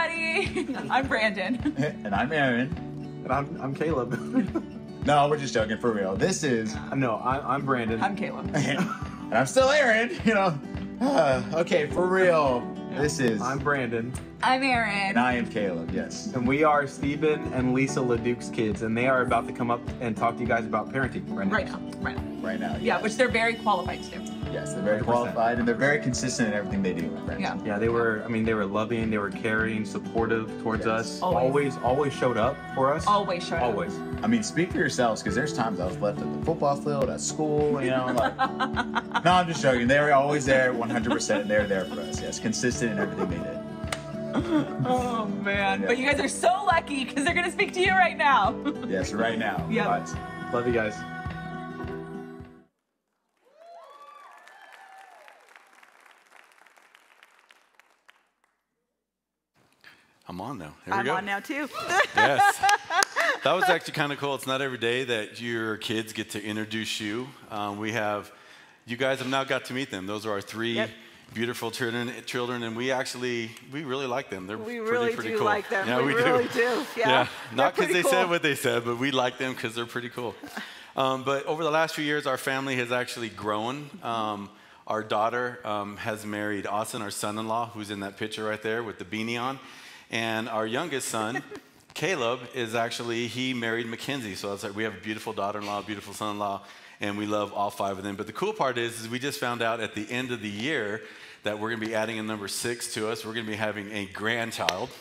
everybody. 0.00 0.76
I'm 0.90 1.06
Brandon. 1.06 1.74
and 2.04 2.14
I'm 2.14 2.32
Aaron. 2.32 2.74
And 3.24 3.32
I'm, 3.32 3.60
I'm 3.60 3.74
Caleb. 3.74 4.66
No, 5.06 5.30
we're 5.30 5.38
just 5.38 5.54
joking 5.54 5.78
for 5.78 5.92
real. 5.92 6.14
This 6.14 6.44
is, 6.44 6.76
no, 6.94 7.14
I, 7.14 7.54
I'm 7.54 7.64
Brandon. 7.64 8.02
I'm 8.02 8.14
Caleb. 8.14 8.54
and 8.54 9.34
I'm 9.34 9.46
still 9.46 9.70
Aaron. 9.70 10.14
You 10.26 10.34
know. 10.34 10.60
Uh, 11.00 11.42
okay, 11.54 11.86
for 11.86 12.06
real. 12.06 12.60
This 12.90 13.18
is, 13.18 13.40
I'm 13.40 13.58
Brandon. 13.60 14.12
I'm 14.42 14.62
Aaron. 14.62 14.92
and 14.92 15.18
I 15.18 15.36
am 15.36 15.48
Caleb. 15.48 15.90
Yes. 15.94 16.34
And 16.34 16.46
we 16.46 16.64
are 16.64 16.86
Stephen 16.86 17.50
and 17.54 17.72
Lisa 17.72 18.00
LeDuc's 18.00 18.50
kids, 18.50 18.82
and 18.82 18.94
they 18.94 19.06
are 19.06 19.22
about 19.22 19.46
to 19.46 19.54
come 19.54 19.70
up 19.70 19.80
and 20.02 20.14
talk 20.14 20.34
to 20.34 20.42
you 20.42 20.46
guys 20.46 20.66
about 20.66 20.92
parenting 20.92 21.24
right 21.34 21.46
now. 21.46 21.54
Right 21.54 21.66
now. 21.66 21.78
Right 22.00 22.16
now. 22.16 22.46
Right 22.46 22.60
now. 22.60 22.76
Yeah, 22.78 23.00
which 23.00 23.16
they're 23.16 23.28
very 23.28 23.54
qualified 23.54 24.02
to 24.02 24.18
do. 24.18 24.39
Yes, 24.52 24.74
they're 24.74 24.82
very 24.82 25.00
100%. 25.00 25.04
qualified 25.04 25.58
and 25.58 25.66
they're 25.68 25.74
very 25.74 26.00
consistent 26.00 26.48
in 26.48 26.54
everything 26.54 26.82
they 26.82 26.92
do, 26.92 27.08
my. 27.26 27.36
Yeah. 27.36 27.56
Yeah, 27.64 27.78
they 27.78 27.88
were. 27.88 28.22
I 28.24 28.28
mean, 28.28 28.44
they 28.44 28.54
were 28.54 28.66
loving. 28.66 29.10
They 29.10 29.18
were 29.18 29.30
caring, 29.30 29.84
supportive 29.84 30.48
towards 30.62 30.86
Yes. 30.86 31.00
us. 31.00 31.22
Always. 31.22 31.42
always, 31.44 31.76
always 31.78 32.12
showed 32.12 32.36
up 32.36 32.56
for 32.74 32.92
us. 32.92 33.06
Always 33.06 33.46
show 33.46 33.56
up. 33.56 33.62
Always. 33.62 33.96
I 34.22 34.26
mean, 34.26 34.42
speak 34.42 34.72
for 34.72 34.78
yourselves, 34.78 35.22
because 35.22 35.34
there's 35.34 35.52
times 35.52 35.80
I 35.80 35.86
was 35.86 35.96
left 35.98 36.20
at 36.20 36.32
the 36.40 36.44
football 36.44 36.76
field, 36.76 37.08
at 37.10 37.20
school, 37.20 37.82
you 37.82 37.90
know, 37.90 38.06
like. 38.16 38.36
no, 39.24 39.32
I'm 39.32 39.46
just 39.46 39.62
joking. 39.62 39.86
They 39.86 40.00
were 40.00 40.12
always 40.12 40.44
there, 40.46 40.72
100%. 40.74 41.46
They're 41.48 41.66
there 41.66 41.84
for 41.84 42.00
us. 42.00 42.20
Yes, 42.20 42.38
consistent 42.40 42.92
in 42.92 42.98
everything 42.98 43.30
they 43.30 43.48
did. 43.48 43.56
Oh 44.86 45.26
man. 45.42 45.80
Yeah. 45.80 45.86
But 45.88 45.98
you 45.98 46.06
guys 46.08 46.20
are 46.20 46.28
so 46.28 46.62
lucky 46.64 47.04
because 47.04 47.24
they're 47.24 47.34
gonna 47.34 47.50
speak 47.50 47.72
to 47.72 47.80
you 47.80 47.90
right 47.90 48.16
now. 48.16 48.54
Yes, 48.88 49.12
right 49.12 49.36
now. 49.38 49.66
Yep. 49.70 49.86
But 49.86 50.52
Love 50.54 50.66
you 50.68 50.72
guys. 50.72 50.94
I'm 60.30 60.40
on 60.40 60.58
now. 60.58 60.72
Here 60.84 60.94
I'm 60.94 61.00
we 61.00 61.04
go. 61.06 61.16
on 61.16 61.24
now 61.24 61.40
too. 61.40 61.68
Yes. 62.14 62.56
that 63.42 63.52
was 63.52 63.64
actually 63.64 63.94
kind 63.94 64.12
of 64.12 64.18
cool. 64.18 64.36
It's 64.36 64.46
not 64.46 64.62
every 64.62 64.78
day 64.78 65.02
that 65.02 65.40
your 65.40 65.76
kids 65.76 66.12
get 66.12 66.30
to 66.30 66.42
introduce 66.42 67.00
you. 67.00 67.26
Um, 67.50 67.78
we 67.78 67.90
have, 67.92 68.30
you 68.86 68.96
guys 68.96 69.18
have 69.18 69.26
now 69.28 69.42
got 69.42 69.64
to 69.66 69.72
meet 69.74 69.90
them. 69.90 70.06
Those 70.06 70.26
are 70.26 70.30
our 70.30 70.40
three 70.40 70.74
Yep. 70.74 70.90
beautiful 71.34 71.72
children, 71.72 72.12
children, 72.26 72.62
and 72.62 72.76
we 72.76 72.92
actually, 72.92 73.50
we 73.72 73.82
really 73.82 74.06
like 74.06 74.30
them. 74.30 74.46
They're 74.46 74.56
We 74.56 74.64
pretty, 74.76 74.80
really 74.80 75.14
pretty 75.14 75.30
do 75.30 75.38
cool. 75.38 75.46
like 75.46 75.68
them. 75.68 75.88
Yeah, 75.88 75.98
we, 75.98 76.14
we, 76.14 76.22
really 76.22 76.44
do. 76.44 76.52
do. 76.52 76.86
Yeah. 76.96 77.08
Yeah, 77.08 77.26
not 77.52 77.74
because 77.74 77.88
they 77.92 78.02
pretty 78.02 78.08
said 78.16 78.30
what 78.30 78.42
they 78.44 78.54
said, 78.54 78.84
but 78.84 78.98
we 78.98 79.10
like 79.10 79.36
them 79.38 79.52
because 79.54 79.74
they're 79.74 79.84
pretty 79.84 80.10
cool. 80.10 80.36
Um, 80.96 81.24
but 81.24 81.44
over 81.46 81.64
the 81.64 81.72
last 81.72 81.96
few 81.96 82.04
years, 82.04 82.28
our 82.28 82.38
family 82.38 82.76
has 82.76 82.92
actually 82.92 83.30
grown. 83.30 83.90
Um, 84.04 84.48
our 84.86 85.02
daughter 85.02 85.58
um, 85.64 85.96
has 85.96 86.24
married 86.24 86.68
Austin, 86.68 87.02
our 87.02 87.10
son-in-law, 87.10 87.70
who's 87.70 87.90
in 87.90 87.98
that 88.00 88.16
picture 88.16 88.44
right 88.44 88.62
there 88.62 88.84
with 88.84 88.98
the 89.00 89.04
beanie 89.04 89.40
on, 89.40 89.58
and 90.10 90.48
our 90.48 90.66
youngest 90.66 91.08
son, 91.08 91.42
Caleb, 91.94 92.40
is 92.54 92.74
actually 92.74 93.26
he 93.26 93.54
married 93.54 93.86
Mackenzie. 93.86 94.34
So 94.34 94.52
it's 94.52 94.62
like 94.62 94.74
we 94.74 94.84
have 94.84 94.94
a 94.94 95.00
beautiful 95.00 95.32
daughter-in-law, 95.32 95.82
beautiful 95.82 96.14
son-in-law, 96.14 96.62
and 97.00 97.16
we 97.16 97.26
love 97.26 97.52
all 97.52 97.70
five 97.70 97.98
of 97.98 98.04
them. 98.04 98.16
But 98.16 98.26
the 98.26 98.32
cool 98.32 98.52
part 98.52 98.78
is, 98.78 99.00
is 99.00 99.08
we 99.08 99.18
just 99.18 99.38
found 99.38 99.62
out 99.62 99.80
at 99.80 99.94
the 99.94 100.10
end 100.10 100.30
of 100.30 100.42
the 100.42 100.48
year 100.48 101.02
that 101.42 101.58
we're 101.58 101.70
going 101.70 101.80
to 101.80 101.86
be 101.86 101.94
adding 101.94 102.18
a 102.18 102.22
number 102.22 102.48
six 102.48 102.92
to 102.94 103.08
us. 103.08 103.24
We're 103.24 103.34
going 103.34 103.46
to 103.46 103.50
be 103.50 103.56
having 103.56 103.90
a 103.92 104.06
grandchild. 104.06 104.90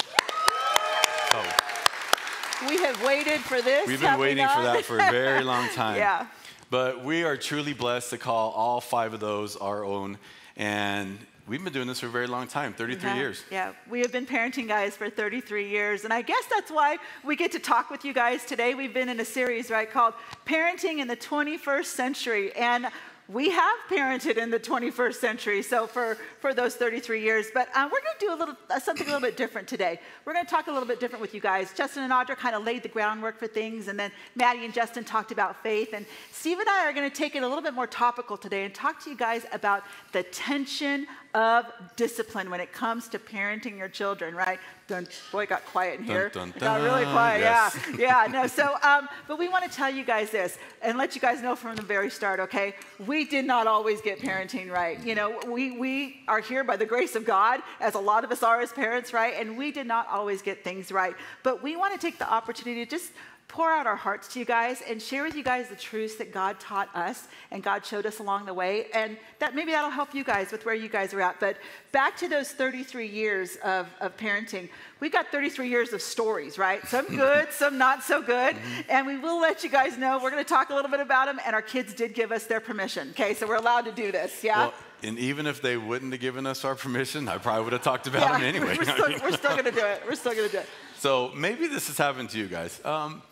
We 2.68 2.78
have 2.78 3.02
waited 3.06 3.40
for 3.40 3.62
this. 3.62 3.88
We've 3.88 4.02
been 4.02 4.10
have 4.10 4.20
we 4.20 4.28
waiting 4.28 4.48
for 4.48 4.62
that 4.64 4.84
for 4.84 4.96
a 4.96 5.12
very 5.12 5.44
long 5.44 5.70
time. 5.76 5.96
Yeah. 5.96 6.28
But 6.70 7.06
we 7.06 7.24
are 7.24 7.38
truly 7.38 7.74
blessed 7.74 8.10
to 8.10 8.18
call 8.18 8.52
all 8.52 8.82
five 8.82 9.14
of 9.14 9.22
those 9.22 9.56
our 9.56 9.86
own. 9.86 10.18
And 10.58 11.18
we've 11.50 11.64
been 11.64 11.74
doing 11.74 11.88
this 11.88 12.00
for 12.00 12.06
a 12.06 12.10
very 12.10 12.28
long 12.28 12.48
time 12.48 12.74
33 12.74 13.10
Yeah, 13.10 13.16
years. 13.16 13.44
Yeah, 13.50 13.74
we 13.90 14.02
have 14.02 14.12
been 14.12 14.28
parenting 14.28 14.68
guys 14.68 14.96
for 14.96 15.10
33 15.10 15.68
years, 15.68 16.04
and 16.04 16.14
I 16.14 16.22
guess 16.22 16.44
that's 16.46 16.70
why 16.70 16.98
we 17.26 17.36
get 17.36 17.52
to 17.54 17.60
talk 17.60 17.90
with 17.90 18.06
you 18.06 18.14
guys 18.14 18.46
today. 18.46 18.76
We've 18.76 18.94
been 18.94 19.10
in 19.10 19.20
a 19.20 19.26
series, 19.26 19.72
right, 19.72 19.90
called 19.90 20.14
Parenting 20.46 21.00
in 21.00 21.08
the 21.08 21.18
21st 21.18 21.86
Century, 21.86 22.54
and 22.56 22.88
we 23.32 23.52
have 23.52 23.78
parented 23.88 24.38
in 24.38 24.50
the 24.50 24.60
21st 24.60 25.14
century, 25.14 25.62
so 25.62 25.86
for, 25.86 26.18
for 26.40 26.56
those 26.56 26.76
33 26.76 27.22
years. 27.22 27.46
But 27.54 27.70
uh, 27.76 27.88
we're 27.92 28.02
going 28.02 28.18
to 28.20 28.26
do 28.26 28.34
a 28.34 28.36
little 28.36 28.56
uh, 28.72 28.80
something 28.80 29.06
a 29.06 29.12
little 29.12 29.28
bit 29.28 29.38
different 29.38 29.68
today. 29.68 30.00
We're 30.26 30.34
going 30.34 30.46
to 30.46 30.50
talk 30.50 30.66
a 30.66 30.72
little 30.72 30.88
bit 30.88 31.00
different 31.00 31.22
with 31.22 31.36
you 31.36 31.40
guys. 31.40 31.72
Justin 31.74 32.04
and 32.04 32.12
Audra 32.12 32.36
kind 32.36 32.56
of 32.56 32.64
laid 32.64 32.82
the 32.82 32.90
groundwork 32.90 33.38
for 33.38 33.46
things, 33.46 33.88
and 33.88 34.00
then 34.00 34.12
Maddie 34.36 34.66
and 34.66 34.74
Justin 34.74 35.04
talked 35.04 35.32
about 35.32 35.62
faith. 35.62 35.90
And 35.94 36.08
Steve 36.32 36.58
and 36.58 36.68
I 36.68 36.90
are 36.90 36.94
going 36.94 37.08
to 37.08 37.16
take 37.16 37.36
it 37.36 37.44
a 37.44 37.48
little 37.48 37.64
bit 37.64 37.76
more 37.76 37.88
topical 37.88 38.36
today 38.36 38.66
and 38.66 38.74
talk 38.74 39.04
to 39.04 39.12
you 39.12 39.16
guys 39.16 39.46
about 39.52 39.84
the 40.12 40.24
tension 40.24 41.06
of 41.36 41.66
discipline 41.96 42.50
when 42.50 42.60
it 42.60 42.74
comes 42.74 43.08
to 43.10 43.20
parenting 43.20 43.78
your 43.78 43.90
children, 43.90 44.34
right? 44.34 44.60
Dun, 44.90 45.08
boy, 45.32 45.44
it 45.44 45.50
got 45.50 45.64
quiet 45.66 46.00
in 46.00 46.06
here. 46.06 46.30
dun, 46.30 46.50
It 46.50 46.60
got 46.60 46.82
really 46.82 47.04
quiet, 47.04 47.42
Yes. 47.42 47.78
yeah. 47.96 48.26
Yeah, 48.26 48.32
no, 48.32 48.48
so, 48.48 48.76
um, 48.82 49.08
but 49.28 49.38
we 49.38 49.48
want 49.48 49.64
to 49.64 49.70
tell 49.70 49.90
you 49.90 50.04
guys 50.04 50.32
this 50.32 50.58
and 50.82 50.98
let 50.98 51.14
you 51.14 51.22
guys 51.22 51.44
know 51.44 51.56
from 51.56 51.76
the 51.76 51.84
very 51.84 52.10
start, 52.10 52.40
okay? 52.40 52.74
We 53.06 53.24
did 53.24 53.46
not 53.46 53.68
always 53.68 54.02
get 54.02 54.20
parenting 54.20 54.72
right. 54.72 55.00
You 55.06 55.14
know, 55.14 55.40
we, 55.48 55.78
we 55.78 56.24
are 56.28 56.40
here 56.40 56.64
by 56.64 56.76
the 56.76 56.88
grace 56.88 57.16
of 57.16 57.24
God, 57.24 57.62
as 57.80 57.94
a 57.94 58.00
lot 58.00 58.24
of 58.24 58.32
us 58.32 58.42
are 58.42 58.62
as 58.62 58.72
parents, 58.74 59.14
right? 59.14 59.36
And 59.40 59.56
we 59.60 59.72
did 59.72 59.86
not 59.86 60.08
always 60.10 60.42
get 60.42 60.64
things 60.64 60.92
right. 60.92 61.16
But 61.44 61.62
we 61.62 61.76
want 61.76 61.94
to 61.94 62.00
take 62.00 62.18
the 62.18 62.28
opportunity 62.30 62.84
to 62.84 62.90
just 62.90 63.12
pour 63.50 63.72
out 63.72 63.88
our 63.88 63.96
hearts 63.96 64.28
to 64.30 64.40
you 64.40 64.46
guys 64.46 64.82
and 64.88 65.02
share 65.02 65.24
with 65.24 65.36
you 65.36 65.44
guys 65.44 65.68
the 65.68 65.76
truths 65.76 66.16
that 66.18 66.32
God 66.32 66.60
taught 66.60 66.88
us 66.96 67.28
and 67.50 67.62
God 67.64 67.84
showed 67.84 68.06
us 68.06 68.20
along 68.20 68.46
the 68.46 68.54
way. 68.54 68.86
And 68.94 69.18
that 69.40 69.56
maybe 69.56 69.72
that'll 69.72 69.90
help 69.90 70.14
you 70.14 70.24
guys 70.24 70.52
with 70.52 70.66
where 70.66 70.76
you 70.76 70.88
guys 70.88 71.14
are 71.16 71.22
at. 71.22 71.40
But 71.40 71.58
back 71.92 72.16
to 72.18 72.30
those 72.30 72.52
33 72.52 73.08
years 73.08 73.58
of, 73.58 73.88
of 74.00 74.16
parenting, 74.18 74.70
we've 75.00 75.12
got 75.12 75.28
33 75.32 75.68
years 75.68 75.94
of 75.94 76.02
stories, 76.02 76.60
right? 76.60 76.88
Some 76.88 77.08
good, 77.16 77.52
some 77.52 77.80
not 77.80 78.04
so 78.04 78.22
good. 78.22 78.56
And 78.88 79.08
we 79.08 79.18
will 79.18 79.42
let 79.42 79.64
you 79.64 79.70
guys 79.70 79.98
know. 79.98 80.20
We're 80.22 80.32
going 80.32 80.44
to 80.44 80.50
talk 80.50 80.70
a 80.70 80.76
little 80.76 80.92
bit 80.92 81.00
about 81.00 81.26
them. 81.26 81.40
And 81.44 81.56
our 81.56 81.64
kids 81.64 81.94
did 81.94 82.14
give 82.14 82.32
us 82.32 82.46
their 82.46 82.60
permission. 82.60 83.10
Okay, 83.10 83.34
so 83.34 83.48
we're 83.48 83.56
allowed 83.56 83.86
to 83.86 83.92
do 83.92 84.12
this. 84.12 84.44
Yeah. 84.44 84.60
Well, 84.60 84.74
and 85.02 85.18
even 85.18 85.48
if 85.48 85.62
they 85.62 85.76
wouldn't 85.76 86.12
have 86.12 86.22
given 86.22 86.46
us 86.46 86.64
our 86.64 86.76
permission, 86.76 87.28
I 87.28 87.40
probably 87.40 87.64
would 87.64 87.74
have 87.74 87.82
talked 87.82 88.06
about 88.06 88.22
yeah. 88.22 88.32
them 88.34 88.44
anyway. 88.44 88.78
we're 88.78 88.84
still, 88.84 89.10
we're 89.24 89.38
still 89.38 89.52
going 89.52 89.66
to 89.66 89.72
do 89.72 89.86
it. 89.86 90.04
We're 90.06 90.16
still 90.16 90.34
going 90.36 90.48
to 90.48 90.52
do 90.52 90.60
it. 90.60 90.68
So 91.00 91.32
maybe 91.36 91.66
this 91.66 91.88
has 91.88 91.98
happened 91.98 92.30
to 92.32 92.38
you 92.38 92.48
guys. 92.48 92.80
Um, 92.86 93.24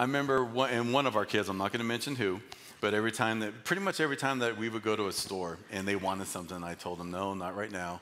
I 0.00 0.04
remember 0.04 0.42
one, 0.42 0.70
and 0.70 0.94
one 0.94 1.06
of 1.06 1.14
our 1.14 1.26
kids, 1.26 1.50
I'm 1.50 1.58
not 1.58 1.72
going 1.72 1.80
to 1.80 1.86
mention 1.86 2.16
who, 2.16 2.40
but 2.80 2.94
every 2.94 3.12
time 3.12 3.40
that, 3.40 3.64
pretty 3.64 3.82
much 3.82 4.00
every 4.00 4.16
time 4.16 4.38
that 4.38 4.56
we 4.56 4.70
would 4.70 4.82
go 4.82 4.96
to 4.96 5.08
a 5.08 5.12
store 5.12 5.58
and 5.70 5.86
they 5.86 5.94
wanted 5.94 6.26
something, 6.26 6.64
I 6.64 6.72
told 6.72 6.98
them, 6.98 7.10
no, 7.10 7.34
not 7.34 7.54
right 7.54 7.70
now. 7.70 8.00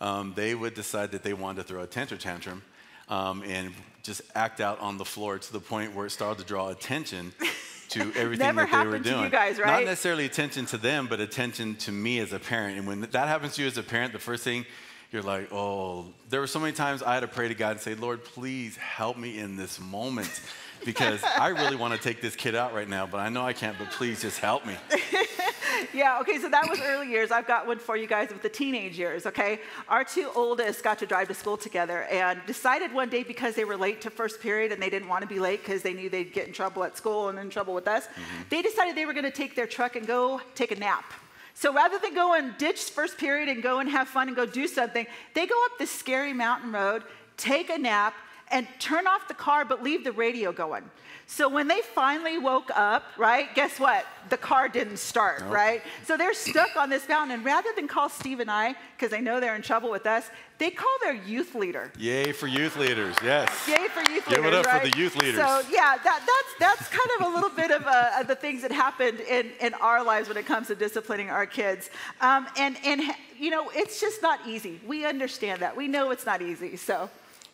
Um, 0.00 0.32
they 0.36 0.54
would 0.54 0.74
decide 0.74 1.10
that 1.10 1.24
they 1.24 1.32
wanted 1.32 1.62
to 1.62 1.66
throw 1.66 1.82
a 1.82 1.88
temper 1.88 2.16
tantrum 2.16 2.62
um, 3.08 3.42
and 3.42 3.74
just 4.04 4.22
act 4.36 4.60
out 4.60 4.78
on 4.78 4.96
the 4.96 5.04
floor 5.04 5.40
to 5.40 5.52
the 5.52 5.58
point 5.58 5.92
where 5.92 6.06
it 6.06 6.10
started 6.10 6.40
to 6.40 6.46
draw 6.46 6.68
attention 6.68 7.32
to 7.88 8.00
everything 8.14 8.46
that 8.46 8.54
they 8.54 8.62
were 8.62 8.66
happened 8.66 9.02
to 9.02 9.10
you 9.10 9.16
doing. 9.16 9.30
guys, 9.32 9.58
Not 9.58 9.82
necessarily 9.82 10.26
attention 10.26 10.66
to 10.66 10.78
them, 10.78 11.08
but 11.08 11.18
attention 11.18 11.74
to 11.78 11.90
me 11.90 12.20
as 12.20 12.32
a 12.32 12.38
parent. 12.38 12.78
And 12.78 12.86
when 12.86 13.00
that 13.00 13.26
happens 13.26 13.56
to 13.56 13.62
you 13.62 13.66
as 13.66 13.76
a 13.76 13.82
parent, 13.82 14.12
the 14.12 14.20
first 14.20 14.44
thing 14.44 14.66
you're 15.10 15.22
like, 15.22 15.52
oh, 15.52 16.06
there 16.28 16.38
were 16.38 16.46
so 16.46 16.60
many 16.60 16.72
times 16.72 17.02
I 17.02 17.14
had 17.14 17.20
to 17.20 17.28
pray 17.28 17.48
to 17.48 17.54
God 17.54 17.72
and 17.72 17.80
say, 17.80 17.96
Lord, 17.96 18.22
please 18.22 18.76
help 18.76 19.16
me 19.18 19.40
in 19.40 19.56
this 19.56 19.80
moment 19.80 20.40
because 20.84 21.22
I 21.22 21.48
really 21.48 21.76
want 21.76 21.94
to 21.94 22.00
take 22.00 22.20
this 22.20 22.36
kid 22.36 22.54
out 22.54 22.74
right 22.74 22.88
now, 22.88 23.06
but 23.06 23.18
I 23.18 23.28
know 23.28 23.44
I 23.44 23.52
can't, 23.52 23.78
but 23.78 23.90
please 23.90 24.22
just 24.22 24.38
help 24.38 24.66
me. 24.66 24.76
Yeah, 25.92 26.20
okay, 26.20 26.38
so 26.38 26.48
that 26.48 26.68
was 26.68 26.80
early 26.80 27.10
years. 27.10 27.30
I've 27.30 27.46
got 27.46 27.66
one 27.66 27.78
for 27.78 27.96
you 27.96 28.06
guys 28.06 28.28
with 28.28 28.42
the 28.42 28.48
teenage 28.48 28.98
years, 28.98 29.26
okay? 29.26 29.60
Our 29.88 30.04
two 30.04 30.30
oldest 30.34 30.84
got 30.84 30.98
to 31.00 31.06
drive 31.06 31.28
to 31.28 31.34
school 31.34 31.56
together 31.56 32.02
and 32.04 32.40
decided 32.46 32.92
one 32.92 33.08
day 33.08 33.22
because 33.22 33.54
they 33.54 33.64
were 33.64 33.76
late 33.76 34.00
to 34.02 34.10
first 34.10 34.40
period 34.40 34.72
and 34.72 34.80
they 34.80 34.90
didn't 34.90 35.08
want 35.08 35.22
to 35.22 35.28
be 35.28 35.40
late 35.40 35.62
because 35.62 35.82
they 35.82 35.92
knew 35.92 36.08
they'd 36.08 36.32
get 36.32 36.46
in 36.46 36.52
trouble 36.52 36.84
at 36.84 36.96
school 36.96 37.28
and 37.28 37.38
in 37.38 37.50
trouble 37.50 37.74
with 37.74 37.88
us, 37.88 38.06
mm-hmm. 38.06 38.42
they 38.50 38.62
decided 38.62 38.94
they 38.94 39.06
were 39.06 39.12
going 39.12 39.24
to 39.24 39.30
take 39.30 39.56
their 39.56 39.66
truck 39.66 39.96
and 39.96 40.06
go 40.06 40.40
take 40.54 40.70
a 40.70 40.76
nap. 40.76 41.12
So 41.54 41.74
rather 41.74 41.98
than 41.98 42.14
go 42.14 42.34
and 42.34 42.56
ditch 42.56 42.82
first 42.84 43.18
period 43.18 43.48
and 43.48 43.62
go 43.62 43.80
and 43.80 43.88
have 43.90 44.08
fun 44.08 44.28
and 44.28 44.36
go 44.36 44.46
do 44.46 44.68
something, 44.68 45.06
they 45.34 45.46
go 45.46 45.64
up 45.66 45.72
this 45.78 45.90
scary 45.90 46.32
mountain 46.32 46.72
road, 46.72 47.02
take 47.36 47.68
a 47.68 47.78
nap, 47.78 48.14
and 48.50 48.66
turn 48.78 49.06
off 49.06 49.28
the 49.28 49.34
car 49.34 49.64
but 49.64 49.82
leave 49.82 50.04
the 50.04 50.12
radio 50.12 50.52
going. 50.52 50.84
So 51.30 51.48
when 51.48 51.68
they 51.68 51.80
finally 51.80 52.38
woke 52.38 52.72
up, 52.74 53.04
right, 53.16 53.54
guess 53.54 53.78
what? 53.78 54.04
The 54.30 54.36
car 54.36 54.68
didn't 54.68 54.96
start, 54.96 55.44
right? 55.48 55.80
So 56.04 56.16
they're 56.16 56.34
stuck 56.34 56.74
on 56.74 56.90
this 56.90 57.08
mountain. 57.08 57.36
And 57.36 57.44
rather 57.44 57.68
than 57.76 57.86
call 57.86 58.08
Steve 58.08 58.40
and 58.40 58.50
I, 58.50 58.74
because 58.96 59.12
they 59.12 59.20
know 59.20 59.38
they're 59.38 59.54
in 59.54 59.62
trouble 59.62 59.92
with 59.92 60.06
us, 60.06 60.28
they 60.58 60.70
call 60.72 60.90
their 61.04 61.14
youth 61.14 61.54
leader. 61.54 61.92
Yay 61.96 62.32
for 62.32 62.48
youth 62.48 62.76
leaders, 62.76 63.14
yes. 63.22 63.48
Yay 63.68 63.86
for 63.88 64.00
youth 64.10 64.26
leaders. 64.26 64.42
Give 64.42 64.44
it 64.44 64.54
up 64.54 64.66
for 64.66 64.72
right? 64.72 64.92
the 64.92 64.98
youth 64.98 65.14
leaders. 65.16 65.36
So 65.36 65.62
yeah, 65.70 65.98
that, 66.02 66.02
that's 66.58 66.58
that's 66.58 66.90
kind 66.90 67.10
of 67.20 67.28
a 67.28 67.34
little 67.34 67.48
bit 67.48 67.70
of, 67.70 67.86
uh, 67.86 68.20
of 68.20 68.26
the 68.26 68.34
things 68.34 68.62
that 68.62 68.72
happened 68.72 69.20
in, 69.20 69.52
in 69.60 69.72
our 69.74 70.04
lives 70.04 70.28
when 70.28 70.36
it 70.36 70.46
comes 70.46 70.66
to 70.66 70.74
disciplining 70.74 71.30
our 71.30 71.46
kids. 71.46 71.90
Um, 72.20 72.48
and 72.58 72.76
and 72.84 73.02
you 73.38 73.50
know, 73.50 73.70
it's 73.72 74.00
just 74.00 74.20
not 74.20 74.40
easy. 74.48 74.80
We 74.84 75.06
understand 75.06 75.62
that. 75.62 75.76
We 75.76 75.86
know 75.86 76.10
it's 76.10 76.26
not 76.26 76.42
easy. 76.42 76.76
So 76.76 77.08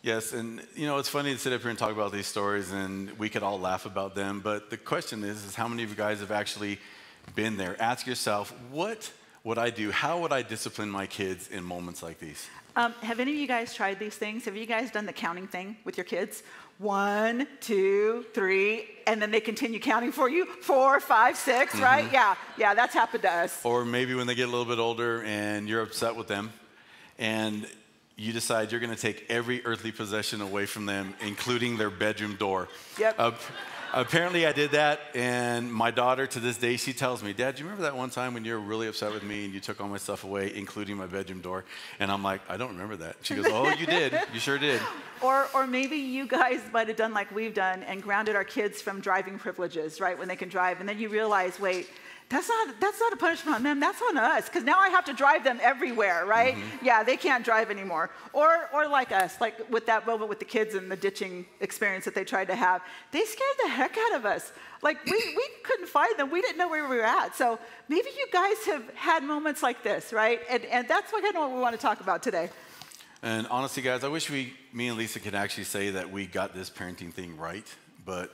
Yes, 0.06 0.32
and 0.32 0.62
you 0.76 0.86
know 0.86 0.98
it's 0.98 1.08
funny 1.08 1.32
to 1.32 1.38
sit 1.38 1.52
up 1.52 1.62
here 1.62 1.70
and 1.70 1.76
talk 1.76 1.90
about 1.90 2.12
these 2.12 2.28
stories, 2.28 2.70
and 2.70 3.10
we 3.18 3.28
could 3.28 3.42
all 3.42 3.58
laugh 3.58 3.86
about 3.86 4.14
them. 4.14 4.38
But 4.38 4.70
the 4.70 4.76
question 4.76 5.24
is, 5.24 5.44
is 5.44 5.56
how 5.56 5.66
many 5.66 5.82
of 5.82 5.90
you 5.90 5.96
guys 5.96 6.20
have 6.20 6.30
actually 6.30 6.78
been 7.34 7.56
there? 7.56 7.74
Ask 7.82 8.06
yourself, 8.06 8.54
what 8.70 9.10
would 9.42 9.58
I 9.58 9.70
do, 9.70 9.90
how 9.90 10.20
would 10.20 10.32
I 10.32 10.42
discipline 10.42 10.90
my 10.90 11.08
kids 11.08 11.48
in 11.48 11.64
moments 11.64 12.04
like 12.04 12.20
these? 12.20 12.48
Um, 12.76 12.92
have 13.02 13.18
any 13.18 13.32
of 13.32 13.36
you 13.36 13.48
guys 13.48 13.74
tried 13.74 13.98
these 13.98 14.14
things? 14.14 14.44
Have 14.44 14.56
you 14.56 14.64
guys 14.64 14.92
done 14.92 15.06
the 15.06 15.12
counting 15.12 15.48
thing 15.48 15.76
with 15.82 15.96
your 15.96 16.04
kids? 16.04 16.44
One, 16.78 17.48
two, 17.60 18.26
three, 18.32 18.88
and 19.08 19.20
then 19.20 19.32
they 19.32 19.40
continue 19.40 19.80
counting 19.80 20.12
for 20.12 20.30
you. 20.30 20.46
Four, 20.46 21.00
five, 21.00 21.36
six, 21.36 21.74
right? 21.80 22.06
Yeah, 22.12 22.36
yeah, 22.56 22.74
that's 22.74 22.94
happened 22.94 23.24
to 23.24 23.32
us. 23.32 23.60
Or 23.64 23.84
maybe 23.84 24.14
when 24.14 24.28
they 24.28 24.36
get 24.36 24.46
a 24.46 24.52
little 24.52 24.66
bit 24.66 24.78
older 24.78 25.24
and 25.24 25.68
you're 25.68 25.82
upset 25.82 26.14
with 26.14 26.28
them 26.28 26.52
and 27.18 27.66
you 28.16 28.32
decide 28.32 28.72
you're 28.72 28.80
going 28.80 28.94
to 28.94 29.00
take 29.00 29.26
every 29.28 29.64
earthly 29.66 29.92
possession 29.92 30.40
away 30.40 30.64
from 30.64 30.86
them, 30.86 31.14
including 31.20 31.76
their 31.76 31.90
bedroom 31.90 32.34
door. 32.36 32.66
Yep. 32.98 33.14
Uh, 33.18 33.32
apparently, 33.92 34.46
I 34.46 34.52
did 34.52 34.70
that, 34.70 35.00
and 35.14 35.70
my 35.70 35.90
daughter 35.90 36.26
to 36.26 36.40
this 36.40 36.56
day, 36.56 36.78
she 36.78 36.94
tells 36.94 37.22
me, 37.22 37.34
Dad, 37.34 37.56
do 37.56 37.60
you 37.60 37.66
remember 37.66 37.82
that 37.82 37.94
one 37.94 38.08
time 38.08 38.32
when 38.32 38.42
you 38.42 38.54
were 38.54 38.60
really 38.60 38.88
upset 38.88 39.12
with 39.12 39.22
me 39.22 39.44
and 39.44 39.52
you 39.52 39.60
took 39.60 39.82
all 39.82 39.88
my 39.88 39.98
stuff 39.98 40.24
away, 40.24 40.50
including 40.54 40.96
my 40.96 41.04
bedroom 41.04 41.42
door? 41.42 41.66
And 41.98 42.10
I'm 42.10 42.22
like, 42.22 42.40
I 42.48 42.56
don't 42.56 42.70
remember 42.70 42.96
that. 42.96 43.16
She 43.20 43.34
goes, 43.34 43.46
Oh, 43.48 43.68
you 43.68 43.84
did. 43.84 44.18
You 44.32 44.40
sure 44.40 44.58
did. 44.58 44.80
Or, 45.22 45.48
or 45.54 45.66
maybe 45.66 45.96
you 45.96 46.26
guys 46.26 46.60
might 46.74 46.88
have 46.88 46.98
done 46.98 47.14
like 47.14 47.34
we've 47.34 47.54
done 47.54 47.82
and 47.84 48.02
grounded 48.02 48.36
our 48.36 48.44
kids 48.44 48.82
from 48.82 49.00
driving 49.00 49.38
privileges, 49.38 49.98
right? 49.98 50.16
When 50.16 50.28
they 50.28 50.36
can 50.36 50.50
drive, 50.50 50.78
and 50.78 50.86
then 50.86 50.98
you 50.98 51.08
realize, 51.08 51.58
wait, 51.58 51.88
that's 52.28 52.48
not 52.48 52.80
that's 52.80 52.98
not 52.98 53.12
a 53.12 53.16
punishment 53.16 53.56
on 53.56 53.62
them. 53.62 53.78
That's 53.78 54.02
on 54.02 54.16
us 54.18 54.46
because 54.46 54.64
now 54.64 54.78
I 54.78 54.88
have 54.88 55.04
to 55.04 55.12
drive 55.12 55.44
them 55.44 55.60
everywhere, 55.62 56.26
right? 56.26 56.56
Mm-hmm. 56.56 56.84
Yeah, 56.84 57.04
they 57.04 57.16
can't 57.16 57.44
drive 57.44 57.70
anymore. 57.70 58.10
Or 58.32 58.68
or 58.74 58.88
like 58.88 59.12
us, 59.12 59.40
like 59.40 59.70
with 59.70 59.86
that 59.86 60.06
moment 60.06 60.28
with 60.28 60.40
the 60.40 60.44
kids 60.44 60.74
and 60.74 60.90
the 60.90 60.96
ditching 60.96 61.46
experience 61.60 62.04
that 62.04 62.16
they 62.16 62.24
tried 62.24 62.48
to 62.48 62.56
have, 62.56 62.82
they 63.12 63.24
scared 63.24 63.56
the 63.62 63.70
heck 63.70 63.96
out 63.96 64.16
of 64.16 64.26
us. 64.26 64.52
Like 64.82 65.04
we 65.04 65.12
we 65.12 65.48
couldn't 65.62 65.88
find 65.88 66.18
them. 66.18 66.30
We 66.30 66.40
didn't 66.40 66.58
know 66.58 66.68
where 66.68 66.88
we 66.88 66.96
were 66.96 67.04
at. 67.04 67.36
So 67.36 67.60
maybe 67.88 68.08
you 68.16 68.26
guys 68.32 68.56
have 68.66 68.82
had 68.94 69.22
moments 69.22 69.62
like 69.62 69.84
this, 69.84 70.12
right? 70.12 70.40
And 70.50 70.64
and 70.64 70.88
that's 70.88 71.12
what 71.12 71.22
kind 71.22 71.36
of 71.36 71.42
what 71.42 71.52
we 71.52 71.60
want 71.60 71.76
to 71.76 71.80
talk 71.80 72.00
about 72.00 72.24
today. 72.24 72.50
And 73.22 73.46
honestly, 73.48 73.82
guys, 73.82 74.04
I 74.04 74.08
wish 74.08 74.30
we, 74.30 74.52
me 74.72 74.88
and 74.88 74.98
Lisa, 74.98 75.20
could 75.20 75.34
actually 75.34 75.64
say 75.64 75.90
that 75.90 76.12
we 76.12 76.26
got 76.26 76.54
this 76.54 76.68
parenting 76.70 77.12
thing 77.12 77.36
right, 77.36 77.66
but 78.04 78.32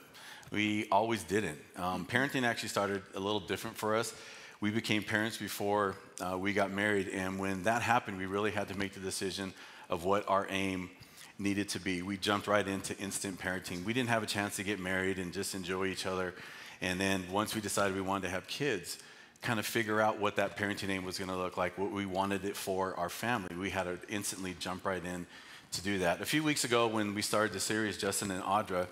we 0.53 0.87
always 0.91 1.25
didn't. 1.25 1.59
Um, 1.77 2.05
parenting 2.05 2.45
actually 2.45 2.69
started 2.69 3.03
a 3.15 3.21
little 3.21 3.41
different 3.41 3.77
for 3.77 3.97
us. 3.97 4.15
We 4.61 4.71
became 4.71 5.03
parents 5.03 5.39
before 5.39 5.97
uh, 6.21 6.37
we 6.39 6.53
got 6.53 6.71
married, 6.71 7.09
and 7.09 7.39
when 7.39 7.65
that 7.65 7.83
happened, 7.83 8.19
we 8.19 8.27
really 8.27 8.51
had 8.51 8.69
to 8.69 8.79
make 8.79 8.93
the 8.93 9.01
decision 9.01 9.55
of 9.89 10.05
what 10.05 10.29
our 10.29 10.47
aim 10.51 10.91
needed 11.39 11.71
to 11.71 11.81
be. 11.81 12.03
We 12.03 12.17
jumped 12.17 12.47
right 12.47 12.67
into 12.67 12.97
instant 12.99 13.41
parenting. 13.41 13.85
We 13.85 13.93
didn't 13.93 14.11
have 14.11 14.23
a 14.23 14.27
chance 14.27 14.57
to 14.57 14.63
get 14.63 14.79
married 14.79 15.19
and 15.19 15.33
just 15.33 15.55
enjoy 15.55 15.87
each 15.87 16.07
other. 16.07 16.35
And 16.81 17.01
then 17.01 17.25
once 17.33 17.55
we 17.55 17.61
decided 17.61 17.97
we 17.97 18.03
wanted 18.03 18.25
to 18.25 18.31
have 18.31 18.47
kids, 18.47 18.99
kind 19.41 19.59
of 19.59 19.67
figure 19.67 20.01
out 20.01 20.21
what 20.21 20.37
that 20.37 20.57
parenting 20.57 20.91
aim 20.91 21.05
was 21.05 21.19
going 21.19 21.31
to 21.31 21.37
look 21.37 21.57
like, 21.57 21.77
what 21.77 21.91
we 21.91 22.07
wanted 22.07 22.45
it 22.45 22.57
for 22.57 22.95
our 22.95 23.09
family. 23.09 23.57
We 23.57 23.71
had 23.71 23.85
to 23.85 23.99
instantly 24.09 24.55
jump 24.61 24.85
right 24.85 25.05
in 25.05 25.27
to 25.73 25.83
do 25.83 25.99
that. 26.01 26.21
A 26.21 26.27
few 26.27 26.45
weeks 26.45 26.65
ago, 26.65 26.87
when 26.87 27.15
we 27.15 27.23
started 27.23 27.53
the 27.53 27.61
series, 27.61 27.97
Justin 27.97 28.31
and 28.31 28.43
Audra 28.45 28.87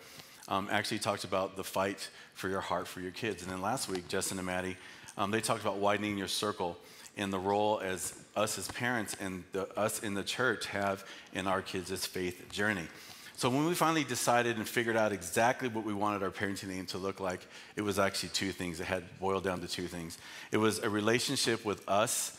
um, 0.50 0.68
actually 0.70 0.98
talked 0.98 1.24
about 1.24 1.56
the 1.56 1.64
fight 1.64 2.08
for 2.34 2.48
your 2.48 2.60
heart 2.60 2.86
for 2.86 3.00
your 3.00 3.12
kids. 3.12 3.42
And 3.42 3.50
then 3.50 3.62
last 3.62 3.88
week, 3.88 4.08
Justin 4.08 4.38
and 4.38 4.46
Maddie, 4.46 4.76
um, 5.16 5.30
they 5.30 5.40
talked 5.40 5.62
about 5.62 5.78
widening 5.78 6.18
your 6.18 6.28
circle 6.28 6.76
and 7.16 7.32
the 7.32 7.38
role 7.38 7.80
as 7.80 8.14
us 8.36 8.58
as 8.58 8.68
parents 8.68 9.16
and 9.20 9.44
the, 9.52 9.68
us 9.78 10.02
in 10.02 10.14
the 10.14 10.22
church 10.22 10.66
have 10.66 11.04
in 11.32 11.46
our 11.46 11.62
kids' 11.62 12.06
faith 12.06 12.50
journey. 12.50 12.86
So 13.36 13.48
when 13.48 13.66
we 13.66 13.74
finally 13.74 14.04
decided 14.04 14.58
and 14.58 14.68
figured 14.68 14.98
out 14.98 15.12
exactly 15.12 15.68
what 15.68 15.84
we 15.84 15.94
wanted 15.94 16.22
our 16.22 16.30
parenting 16.30 16.70
aim 16.76 16.84
to 16.86 16.98
look 16.98 17.20
like, 17.20 17.40
it 17.74 17.80
was 17.80 17.98
actually 17.98 18.28
two 18.30 18.52
things. 18.52 18.80
It 18.80 18.86
had 18.86 19.04
boiled 19.18 19.44
down 19.44 19.60
to 19.62 19.68
two 19.68 19.86
things. 19.86 20.18
It 20.52 20.58
was 20.58 20.80
a 20.80 20.90
relationship 20.90 21.64
with 21.64 21.88
us 21.88 22.38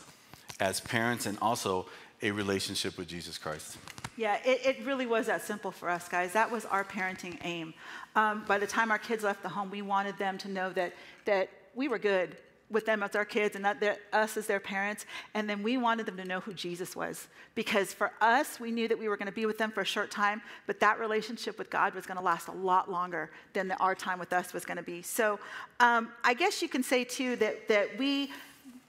as 0.60 0.80
parents 0.80 1.26
and 1.26 1.38
also 1.42 1.86
a 2.22 2.30
relationship 2.30 2.96
with 2.96 3.08
Jesus 3.08 3.36
Christ. 3.36 3.78
Yeah, 4.22 4.38
it, 4.44 4.64
it 4.64 4.86
really 4.86 5.06
was 5.06 5.26
that 5.26 5.42
simple 5.42 5.72
for 5.72 5.88
us, 5.88 6.08
guys. 6.08 6.32
That 6.32 6.48
was 6.48 6.64
our 6.66 6.84
parenting 6.84 7.38
aim. 7.42 7.74
Um, 8.14 8.44
by 8.46 8.56
the 8.56 8.68
time 8.68 8.92
our 8.92 8.98
kids 8.98 9.24
left 9.24 9.42
the 9.42 9.48
home, 9.48 9.68
we 9.68 9.82
wanted 9.82 10.16
them 10.16 10.38
to 10.38 10.48
know 10.48 10.70
that, 10.74 10.92
that 11.24 11.48
we 11.74 11.88
were 11.88 11.98
good 11.98 12.36
with 12.70 12.86
them 12.86 13.02
as 13.02 13.16
our 13.16 13.24
kids 13.24 13.56
and 13.56 13.64
their, 13.64 13.96
us 14.12 14.36
as 14.36 14.46
their 14.46 14.60
parents. 14.60 15.06
And 15.34 15.50
then 15.50 15.64
we 15.64 15.76
wanted 15.76 16.06
them 16.06 16.16
to 16.18 16.24
know 16.24 16.38
who 16.38 16.54
Jesus 16.54 16.94
was. 16.94 17.26
Because 17.56 17.92
for 17.92 18.12
us, 18.20 18.60
we 18.60 18.70
knew 18.70 18.86
that 18.86 18.96
we 18.96 19.08
were 19.08 19.16
going 19.16 19.26
to 19.26 19.32
be 19.32 19.44
with 19.44 19.58
them 19.58 19.72
for 19.72 19.80
a 19.80 19.84
short 19.84 20.12
time, 20.12 20.40
but 20.68 20.78
that 20.78 21.00
relationship 21.00 21.58
with 21.58 21.68
God 21.68 21.92
was 21.92 22.06
going 22.06 22.16
to 22.16 22.22
last 22.22 22.46
a 22.46 22.52
lot 22.52 22.88
longer 22.88 23.28
than 23.54 23.66
the, 23.66 23.76
our 23.78 23.96
time 23.96 24.20
with 24.20 24.32
us 24.32 24.52
was 24.52 24.64
going 24.64 24.76
to 24.76 24.84
be. 24.84 25.02
So 25.02 25.40
um, 25.80 26.12
I 26.22 26.34
guess 26.34 26.62
you 26.62 26.68
can 26.68 26.84
say, 26.84 27.02
too, 27.02 27.34
that, 27.36 27.66
that 27.66 27.98
we 27.98 28.30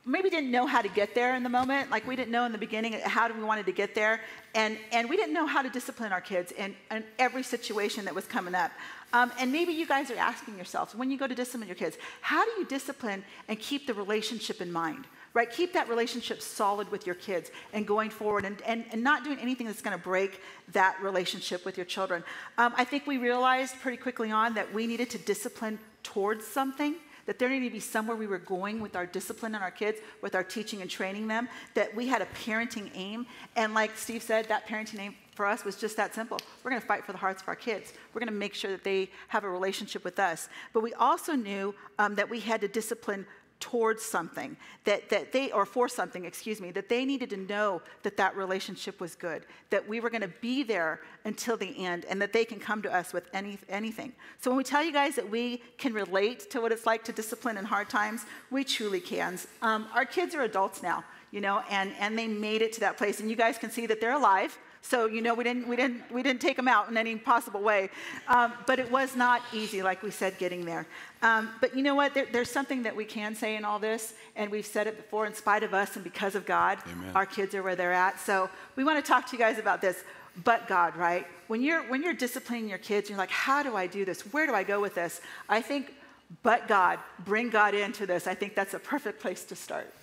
maybe 0.06 0.30
didn't 0.30 0.52
know 0.52 0.66
how 0.66 0.82
to 0.82 0.90
get 0.90 1.16
there 1.16 1.36
in 1.36 1.44
the 1.44 1.50
moment. 1.50 1.90
Like 1.90 2.06
we 2.06 2.16
didn't 2.16 2.32
know 2.32 2.46
in 2.46 2.52
the 2.52 2.58
beginning 2.58 2.94
how 3.06 3.32
we 3.32 3.44
wanted 3.44 3.66
to 3.68 3.72
get 3.72 3.96
there. 3.96 4.20
And, 4.54 4.78
and 4.92 5.10
we 5.10 5.16
didn't 5.16 5.34
know 5.34 5.48
how 5.48 5.62
to 5.62 5.70
discipline 5.70 6.12
our 6.12 6.22
kids 6.22 6.52
in, 6.52 6.76
in 6.92 7.04
every 7.18 7.44
situation 7.44 8.06
that 8.06 8.14
was 8.14 8.26
coming 8.26 8.54
up. 8.54 8.72
Um, 9.14 9.32
and 9.40 9.52
maybe 9.52 9.72
you 9.72 9.88
guys 9.88 10.12
are 10.12 10.18
asking 10.18 10.56
yourselves, 10.56 10.94
when 10.94 11.10
you 11.10 11.18
go 11.18 11.28
to 11.28 11.36
discipline 11.36 11.68
your 11.68 11.76
kids, 11.76 11.98
how 12.22 12.44
do 12.44 12.52
you 12.60 12.66
discipline 12.66 13.24
and 13.48 13.60
keep 13.60 13.88
the 13.88 13.94
relationship 13.94 14.60
in 14.60 14.72
mind? 14.72 15.06
Right? 15.34 15.50
Keep 15.50 15.74
that 15.74 15.90
relationship 15.90 16.42
solid 16.42 16.92
with 16.92 17.08
your 17.08 17.16
kids 17.16 17.50
and 17.72 17.88
going 17.88 18.12
forward 18.12 18.46
and, 18.46 18.62
and, 18.64 18.86
and 18.92 19.04
not 19.04 19.24
doing 19.24 19.40
anything 19.40 19.66
that's 19.66 19.82
going 19.82 19.98
to 19.98 20.04
break 20.04 20.40
that 20.74 20.98
relationship 21.02 21.66
with 21.66 21.76
your 21.76 21.88
children. 21.88 22.24
Um, 22.60 22.74
I 22.76 22.84
think 22.84 23.08
we 23.08 23.18
realized 23.18 23.80
pretty 23.82 23.98
quickly 23.98 24.30
on 24.30 24.54
that 24.56 24.72
we 24.74 24.86
needed 24.86 25.10
to 25.12 25.18
discipline 25.18 25.80
towards 26.04 26.46
something 26.46 26.96
that 27.26 27.40
there 27.40 27.50
needed 27.50 27.70
to 27.70 27.74
be 27.74 27.80
somewhere 27.80 28.16
we 28.16 28.28
were 28.28 28.38
going 28.38 28.80
with 28.80 28.96
our 28.96 29.06
discipline 29.06 29.56
and 29.56 29.64
our 29.64 29.72
kids, 29.72 30.00
with 30.22 30.36
our 30.36 30.44
teaching 30.44 30.82
and 30.82 30.90
training 30.90 31.28
them, 31.28 31.48
that 31.74 31.96
we 31.96 32.08
had 32.08 32.22
a 32.22 32.28
parenting 32.46 32.90
aim. 32.96 33.26
And 33.56 33.74
like 33.74 33.98
Steve 33.98 34.22
said, 34.22 34.48
that 34.50 34.68
parenting 34.68 35.00
aim 35.00 35.16
for 35.36 35.46
us 35.46 35.66
was 35.66 35.76
just 35.76 35.98
that 35.98 36.14
simple. 36.14 36.40
We're 36.64 36.72
going 36.72 36.82
to 36.82 36.88
fight 36.88 37.06
for 37.06 37.12
the 37.12 37.18
hearts 37.18 37.42
of 37.42 37.48
our 37.48 37.56
kids. 37.56 37.94
We're 38.14 38.20
going 38.20 38.28
to 38.28 38.34
make 38.34 38.54
sure 38.54 38.72
that 38.72 38.84
they 38.84 39.10
have 39.30 39.44
a 39.44 39.50
relationship 39.50 40.04
with 40.04 40.20
us. 40.20 40.50
But 40.74 40.84
we 40.84 40.94
also 40.94 41.34
knew 41.34 41.74
um, 41.98 42.16
that 42.16 42.30
we 42.30 42.40
had 42.40 42.62
to 42.62 42.68
discipline 42.68 43.26
towards 43.64 44.04
something 44.04 44.58
that, 44.84 45.08
that 45.10 45.32
they 45.32 45.50
or 45.54 45.66
for 45.66 45.88
something 45.88 46.26
excuse 46.26 46.60
me 46.60 46.70
that 46.70 46.90
they 46.90 47.06
needed 47.06 47.30
to 47.30 47.38
know 47.38 47.82
that 48.02 48.18
that 48.18 48.36
relationship 48.36 49.00
was 49.00 49.16
good 49.16 49.46
that 49.70 49.88
we 49.88 50.02
were 50.02 50.10
going 50.10 50.22
to 50.22 50.34
be 50.42 50.64
there 50.64 51.00
until 51.24 51.56
the 51.56 51.86
end 51.86 52.04
and 52.10 52.22
that 52.22 52.34
they 52.34 52.44
can 52.44 52.60
come 52.60 52.82
to 52.82 52.94
us 52.94 53.14
with 53.14 53.26
any, 53.34 53.58
anything. 53.70 54.12
So 54.42 54.52
when 54.52 54.58
we 54.58 54.66
tell 54.66 54.84
you 54.84 54.92
guys 54.92 55.16
that 55.16 55.30
we 55.30 55.64
can 55.78 55.94
relate 55.94 56.50
to 56.52 56.60
what 56.60 56.74
it's 56.74 56.86
like 56.86 57.06
to 57.06 57.14
discipline 57.14 57.56
in 57.56 57.64
hard 57.64 57.90
times 57.90 58.26
we 58.52 58.66
truly 58.66 59.00
can. 59.00 59.40
Um, 59.62 59.88
our 59.96 60.04
kids 60.04 60.36
are 60.36 60.42
adults 60.42 60.84
now 60.84 61.06
you 61.32 61.40
know 61.40 61.64
and, 61.70 61.94
and 62.00 62.20
they 62.20 62.28
made 62.28 62.62
it 62.62 62.74
to 62.74 62.82
that 62.82 62.98
place 62.98 63.22
and 63.22 63.30
you 63.30 63.38
guys 63.38 63.58
can 63.58 63.72
see 63.72 63.86
that 63.86 64.02
they're 64.02 64.12
alive 64.12 64.58
so 64.86 65.06
you 65.06 65.22
know 65.22 65.34
we 65.34 65.46
didn't 65.46 65.68
we 65.68 65.78
didn't 65.78 66.04
we 66.12 66.22
didn't 66.22 66.42
take 66.42 66.58
them 66.58 66.68
out 66.68 66.90
in 66.90 66.98
any 66.98 67.16
possible 67.16 67.62
way, 67.62 67.90
um, 68.28 68.52
but 68.68 68.80
it 68.80 68.92
was 68.92 69.16
not 69.16 69.42
easy, 69.54 69.82
like 69.82 70.04
we 70.04 70.12
said, 70.12 70.38
getting 70.38 70.66
there. 70.66 70.86
Um, 71.22 71.50
but 71.62 71.76
you 71.76 71.84
know 71.84 71.96
what? 71.96 72.14
There, 72.14 72.28
there's 72.30 72.52
something 72.52 72.84
that 72.84 72.94
we 72.94 73.06
can 73.06 73.34
say 73.34 73.56
in 73.56 73.64
all 73.64 73.80
this, 73.80 74.14
and 74.36 74.52
we've 74.52 74.66
said 74.66 74.88
it 74.88 74.98
before. 74.98 75.26
In 75.26 75.34
spite 75.34 75.64
of 75.64 75.74
us 75.74 75.96
and 75.96 76.04
because 76.04 76.36
of 76.36 76.46
God, 76.46 76.80
Amen. 76.92 77.12
our 77.16 77.26
kids 77.26 77.56
are 77.56 77.64
where 77.64 77.78
they're 77.78 77.94
at. 77.94 78.20
So 78.20 78.50
we 78.76 78.84
want 78.84 79.04
to 79.04 79.10
talk 79.10 79.26
to 79.28 79.38
you 79.38 79.40
guys 79.40 79.58
about 79.58 79.80
this. 79.80 80.04
But 80.44 80.68
God, 80.68 80.98
right? 80.98 81.26
When 81.48 81.62
you're 81.62 81.84
when 81.84 82.04
you're 82.04 82.14
disciplining 82.14 82.68
your 82.68 82.78
kids, 82.78 83.10
you're 83.10 83.18
like, 83.18 83.32
how 83.32 83.64
do 83.64 83.78
I 83.78 83.88
do 83.88 84.04
this? 84.04 84.22
Where 84.34 84.46
do 84.46 84.54
I 84.54 84.64
go 84.64 84.82
with 84.82 84.96
this? 84.96 85.22
I 85.48 85.62
think, 85.62 85.94
but 86.42 86.68
God, 86.68 87.00
bring 87.24 87.50
God 87.50 87.74
into 87.74 88.06
this. 88.06 88.28
I 88.28 88.36
think 88.36 88.54
that's 88.54 88.74
a 88.74 88.80
perfect 88.80 89.22
place 89.22 89.46
to 89.46 89.56
start. 89.56 89.94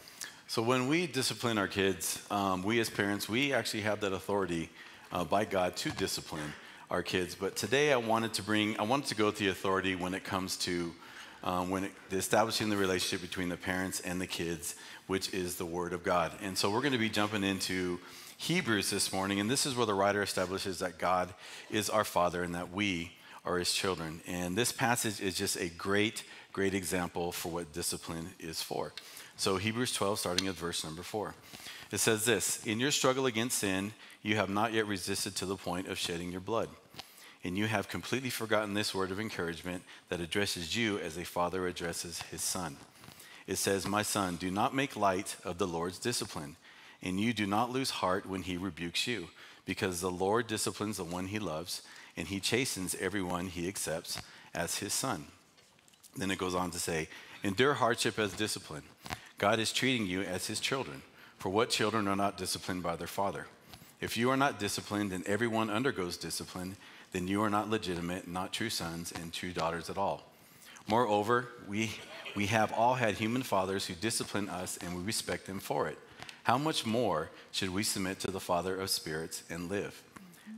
So 0.50 0.62
when 0.62 0.88
we 0.88 1.06
discipline 1.06 1.58
our 1.58 1.68
kids, 1.68 2.20
um, 2.28 2.64
we 2.64 2.80
as 2.80 2.90
parents, 2.90 3.28
we 3.28 3.52
actually 3.52 3.82
have 3.82 4.00
that 4.00 4.12
authority 4.12 4.68
uh, 5.12 5.22
by 5.22 5.44
God 5.44 5.76
to 5.76 5.92
discipline 5.92 6.52
our 6.90 7.04
kids. 7.04 7.36
But 7.36 7.54
today 7.54 7.92
I 7.92 7.98
wanted 7.98 8.34
to 8.34 8.42
bring, 8.42 8.76
I 8.80 8.82
wanted 8.82 9.06
to 9.10 9.14
go 9.14 9.26
with 9.26 9.36
the 9.36 9.46
authority 9.46 9.94
when 9.94 10.12
it 10.12 10.24
comes 10.24 10.56
to 10.56 10.92
um, 11.44 11.70
when 11.70 11.84
it, 11.84 11.92
establishing 12.10 12.68
the 12.68 12.76
relationship 12.76 13.20
between 13.20 13.48
the 13.48 13.56
parents 13.56 14.00
and 14.00 14.20
the 14.20 14.26
kids, 14.26 14.74
which 15.06 15.32
is 15.32 15.54
the 15.54 15.64
Word 15.64 15.92
of 15.92 16.02
God. 16.02 16.32
And 16.42 16.58
so 16.58 16.68
we're 16.68 16.80
going 16.80 16.94
to 16.94 16.98
be 16.98 17.10
jumping 17.10 17.44
into 17.44 18.00
Hebrews 18.36 18.90
this 18.90 19.12
morning, 19.12 19.38
and 19.38 19.48
this 19.48 19.66
is 19.66 19.76
where 19.76 19.86
the 19.86 19.94
writer 19.94 20.20
establishes 20.20 20.80
that 20.80 20.98
God 20.98 21.32
is 21.70 21.88
our 21.88 22.04
Father 22.04 22.42
and 22.42 22.56
that 22.56 22.72
we 22.72 23.12
are 23.44 23.58
His 23.58 23.72
children. 23.72 24.20
And 24.26 24.58
this 24.58 24.72
passage 24.72 25.20
is 25.20 25.36
just 25.36 25.56
a 25.56 25.68
great, 25.68 26.24
great 26.52 26.74
example 26.74 27.32
for 27.32 27.50
what 27.50 27.72
discipline 27.72 28.30
is 28.38 28.62
for. 28.62 28.92
So, 29.36 29.56
Hebrews 29.56 29.92
12, 29.92 30.18
starting 30.18 30.48
at 30.48 30.54
verse 30.54 30.84
number 30.84 31.02
4. 31.02 31.34
It 31.92 31.98
says 31.98 32.24
this 32.24 32.64
In 32.66 32.80
your 32.80 32.90
struggle 32.90 33.26
against 33.26 33.58
sin, 33.58 33.92
you 34.22 34.36
have 34.36 34.50
not 34.50 34.72
yet 34.72 34.86
resisted 34.86 35.34
to 35.36 35.46
the 35.46 35.56
point 35.56 35.88
of 35.88 35.98
shedding 35.98 36.30
your 36.30 36.40
blood. 36.40 36.68
And 37.42 37.56
you 37.56 37.66
have 37.66 37.88
completely 37.88 38.28
forgotten 38.28 38.74
this 38.74 38.94
word 38.94 39.10
of 39.10 39.18
encouragement 39.18 39.82
that 40.10 40.20
addresses 40.20 40.76
you 40.76 40.98
as 40.98 41.16
a 41.16 41.24
father 41.24 41.66
addresses 41.66 42.20
his 42.22 42.42
son. 42.42 42.76
It 43.46 43.56
says, 43.56 43.86
My 43.88 44.02
son, 44.02 44.36
do 44.36 44.50
not 44.50 44.74
make 44.74 44.94
light 44.94 45.36
of 45.42 45.56
the 45.56 45.66
Lord's 45.66 45.98
discipline, 45.98 46.56
and 47.02 47.18
you 47.18 47.32
do 47.32 47.46
not 47.46 47.70
lose 47.70 47.90
heart 47.90 48.26
when 48.26 48.42
he 48.42 48.58
rebukes 48.58 49.06
you, 49.06 49.28
because 49.64 50.00
the 50.00 50.10
Lord 50.10 50.46
disciplines 50.46 50.98
the 50.98 51.04
one 51.04 51.26
he 51.26 51.38
loves, 51.38 51.82
and 52.16 52.28
he 52.28 52.40
chastens 52.40 52.94
everyone 52.96 53.46
he 53.46 53.66
accepts 53.68 54.20
as 54.54 54.78
his 54.78 54.92
son. 54.92 55.28
Then 56.16 56.30
it 56.30 56.38
goes 56.38 56.54
on 56.54 56.70
to 56.72 56.78
say, 56.78 57.08
Endure 57.42 57.74
hardship 57.74 58.18
as 58.18 58.32
discipline. 58.32 58.82
God 59.38 59.58
is 59.58 59.72
treating 59.72 60.06
you 60.06 60.20
as 60.22 60.46
his 60.46 60.60
children. 60.60 61.02
For 61.38 61.48
what 61.48 61.70
children 61.70 62.06
are 62.06 62.16
not 62.16 62.36
disciplined 62.36 62.82
by 62.82 62.96
their 62.96 63.06
father? 63.06 63.46
If 64.00 64.16
you 64.16 64.30
are 64.30 64.36
not 64.36 64.58
disciplined 64.58 65.12
and 65.12 65.26
everyone 65.26 65.70
undergoes 65.70 66.16
discipline, 66.16 66.76
then 67.12 67.28
you 67.28 67.42
are 67.42 67.50
not 67.50 67.70
legitimate, 67.70 68.28
not 68.28 68.52
true 68.52 68.70
sons 68.70 69.12
and 69.12 69.32
true 69.32 69.52
daughters 69.52 69.88
at 69.88 69.98
all. 69.98 70.22
Moreover, 70.86 71.48
we, 71.68 71.92
we 72.34 72.46
have 72.46 72.72
all 72.72 72.94
had 72.94 73.14
human 73.14 73.42
fathers 73.42 73.86
who 73.86 73.94
discipline 73.94 74.48
us 74.48 74.76
and 74.78 74.96
we 74.96 75.02
respect 75.02 75.46
them 75.46 75.60
for 75.60 75.88
it. 75.88 75.98
How 76.42 76.58
much 76.58 76.84
more 76.84 77.30
should 77.52 77.70
we 77.70 77.82
submit 77.82 78.20
to 78.20 78.30
the 78.30 78.40
Father 78.40 78.78
of 78.78 78.90
spirits 78.90 79.42
and 79.50 79.70
live? 79.70 80.02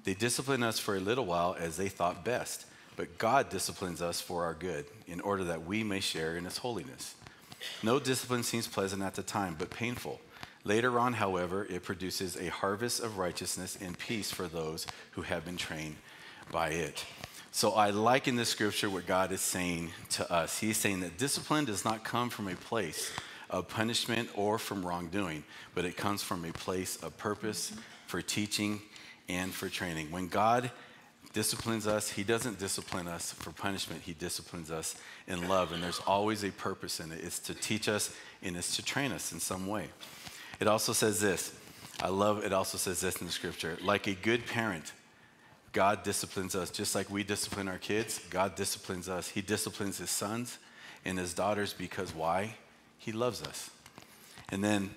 They 0.04 0.14
discipline 0.14 0.62
us 0.62 0.78
for 0.78 0.97
a 0.97 1.00
little 1.00 1.26
while 1.26 1.56
as 1.59 1.76
they 1.76 1.88
thought 1.88 2.25
best, 2.25 2.66
but 2.96 3.18
God 3.18 3.49
disciplines 3.49 4.02
us 4.02 4.20
for 4.20 4.44
our 4.44 4.54
good, 4.54 4.87
in 5.06 5.20
order 5.20 5.44
that 5.44 5.66
we 5.66 5.82
may 5.82 6.00
share 6.00 6.37
in 6.37 6.44
his 6.44 6.58
holiness. 6.58 7.14
No 7.82 7.99
discipline 7.99 8.42
seems 8.42 8.66
pleasant 8.66 9.02
at 9.02 9.14
the 9.14 9.22
time, 9.22 9.56
but 9.58 9.70
painful. 9.70 10.20
Later 10.64 10.99
on, 10.99 11.14
however, 11.14 11.66
it 11.68 11.82
produces 11.82 12.37
a 12.37 12.49
harvest 12.49 13.00
of 13.00 13.18
righteousness 13.18 13.76
and 13.80 13.99
peace 13.99 14.30
for 14.30 14.46
those 14.46 14.87
who 15.12 15.22
have 15.22 15.44
been 15.44 15.56
trained 15.56 15.96
by 16.50 16.68
it. 16.68 17.04
So 17.50 17.72
I 17.72 17.90
like 17.90 18.28
in 18.28 18.37
this 18.37 18.49
scripture 18.49 18.88
what 18.88 19.06
God 19.06 19.32
is 19.32 19.40
saying 19.40 19.90
to 20.11 20.32
us. 20.32 20.58
He's 20.58 20.76
saying 20.76 21.00
that 21.00 21.18
discipline 21.18 21.64
does 21.64 21.84
not 21.84 22.04
come 22.04 22.30
from 22.30 22.49
a 22.49 22.54
place 22.54 23.12
of 23.50 23.68
punishment 23.68 24.30
or 24.34 24.58
from 24.58 24.87
wrongdoing, 24.87 25.44
but 25.75 25.84
it 25.84 25.96
comes 25.96 26.22
from 26.22 26.44
a 26.44 26.52
place 26.52 26.96
of 26.96 27.16
purpose 27.18 27.72
for 28.06 28.22
teaching 28.22 28.80
and 29.28 29.52
for 29.52 29.68
training. 29.68 30.11
When 30.11 30.28
God 30.28 30.70
disciplines 31.33 31.87
us, 31.87 32.11
He 32.11 32.23
doesn't 32.23 32.59
discipline 32.59 33.09
us 33.09 33.33
for 33.33 33.51
punishment, 33.51 34.03
He 34.03 34.12
disciplines 34.12 34.71
us 34.71 34.97
in 35.27 35.49
love. 35.49 35.73
And 35.73 35.83
there's 35.83 36.01
always 36.01 36.45
a 36.45 36.51
purpose 36.51 37.01
in 37.01 37.12
it 37.12 37.21
it's 37.23 37.39
to 37.41 37.55
teach 37.55 37.89
us 37.89 38.15
and 38.43 38.57
it's 38.57 38.77
to 38.77 38.85
train 38.85 39.12
us 39.12 39.33
in 39.33 39.41
some 39.41 39.67
way. 39.67 39.87
It 40.61 40.69
also 40.69 40.93
says 40.93 41.21
this 41.21 41.53
I 42.01 42.09
love 42.09 42.45
it 42.45 42.53
also 42.53 42.79
says 42.79 43.01
this 43.01 43.17
in 43.17 43.27
the 43.27 43.33
scripture 43.33 43.79
like 43.83 44.07
a 44.07 44.15
good 44.15 44.47
parent, 44.47 44.93
God 45.73 46.03
disciplines 46.03 46.55
us 46.55 46.71
just 46.71 46.95
like 46.95 47.11
we 47.11 47.25
discipline 47.25 47.69
our 47.69 47.79
kids. 47.79 48.21
God 48.31 48.55
disciplines 48.55 49.09
us. 49.09 49.29
He 49.29 49.41
disciplines 49.41 49.99
his 49.99 50.11
sons 50.11 50.59
and 51.05 51.19
his 51.19 51.35
daughters 51.35 51.73
because 51.73 52.15
why? 52.15 52.57
He 52.99 53.12
loves 53.12 53.43
us. 53.43 53.71
And 54.51 54.62
then 54.62 54.91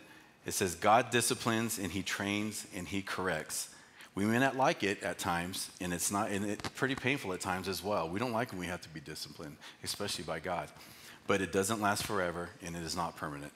it 0.45 0.53
says, 0.53 0.75
God 0.75 1.09
disciplines 1.09 1.79
and 1.79 1.91
he 1.91 2.03
trains 2.03 2.67
and 2.75 2.87
he 2.87 3.01
corrects. 3.01 3.69
We 4.15 4.23
may 4.25 4.39
not 4.39 4.55
like 4.55 4.83
it 4.83 5.03
at 5.03 5.19
times, 5.19 5.69
and 5.81 5.93
it's 5.93 6.09
not, 6.09 6.31
and 6.31 6.45
it's 6.45 6.69
pretty 6.69 6.95
painful 6.95 7.33
at 7.33 7.41
times 7.41 7.67
as 7.67 7.83
well. 7.83 8.07
We 8.09 8.17
don't 8.17 8.31
like 8.31 8.51
when 8.51 8.59
we 8.59 8.67
have 8.67 8.81
to 8.81 8.89
be 8.89 9.01
disciplined, 9.01 9.57
especially 9.83 10.23
by 10.23 10.39
God. 10.39 10.69
But 11.27 11.41
it 11.41 11.51
doesn't 11.51 11.81
last 11.81 12.03
forever, 12.03 12.49
and 12.63 12.75
it 12.77 12.83
is 12.83 12.95
not 12.95 13.17
permanent. 13.17 13.51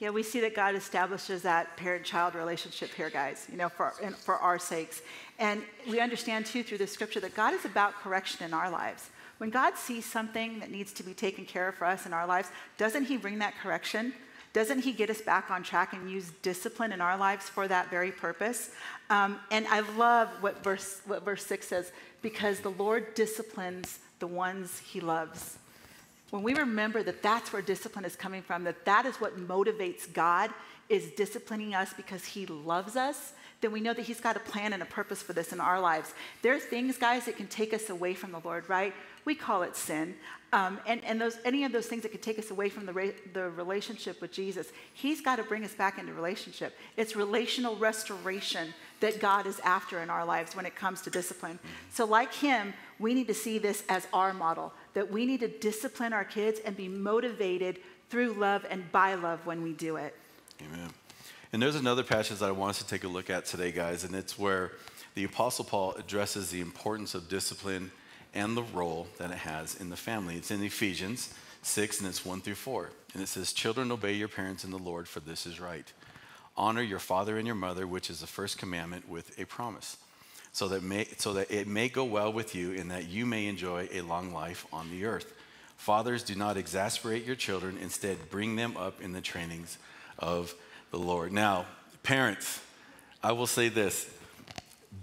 Yeah, 0.00 0.10
we 0.10 0.24
see 0.24 0.40
that 0.40 0.56
God 0.56 0.74
establishes 0.74 1.42
that 1.42 1.76
parent-child 1.76 2.34
relationship 2.34 2.90
here, 2.90 3.08
guys. 3.08 3.46
You 3.48 3.56
know, 3.56 3.68
for 3.68 3.92
for 4.18 4.34
our 4.38 4.58
sakes, 4.58 5.00
and 5.38 5.62
we 5.88 6.00
understand 6.00 6.46
too 6.46 6.64
through 6.64 6.78
the 6.78 6.88
scripture 6.88 7.20
that 7.20 7.36
God 7.36 7.54
is 7.54 7.64
about 7.64 7.94
correction 7.94 8.44
in 8.44 8.52
our 8.52 8.70
lives. 8.70 9.10
When 9.38 9.50
God 9.50 9.76
sees 9.76 10.04
something 10.04 10.58
that 10.58 10.70
needs 10.70 10.92
to 10.94 11.04
be 11.04 11.14
taken 11.14 11.44
care 11.44 11.68
of 11.68 11.76
for 11.76 11.84
us 11.84 12.06
in 12.06 12.12
our 12.12 12.26
lives, 12.26 12.48
doesn't 12.78 13.04
He 13.04 13.16
bring 13.16 13.38
that 13.38 13.54
correction? 13.62 14.12
Doesn't 14.54 14.80
He 14.84 14.92
get 14.92 15.10
us 15.10 15.20
back 15.20 15.50
on 15.50 15.62
track 15.62 15.92
and 15.92 16.10
use 16.10 16.30
discipline 16.40 16.92
in 16.92 17.00
our 17.00 17.18
lives 17.18 17.48
for 17.48 17.68
that 17.68 17.90
very 17.90 18.12
purpose? 18.12 18.70
Um, 19.10 19.38
and 19.50 19.66
I 19.66 19.80
love 19.80 20.28
what 20.40 20.64
verse, 20.64 21.02
what 21.06 21.24
verse 21.24 21.44
6 21.44 21.68
says 21.68 21.92
because 22.22 22.60
the 22.60 22.70
Lord 22.70 23.14
disciplines 23.14 23.98
the 24.20 24.26
ones 24.26 24.78
He 24.78 25.00
loves. 25.00 25.58
When 26.30 26.42
we 26.42 26.54
remember 26.54 27.02
that 27.02 27.22
that's 27.22 27.52
where 27.52 27.60
discipline 27.60 28.04
is 28.04 28.16
coming 28.16 28.42
from, 28.42 28.64
that 28.64 28.84
that 28.86 29.06
is 29.06 29.16
what 29.16 29.36
motivates 29.36 30.10
God, 30.10 30.50
is 30.88 31.10
disciplining 31.10 31.74
us 31.74 31.92
because 31.92 32.24
He 32.24 32.46
loves 32.46 32.96
us, 32.96 33.32
then 33.60 33.72
we 33.72 33.80
know 33.80 33.92
that 33.92 34.02
He's 34.02 34.20
got 34.20 34.36
a 34.36 34.40
plan 34.40 34.72
and 34.72 34.82
a 34.82 34.86
purpose 34.86 35.22
for 35.22 35.32
this 35.32 35.52
in 35.52 35.60
our 35.60 35.80
lives. 35.80 36.14
There 36.42 36.54
are 36.54 36.60
things, 36.60 36.96
guys, 36.96 37.24
that 37.24 37.36
can 37.36 37.48
take 37.48 37.74
us 37.74 37.90
away 37.90 38.14
from 38.14 38.30
the 38.32 38.40
Lord, 38.44 38.68
right? 38.68 38.94
We 39.24 39.34
call 39.34 39.62
it 39.62 39.76
sin. 39.76 40.14
Um, 40.52 40.78
and 40.86 41.04
and 41.04 41.20
those, 41.20 41.38
any 41.44 41.64
of 41.64 41.72
those 41.72 41.86
things 41.86 42.02
that 42.02 42.12
could 42.12 42.22
take 42.22 42.38
us 42.38 42.50
away 42.50 42.68
from 42.68 42.86
the, 42.86 42.92
ra- 42.92 43.08
the 43.32 43.50
relationship 43.50 44.20
with 44.20 44.30
Jesus, 44.30 44.68
He's 44.92 45.20
got 45.20 45.36
to 45.36 45.42
bring 45.42 45.64
us 45.64 45.74
back 45.74 45.98
into 45.98 46.12
relationship. 46.12 46.76
It's 46.96 47.16
relational 47.16 47.74
restoration 47.76 48.72
that 49.00 49.18
God 49.18 49.46
is 49.46 49.58
after 49.60 50.00
in 50.00 50.10
our 50.10 50.24
lives 50.24 50.54
when 50.54 50.64
it 50.64 50.76
comes 50.76 51.00
to 51.02 51.10
discipline. 51.10 51.58
So, 51.90 52.04
like 52.04 52.32
Him, 52.32 52.72
we 53.00 53.14
need 53.14 53.26
to 53.26 53.34
see 53.34 53.58
this 53.58 53.82
as 53.88 54.06
our 54.12 54.32
model 54.32 54.72
that 54.92 55.10
we 55.10 55.26
need 55.26 55.40
to 55.40 55.48
discipline 55.48 56.12
our 56.12 56.24
kids 56.24 56.60
and 56.64 56.76
be 56.76 56.86
motivated 56.86 57.80
through 58.08 58.34
love 58.34 58.64
and 58.70 58.90
by 58.92 59.14
love 59.14 59.44
when 59.44 59.60
we 59.60 59.72
do 59.72 59.96
it. 59.96 60.14
Amen. 60.62 60.90
And 61.52 61.60
there's 61.60 61.74
another 61.74 62.04
passage 62.04 62.38
that 62.38 62.48
I 62.48 62.52
want 62.52 62.70
us 62.70 62.78
to 62.78 62.86
take 62.86 63.02
a 63.04 63.08
look 63.08 63.28
at 63.28 63.44
today, 63.44 63.72
guys, 63.72 64.04
and 64.04 64.14
it's 64.14 64.38
where 64.38 64.72
the 65.14 65.24
Apostle 65.24 65.64
Paul 65.64 65.94
addresses 65.94 66.50
the 66.50 66.60
importance 66.60 67.14
of 67.14 67.28
discipline 67.28 67.90
and 68.34 68.56
the 68.56 68.62
role 68.62 69.06
that 69.18 69.30
it 69.30 69.38
has 69.38 69.76
in 69.76 69.90
the 69.90 69.96
family. 69.96 70.36
It's 70.36 70.50
in 70.50 70.62
Ephesians 70.62 71.32
6, 71.62 72.00
and 72.00 72.08
it's 72.08 72.24
1 72.24 72.40
through 72.40 72.56
4. 72.56 72.90
And 73.14 73.22
it 73.22 73.28
says, 73.28 73.52
Children, 73.52 73.92
obey 73.92 74.14
your 74.14 74.28
parents 74.28 74.64
in 74.64 74.70
the 74.70 74.78
Lord, 74.78 75.08
for 75.08 75.20
this 75.20 75.46
is 75.46 75.60
right. 75.60 75.90
Honor 76.56 76.82
your 76.82 76.98
father 76.98 77.38
and 77.38 77.46
your 77.46 77.56
mother, 77.56 77.86
which 77.86 78.10
is 78.10 78.20
the 78.20 78.26
first 78.26 78.58
commandment 78.58 79.08
with 79.08 79.38
a 79.40 79.44
promise, 79.44 79.96
so 80.52 80.68
that, 80.68 80.82
may, 80.82 81.06
so 81.16 81.32
that 81.32 81.50
it 81.50 81.66
may 81.66 81.88
go 81.88 82.04
well 82.04 82.32
with 82.32 82.54
you 82.54 82.72
and 82.72 82.90
that 82.90 83.08
you 83.08 83.26
may 83.26 83.46
enjoy 83.46 83.88
a 83.92 84.02
long 84.02 84.32
life 84.32 84.66
on 84.72 84.90
the 84.90 85.04
earth. 85.04 85.32
Fathers, 85.76 86.22
do 86.22 86.34
not 86.34 86.56
exasperate 86.56 87.24
your 87.24 87.36
children. 87.36 87.76
Instead, 87.80 88.30
bring 88.30 88.56
them 88.56 88.76
up 88.76 89.00
in 89.00 89.12
the 89.12 89.20
trainings 89.20 89.78
of 90.18 90.54
the 90.90 90.98
Lord. 90.98 91.32
Now, 91.32 91.66
parents, 92.02 92.60
I 93.22 93.32
will 93.32 93.48
say 93.48 93.68
this. 93.68 94.08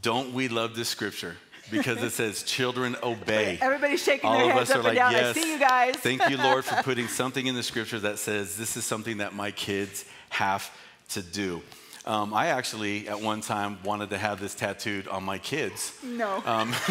Don't 0.02 0.34
we 0.34 0.48
love 0.48 0.76
this 0.76 0.88
scripture? 0.88 1.36
Because 1.72 2.04
it 2.04 2.12
says 2.12 2.44
children 2.44 2.96
obey. 3.02 3.58
Everybody's 3.62 4.04
shaking 4.04 4.30
All 4.30 4.38
their 4.38 4.54
heads 4.54 4.70
up 4.70 4.78
and 4.78 4.86
like, 4.86 4.96
down. 4.96 5.12
yes. 5.12 5.36
I 5.36 5.42
see 5.42 5.52
you 5.54 5.60
guys. 5.60 5.96
Thank 5.96 6.30
you, 6.30 6.38
Lord, 6.38 6.66
for 6.66 6.76
putting 6.84 7.08
something 7.08 7.48
in 7.48 7.56
the 7.56 7.64
scripture 7.64 8.00
that 8.00 8.20
says 8.20 8.58
this 8.58 8.78
is 8.78 8.86
something 8.86 9.18
that 9.18 9.34
my 9.34 9.52
kids 9.52 10.06
have 10.30 10.70
to 11.10 11.22
do. 11.22 11.62
Um, 12.06 12.34
I 12.34 12.48
actually, 12.48 13.08
at 13.08 13.22
one 13.22 13.42
time, 13.42 13.78
wanted 13.84 14.10
to 14.10 14.18
have 14.18 14.40
this 14.40 14.56
tattooed 14.56 15.08
on 15.08 15.24
my 15.24 15.38
kids. 15.38 15.94
No. 16.04 16.42
Um, 16.46 16.74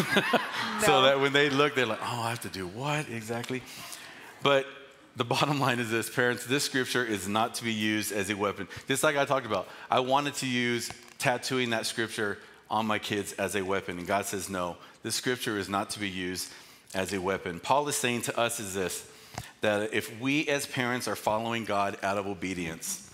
So 0.85 1.03
that 1.03 1.19
when 1.19 1.33
they 1.33 1.49
look, 1.49 1.75
they're 1.75 1.85
like, 1.85 1.99
oh, 2.01 2.21
I 2.21 2.29
have 2.29 2.39
to 2.41 2.49
do 2.49 2.65
what 2.65 3.07
exactly? 3.09 3.61
But 4.41 4.65
the 5.17 5.25
bottom 5.25 5.59
line 5.59 5.79
is 5.79 5.91
this 5.91 6.09
parents, 6.09 6.45
this 6.45 6.63
scripture 6.63 7.03
is 7.03 7.27
not 7.27 7.55
to 7.55 7.63
be 7.63 7.73
used 7.73 8.11
as 8.13 8.29
a 8.29 8.35
weapon. 8.35 8.67
Just 8.87 9.03
like 9.03 9.17
I 9.17 9.25
talked 9.25 9.45
about, 9.45 9.67
I 9.89 9.99
wanted 9.99 10.33
to 10.35 10.47
use 10.47 10.89
tattooing 11.19 11.71
that 11.71 11.85
scripture 11.85 12.37
on 12.71 12.87
my 12.87 12.97
kids 12.97 13.33
as 13.33 13.55
a 13.55 13.61
weapon. 13.61 13.99
And 13.99 14.07
God 14.07 14.25
says, 14.25 14.49
no, 14.49 14.77
this 15.03 15.13
scripture 15.13 15.57
is 15.57 15.69
not 15.69 15.91
to 15.91 15.99
be 15.99 16.09
used 16.09 16.51
as 16.95 17.13
a 17.13 17.19
weapon. 17.21 17.59
Paul 17.59 17.87
is 17.89 17.97
saying 17.97 18.23
to 18.23 18.39
us 18.39 18.59
is 18.59 18.73
this 18.73 19.07
that 19.59 19.93
if 19.93 20.19
we 20.19 20.47
as 20.47 20.65
parents 20.65 21.07
are 21.07 21.15
following 21.15 21.65
God 21.65 21.97
out 22.01 22.17
of 22.17 22.25
obedience, 22.25 23.11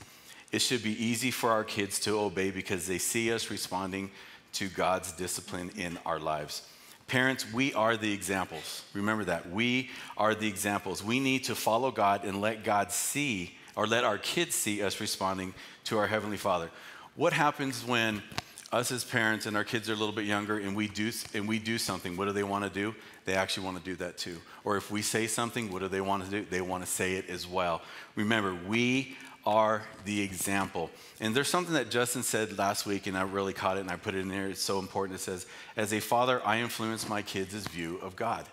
it 0.51 0.59
should 0.59 0.81
be 0.81 1.03
easy 1.03 1.29
for 1.29 1.51
our 1.51 1.65
kids 1.65 1.99
to 2.01 2.17
obey 2.17 2.51
because 2.51 2.87
they 2.87 2.97
see 2.97 3.33
us 3.33 3.51
responding 3.51 4.09
to 4.53 4.69
God's 4.69 5.11
discipline 5.11 5.71
in 5.75 5.99
our 6.05 6.19
lives. 6.19 6.65
Parents, 7.07 7.51
we 7.51 7.73
are 7.73 7.97
the 7.97 8.13
examples. 8.13 8.83
Remember 8.93 9.25
that. 9.25 9.49
We 9.51 9.89
are 10.15 10.35
the 10.35 10.47
examples. 10.47 11.03
We 11.03 11.19
need 11.19 11.43
to 11.45 11.55
follow 11.55 11.91
God 11.91 12.23
and 12.23 12.41
let 12.41 12.63
God 12.63 12.91
see, 12.91 13.55
or 13.75 13.85
let 13.87 14.03
our 14.03 14.17
kids 14.17 14.55
see 14.55 14.81
us 14.81 14.99
responding 15.01 15.53
to 15.85 15.97
our 15.97 16.07
Heavenly 16.07 16.37
Father. 16.37 16.69
What 17.15 17.33
happens 17.33 17.85
when 17.85 18.23
us 18.71 18.91
as 18.91 19.05
parents 19.05 19.45
and 19.45 19.55
our 19.55 19.63
kids 19.63 19.89
are 19.89 19.93
a 19.93 19.95
little 19.95 20.13
bit 20.13 20.25
younger 20.25 20.57
and 20.57 20.75
we 20.75 20.87
do 20.87 21.11
and 21.33 21.47
we 21.47 21.57
do 21.57 21.77
something 21.77 22.17
what 22.17 22.25
do 22.25 22.31
they 22.33 22.43
want 22.43 22.65
to 22.65 22.69
do? 22.69 22.93
They 23.25 23.33
actually 23.33 23.65
want 23.65 23.77
to 23.77 23.83
do 23.83 23.95
that 23.97 24.17
too. 24.17 24.37
Or 24.65 24.75
if 24.77 24.91
we 24.91 25.01
say 25.01 25.27
something 25.27 25.71
what 25.71 25.79
do 25.79 25.87
they 25.87 26.01
want 26.01 26.25
to 26.25 26.29
do? 26.29 26.45
They 26.49 26.61
want 26.61 26.83
to 26.83 26.89
say 26.89 27.13
it 27.13 27.29
as 27.29 27.47
well. 27.47 27.81
Remember 28.15 28.57
we 28.67 29.15
are 29.45 29.83
the 30.03 30.21
example. 30.21 30.91
And 31.21 31.33
there's 31.33 31.47
something 31.47 31.75
that 31.75 31.89
justin 31.89 32.23
said 32.23 32.57
last 32.57 32.85
week 32.85 33.07
and 33.07 33.17
i 33.17 33.21
really 33.21 33.53
caught 33.53 33.77
it 33.77 33.81
and 33.81 33.91
i 33.91 33.95
put 33.95 34.15
it 34.15 34.19
in 34.19 34.27
there. 34.27 34.47
It's 34.47 34.61
so 34.61 34.79
important. 34.79 35.19
It 35.19 35.23
says 35.23 35.45
as 35.77 35.93
a 35.93 36.01
father 36.01 36.41
i 36.45 36.59
influence 36.59 37.07
my 37.07 37.21
kids' 37.21 37.53
view 37.67 37.99
of 38.01 38.15
god. 38.17 38.45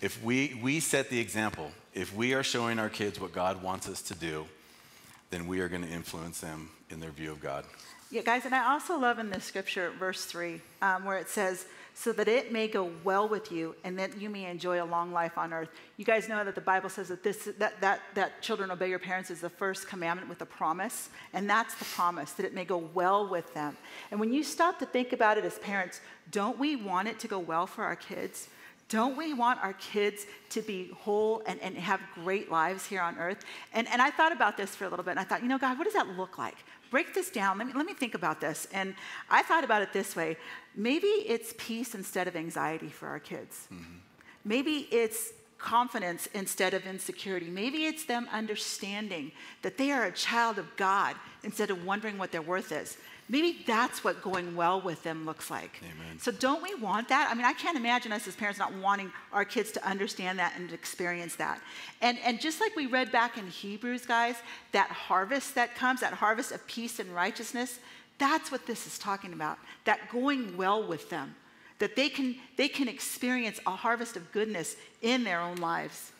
If 0.00 0.22
we 0.24 0.58
we 0.62 0.80
set 0.80 1.10
the 1.10 1.18
example 1.18 1.70
if 1.92 2.14
we 2.14 2.32
are 2.32 2.42
showing 2.42 2.78
our 2.78 2.88
kids 2.88 3.20
what 3.20 3.32
god 3.32 3.62
wants 3.62 3.86
us 3.86 4.00
to 4.02 4.14
do 4.14 4.46
then 5.28 5.46
we 5.46 5.60
are 5.60 5.68
going 5.68 5.82
to 5.82 5.88
influence 5.88 6.40
them 6.40 6.70
in 6.88 7.00
their 7.00 7.10
view 7.10 7.30
of 7.30 7.40
god 7.40 7.64
Yeah, 8.12 8.22
guys, 8.22 8.44
and 8.44 8.52
I 8.52 8.72
also 8.72 8.98
love 8.98 9.20
in 9.20 9.30
the 9.30 9.40
scripture, 9.40 9.92
verse 9.96 10.24
3, 10.24 10.60
um, 10.82 11.04
where 11.04 11.18
it 11.18 11.28
says, 11.28 11.66
so 11.94 12.10
that 12.14 12.26
it 12.26 12.50
may 12.50 12.66
go 12.66 12.90
well 13.04 13.28
with 13.28 13.52
you 13.52 13.76
and 13.84 13.96
that 14.00 14.20
you 14.20 14.28
may 14.28 14.46
enjoy 14.46 14.82
a 14.82 14.84
long 14.84 15.12
life 15.12 15.38
on 15.38 15.52
earth. 15.52 15.68
You 15.96 16.04
guys 16.04 16.28
know 16.28 16.44
that 16.44 16.56
the 16.56 16.60
Bible 16.60 16.88
says 16.88 17.06
that, 17.06 17.22
this, 17.22 17.48
that, 17.58 17.80
that, 17.80 18.00
that 18.14 18.42
children 18.42 18.72
obey 18.72 18.88
your 18.88 18.98
parents 18.98 19.30
is 19.30 19.40
the 19.40 19.48
first 19.48 19.86
commandment 19.86 20.28
with 20.28 20.42
a 20.42 20.46
promise, 20.46 21.10
and 21.32 21.48
that's 21.48 21.76
the 21.76 21.84
promise, 21.84 22.32
that 22.32 22.44
it 22.44 22.52
may 22.52 22.64
go 22.64 22.78
well 22.78 23.28
with 23.28 23.54
them. 23.54 23.76
And 24.10 24.18
when 24.18 24.32
you 24.32 24.42
stop 24.42 24.80
to 24.80 24.86
think 24.86 25.12
about 25.12 25.38
it 25.38 25.44
as 25.44 25.60
parents, 25.60 26.00
don't 26.32 26.58
we 26.58 26.74
want 26.74 27.06
it 27.06 27.20
to 27.20 27.28
go 27.28 27.38
well 27.38 27.68
for 27.68 27.84
our 27.84 27.96
kids? 27.96 28.48
Don't 28.90 29.16
we 29.16 29.32
want 29.32 29.62
our 29.62 29.72
kids 29.74 30.26
to 30.50 30.62
be 30.62 30.90
whole 30.98 31.42
and, 31.46 31.60
and 31.60 31.76
have 31.76 32.00
great 32.16 32.50
lives 32.50 32.84
here 32.84 33.00
on 33.00 33.16
earth? 33.18 33.44
And, 33.72 33.88
and 33.88 34.02
I 34.02 34.10
thought 34.10 34.32
about 34.32 34.56
this 34.56 34.74
for 34.74 34.84
a 34.84 34.88
little 34.88 35.04
bit, 35.04 35.12
and 35.12 35.20
I 35.20 35.24
thought, 35.24 35.42
you 35.42 35.48
know, 35.48 35.58
God, 35.58 35.78
what 35.78 35.84
does 35.84 35.94
that 35.94 36.08
look 36.18 36.38
like? 36.38 36.56
Break 36.90 37.14
this 37.14 37.30
down. 37.30 37.56
Let 37.56 37.68
me, 37.68 37.72
let 37.72 37.86
me 37.86 37.94
think 37.94 38.14
about 38.14 38.40
this. 38.40 38.66
And 38.74 38.96
I 39.30 39.42
thought 39.42 39.62
about 39.62 39.80
it 39.80 39.92
this 39.92 40.14
way 40.14 40.36
maybe 40.74 41.06
it's 41.06 41.54
peace 41.56 41.94
instead 41.94 42.28
of 42.28 42.36
anxiety 42.36 42.88
for 42.88 43.06
our 43.06 43.20
kids. 43.20 43.68
Mm-hmm. 43.72 43.98
Maybe 44.44 44.88
it's 44.90 45.32
confidence 45.60 46.26
instead 46.34 46.74
of 46.74 46.86
insecurity. 46.86 47.48
Maybe 47.48 47.84
it's 47.84 48.04
them 48.04 48.26
understanding 48.32 49.30
that 49.62 49.76
they 49.76 49.92
are 49.92 50.04
a 50.04 50.12
child 50.12 50.58
of 50.58 50.74
God 50.76 51.14
instead 51.44 51.70
of 51.70 51.84
wondering 51.84 52.18
what 52.18 52.32
their 52.32 52.42
worth 52.42 52.72
is. 52.72 52.96
Maybe 53.30 53.58
that's 53.64 54.02
what 54.02 54.22
going 54.22 54.56
well 54.56 54.80
with 54.80 55.04
them 55.04 55.24
looks 55.24 55.52
like. 55.52 55.80
Amen. 55.84 56.18
So, 56.18 56.32
don't 56.32 56.64
we 56.64 56.74
want 56.74 57.08
that? 57.10 57.28
I 57.30 57.34
mean, 57.36 57.44
I 57.44 57.52
can't 57.52 57.76
imagine 57.76 58.10
us 58.10 58.26
as 58.26 58.34
parents 58.34 58.58
not 58.58 58.74
wanting 58.74 59.12
our 59.32 59.44
kids 59.44 59.70
to 59.72 59.88
understand 59.88 60.40
that 60.40 60.54
and 60.56 60.72
experience 60.72 61.36
that. 61.36 61.62
And, 62.02 62.18
and 62.24 62.40
just 62.40 62.60
like 62.60 62.74
we 62.74 62.86
read 62.86 63.12
back 63.12 63.38
in 63.38 63.46
Hebrews, 63.46 64.04
guys, 64.04 64.34
that 64.72 64.88
harvest 64.90 65.54
that 65.54 65.76
comes, 65.76 66.00
that 66.00 66.12
harvest 66.12 66.50
of 66.50 66.66
peace 66.66 66.98
and 66.98 67.14
righteousness, 67.14 67.78
that's 68.18 68.50
what 68.50 68.66
this 68.66 68.88
is 68.88 68.98
talking 68.98 69.32
about. 69.32 69.58
That 69.84 70.10
going 70.10 70.56
well 70.56 70.84
with 70.84 71.08
them, 71.08 71.36
that 71.78 71.94
they 71.94 72.08
can, 72.08 72.34
they 72.56 72.66
can 72.66 72.88
experience 72.88 73.60
a 73.64 73.70
harvest 73.70 74.16
of 74.16 74.32
goodness 74.32 74.74
in 75.02 75.22
their 75.22 75.40
own 75.40 75.58
lives. 75.58 76.10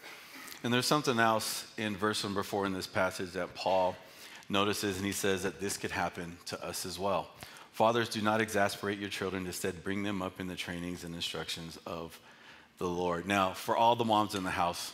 And 0.62 0.72
there's 0.72 0.86
something 0.86 1.18
else 1.18 1.66
in 1.76 1.96
verse 1.96 2.22
number 2.22 2.44
four 2.44 2.66
in 2.66 2.72
this 2.72 2.86
passage 2.86 3.32
that 3.32 3.52
Paul 3.56 3.96
notices, 4.50 4.96
and 4.96 5.06
he 5.06 5.12
says 5.12 5.42
that 5.44 5.60
this 5.60 5.76
could 5.76 5.90
happen 5.92 6.36
to 6.46 6.62
us 6.66 6.84
as 6.84 6.98
well. 6.98 7.28
Fathers, 7.72 8.08
do 8.08 8.20
not 8.20 8.40
exasperate 8.40 8.98
your 8.98 9.08
children, 9.08 9.46
instead, 9.46 9.82
bring 9.84 10.02
them 10.02 10.20
up 10.20 10.40
in 10.40 10.48
the 10.48 10.56
trainings 10.56 11.04
and 11.04 11.14
instructions 11.14 11.78
of 11.86 12.18
the 12.78 12.88
Lord. 12.88 13.26
Now, 13.26 13.52
for 13.52 13.76
all 13.76 13.96
the 13.96 14.04
moms 14.04 14.34
in 14.34 14.42
the 14.42 14.50
house, 14.50 14.92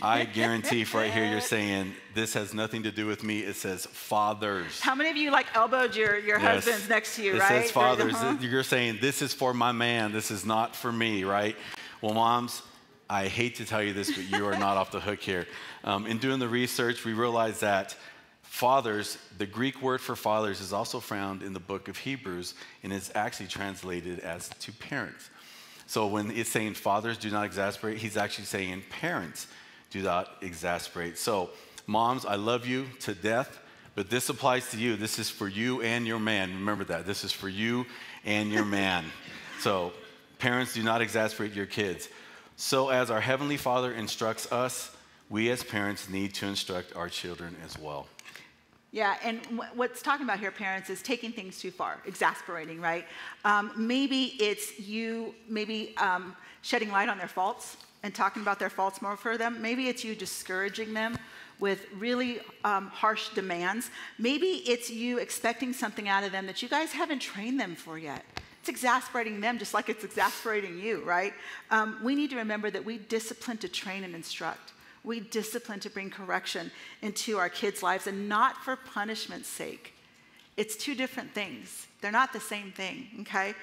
I 0.00 0.24
guarantee 0.24 0.84
for 0.84 0.98
right 0.98 1.12
here 1.12 1.26
you're 1.26 1.42
saying 1.42 1.92
this 2.14 2.32
has 2.32 2.54
nothing 2.54 2.84
to 2.84 2.90
do 2.90 3.06
with 3.06 3.22
me. 3.22 3.40
It 3.40 3.54
says 3.54 3.84
fathers. 3.84 4.80
How 4.80 4.94
many 4.94 5.10
of 5.10 5.16
you 5.18 5.30
like 5.30 5.54
elbowed 5.54 5.94
your, 5.94 6.18
your 6.18 6.40
Yes. 6.40 6.64
husbands 6.64 6.88
next 6.88 7.16
to 7.16 7.22
you, 7.22 7.34
it 7.34 7.40
right? 7.40 7.56
It 7.56 7.62
says 7.64 7.70
fathers. 7.70 8.14
You're 8.40 8.62
saying 8.62 8.98
this 9.02 9.20
is 9.20 9.34
for 9.34 9.52
my 9.52 9.72
man. 9.72 10.12
This 10.12 10.30
is 10.30 10.46
not 10.46 10.74
for 10.74 10.90
me, 10.90 11.24
right? 11.24 11.54
Well, 12.00 12.14
moms, 12.14 12.62
I 13.10 13.28
hate 13.28 13.56
to 13.56 13.64
tell 13.66 13.82
you 13.82 13.92
this, 13.92 14.10
but 14.10 14.30
you 14.30 14.46
are 14.46 14.56
not 14.56 14.76
off 14.78 14.90
the 14.90 15.00
hook 15.00 15.20
here. 15.20 15.46
Um, 15.84 16.06
in 16.06 16.18
doing 16.18 16.38
the 16.38 16.48
research, 16.48 17.04
we 17.04 17.12
realized 17.12 17.60
that 17.60 17.94
fathers, 18.48 19.18
the 19.36 19.46
Greek 19.46 19.82
word 19.82 20.00
for 20.00 20.16
fathers, 20.16 20.60
is 20.60 20.72
also 20.72 21.00
found 21.00 21.42
in 21.42 21.52
the 21.52 21.60
book 21.60 21.86
of 21.86 21.98
Hebrews, 21.98 22.54
and 22.82 22.92
it's 22.92 23.10
actually 23.14 23.46
translated 23.46 24.20
as 24.20 24.48
to 24.48 24.72
parents. 24.72 25.30
So 25.86 26.06
when 26.06 26.30
it's 26.30 26.50
saying 26.50 26.74
fathers 26.74 27.18
do 27.18 27.30
not 27.30 27.44
exasperate, 27.44 27.98
he's 27.98 28.16
actually 28.16 28.46
saying 28.46 28.82
parents 28.90 29.46
do 29.90 30.02
not 30.02 30.28
exasperate. 30.40 31.18
So, 31.18 31.50
moms, 31.86 32.26
I 32.26 32.34
love 32.34 32.66
you 32.66 32.86
to 33.00 33.14
death, 33.14 33.60
but 33.94 34.10
this 34.10 34.28
applies 34.28 34.70
to 34.72 34.78
you. 34.78 34.96
This 34.96 35.18
is 35.18 35.30
for 35.30 35.46
you 35.46 35.82
and 35.82 36.06
your 36.06 36.18
man. 36.18 36.52
Remember 36.52 36.84
that. 36.84 37.06
This 37.06 37.24
is 37.24 37.32
for 37.32 37.48
you 37.48 37.86
and 38.24 38.50
your 38.50 38.64
man. 38.80 39.04
So, 39.60 39.92
parents, 40.38 40.74
do 40.74 40.82
not 40.82 41.00
exasperate 41.00 41.52
your 41.52 41.66
kids. 41.66 42.08
So, 42.56 42.88
as 42.88 43.10
our 43.10 43.20
Heavenly 43.20 43.56
Father 43.56 43.92
instructs 43.92 44.50
us, 44.50 44.90
we 45.30 45.50
as 45.50 45.62
parents 45.62 46.08
need 46.08 46.34
to 46.34 46.46
instruct 46.46 46.96
our 46.96 47.08
children 47.08 47.54
as 47.64 47.78
well. 47.78 48.08
Yeah, 48.90 49.16
and 49.22 49.40
wh- 49.46 49.76
what's 49.76 50.00
talking 50.00 50.24
about 50.24 50.38
here, 50.38 50.50
parents, 50.50 50.88
is 50.88 51.02
taking 51.02 51.30
things 51.30 51.60
too 51.60 51.70
far, 51.70 51.98
exasperating, 52.06 52.80
right? 52.80 53.04
Um, 53.44 53.72
maybe 53.76 54.34
it's 54.40 54.78
you, 54.80 55.34
maybe 55.48 55.94
um, 55.98 56.34
shedding 56.62 56.90
light 56.90 57.08
on 57.08 57.18
their 57.18 57.28
faults 57.28 57.76
and 58.02 58.14
talking 58.14 58.40
about 58.42 58.58
their 58.58 58.70
faults 58.70 59.02
more 59.02 59.16
for 59.16 59.36
them. 59.36 59.60
Maybe 59.60 59.88
it's 59.88 60.04
you 60.04 60.14
discouraging 60.14 60.94
them 60.94 61.18
with 61.60 61.86
really 61.96 62.40
um, 62.64 62.86
harsh 62.86 63.30
demands. 63.30 63.90
Maybe 64.18 64.62
it's 64.66 64.88
you 64.88 65.18
expecting 65.18 65.72
something 65.72 66.08
out 66.08 66.24
of 66.24 66.32
them 66.32 66.46
that 66.46 66.62
you 66.62 66.68
guys 66.68 66.92
haven't 66.92 67.18
trained 67.18 67.60
them 67.60 67.74
for 67.74 67.98
yet. 67.98 68.24
It's 68.60 68.68
exasperating 68.68 69.40
them 69.40 69.58
just 69.58 69.74
like 69.74 69.88
it's 69.88 70.04
exasperating 70.04 70.78
you, 70.78 71.02
right? 71.02 71.34
Um, 71.70 71.98
we 72.02 72.14
need 72.14 72.30
to 72.30 72.36
remember 72.36 72.70
that 72.70 72.84
we 72.84 72.98
discipline 72.98 73.58
to 73.58 73.68
train 73.68 74.04
and 74.04 74.14
instruct. 74.14 74.72
We 75.08 75.20
discipline 75.20 75.80
to 75.80 75.88
bring 75.88 76.10
correction 76.10 76.70
into 77.00 77.38
our 77.38 77.48
kids' 77.48 77.82
lives 77.82 78.06
and 78.06 78.28
not 78.28 78.62
for 78.62 78.76
punishment's 78.76 79.48
sake. 79.48 79.94
It's 80.58 80.76
two 80.76 80.94
different 80.94 81.32
things. 81.32 81.86
They're 82.02 82.12
not 82.12 82.34
the 82.34 82.40
same 82.40 82.72
thing, 82.72 83.06
okay? 83.22 83.54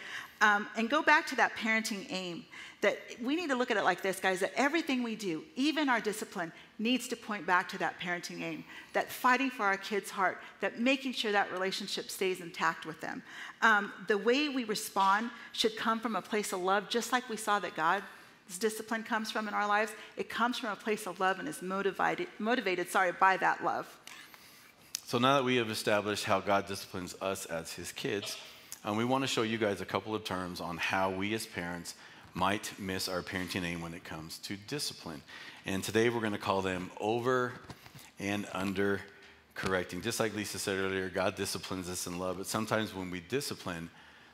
Um, 0.42 0.68
and 0.76 0.90
go 0.90 1.04
back 1.04 1.28
to 1.28 1.36
that 1.36 1.56
parenting 1.56 2.08
aim 2.10 2.46
that 2.82 2.98
we 3.22 3.36
need 3.36 3.50
to 3.50 3.56
look 3.56 3.70
at 3.70 3.78
it 3.78 3.84
like 3.84 4.02
this, 4.02 4.20
guys, 4.20 4.40
that 4.40 4.54
everything 4.56 5.04
we 5.04 5.16
do, 5.16 5.44
even 5.56 5.88
our 5.88 6.00
discipline, 6.00 6.52
needs 6.80 7.08
to 7.10 7.16
point 7.16 7.46
back 7.46 7.70
to 7.70 7.78
that 7.78 8.00
parenting 8.00 8.42
aim, 8.42 8.64
that 8.94 9.12
fighting 9.12 9.52
for 9.52 9.64
our 9.66 9.78
kids' 9.78 10.10
heart, 10.10 10.40
that 10.62 10.80
making 10.80 11.14
sure 11.14 11.32
that 11.32 11.52
relationship 11.52 12.10
stays 12.10 12.42
intact 12.42 12.88
with 12.88 13.00
them. 13.02 13.22
Um, 13.62 13.94
the 14.08 14.18
way 14.18 14.50
we 14.50 14.64
respond 14.64 15.30
should 15.52 15.78
come 15.78 16.00
from 16.00 16.16
a 16.16 16.24
place 16.24 16.54
of 16.54 16.62
love, 16.62 16.90
just 16.90 17.12
like 17.12 17.30
we 17.30 17.38
saw 17.38 17.60
that 17.60 17.76
God's 18.48 18.60
discipline 18.60 19.04
comes 19.04 19.32
from 19.32 19.48
in 19.48 19.54
our 19.54 19.68
lives. 19.68 19.92
It 20.18 20.30
comes 20.30 20.58
from 20.58 20.70
a 20.70 20.76
place 20.76 21.08
of 21.08 21.20
love 21.20 21.40
and 21.40 21.48
is 21.48 21.62
motivated, 21.62 22.28
motivated 22.40 22.90
sorry, 22.90 23.12
by 23.12 23.38
that 23.38 23.64
love. 23.64 23.88
So 25.06 25.18
now 25.18 25.36
that 25.36 25.44
we 25.44 25.58
have 25.58 25.70
established 25.70 26.26
how 26.26 26.40
God 26.40 26.68
disciplines 26.68 27.16
us 27.22 27.46
as 27.46 27.74
his 27.74 27.92
kids, 27.92 28.38
um, 28.84 28.98
we 28.98 29.06
want 29.06 29.24
to 29.24 29.28
show 29.28 29.42
you 29.42 29.58
guys 29.58 29.82
a 29.82 29.86
couple 29.86 30.16
of 30.16 30.24
terms 30.24 30.62
on 30.62 30.78
how 30.78 31.10
we 31.10 31.34
as 31.34 31.46
parents 31.46 31.96
might 32.34 32.72
miss 32.78 33.08
our 33.08 33.22
parenting 33.22 33.64
aim 33.64 33.82
when 33.82 33.94
it 33.94 34.04
comes 34.04 34.38
to 34.40 34.56
discipline. 34.68 35.22
And 35.66 35.84
today 35.84 36.10
we're 36.10 36.20
going 36.20 36.34
to 36.34 36.38
call 36.38 36.62
them 36.62 36.92
over 37.00 37.54
and 38.20 38.48
under 38.52 39.02
correcting. 39.56 40.02
Just 40.02 40.20
like 40.20 40.36
Lisa 40.36 40.60
said 40.60 40.78
earlier, 40.78 41.10
God 41.10 41.36
disciplines 41.36 41.90
us 41.90 42.08
in 42.08 42.20
love, 42.20 42.38
but 42.38 42.46
sometimes 42.46 42.94
when 42.94 43.10
we 43.10 43.22
discipline, 43.22 43.90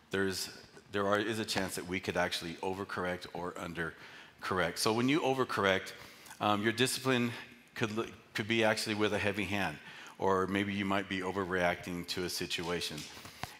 there's 0.10 0.50
there 0.92 1.08
are, 1.08 1.20
is 1.20 1.40
a 1.40 1.46
chance 1.46 1.76
that 1.76 1.88
we 1.88 2.00
could 2.00 2.18
actually 2.18 2.54
overcorrect 2.56 3.28
or 3.34 3.54
undercorrect. 3.54 4.78
So 4.78 4.94
when 4.94 5.08
you 5.08 5.22
overcorrect, 5.22 5.94
um, 6.40 6.64
your 6.64 6.74
discipline 6.74 7.32
could, 7.76 8.12
could 8.34 8.48
be 8.48 8.64
actually 8.64 8.96
with 8.96 9.14
a 9.14 9.18
heavy 9.18 9.46
hand, 9.46 9.78
or 10.20 10.48
maybe 10.48 10.74
you 10.74 10.86
might 10.86 11.08
be 11.08 11.20
overreacting 11.20 12.08
to 12.08 12.26
a 12.26 12.30
situation. 12.30 12.98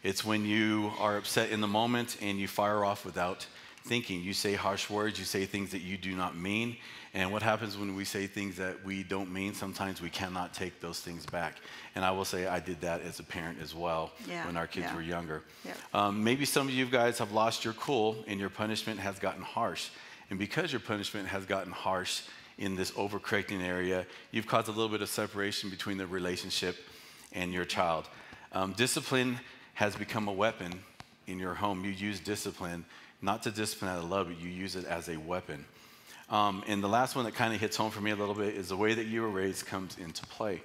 It's 0.04 0.26
when 0.26 0.46
you 0.46 0.92
are 1.00 1.18
upset 1.18 1.52
in 1.52 1.62
the 1.62 1.68
moment 1.68 2.18
and 2.22 2.40
you 2.40 2.48
fire 2.48 2.84
off 2.84 3.06
without 3.06 3.46
thinking. 3.84 4.22
You 4.22 4.34
say 4.34 4.54
harsh 4.54 4.90
words, 4.90 5.20
you 5.20 5.26
say 5.26 5.46
things 5.46 5.72
that 5.72 5.82
you 5.82 5.98
do 5.98 6.16
not 6.16 6.36
mean. 6.36 6.78
And 7.14 7.32
what 7.32 7.42
happens 7.42 7.78
when 7.78 7.96
we 7.96 8.06
say 8.06 8.26
things 8.26 8.56
that 8.58 8.86
we 8.86 9.04
don't 9.04 9.34
mean? 9.34 9.54
Sometimes 9.54 10.02
we 10.02 10.10
cannot 10.10 10.54
take 10.54 10.80
those 10.80 11.00
things 11.02 11.26
back. 11.26 11.58
And 11.96 12.06
I 12.06 12.12
will 12.12 12.24
say 12.24 12.48
I 12.48 12.60
did 12.60 12.80
that 12.82 13.02
as 13.02 13.20
a 13.20 13.24
parent 13.24 13.58
as 13.62 13.76
well 13.76 14.12
Yeah, 14.28 14.46
when 14.46 14.56
our 14.56 14.68
kids 14.68 14.88
yeah. 14.90 14.96
were 14.96 15.02
younger. 15.02 15.44
Yeah. 15.66 15.74
Um, 15.94 16.24
maybe 16.24 16.46
some 16.46 16.68
of 16.68 16.74
you 16.74 16.86
guys 16.86 17.18
have 17.20 17.34
lost 17.34 17.66
your 17.66 17.74
cool 17.74 18.24
and 18.28 18.40
your 18.40 18.50
punishment 18.50 19.00
has 19.00 19.20
gotten 19.20 19.42
harsh. 19.42 19.90
And 20.30 20.40
because 20.40 20.72
your 20.72 20.80
punishment 20.80 21.28
has 21.28 21.46
gotten 21.46 21.74
harsh 21.74 22.22
in 22.58 22.76
this 22.76 22.92
overcorrecting 22.92 23.62
area, 23.62 24.06
you've 24.32 24.48
caused 24.48 24.70
a 24.70 24.72
little 24.72 24.88
bit 24.90 25.02
of 25.02 25.10
separation 25.10 25.70
between 25.70 25.98
the 25.98 26.08
relationship 26.08 26.78
and 27.34 27.52
your 27.52 27.66
child. 27.66 28.08
Um, 28.54 28.72
discipline 28.74 29.40
has 29.74 29.96
become 29.96 30.30
a 30.30 30.34
weapon 30.34 30.72
in 31.28 31.40
your 31.40 31.56
home. 31.56 31.84
You 31.84 31.92
use 31.92 32.20
discipline 32.22 32.86
not 33.22 33.44
to 33.44 33.52
discipline 33.52 33.92
out 33.92 34.00
of 34.00 34.10
love, 34.10 34.28
but 34.28 34.40
you 34.40 34.50
use 34.50 34.76
it 34.76 34.86
as 34.86 35.10
a 35.10 35.18
weapon. 35.18 35.66
Um, 36.30 36.64
and 36.68 36.82
the 36.82 36.88
last 36.88 37.16
one 37.16 37.26
that 37.26 37.36
kind 37.36 37.54
of 37.54 37.60
hits 37.60 37.76
home 37.76 37.92
for 37.92 38.02
me 38.02 38.12
a 38.12 38.16
little 38.16 38.34
bit 38.34 38.56
is 38.56 38.70
the 38.70 38.78
way 38.78 38.94
that 38.94 39.06
you 39.06 39.22
were 39.22 39.30
raised 39.30 39.66
comes 39.66 39.98
into 39.98 40.26
play. 40.28 40.62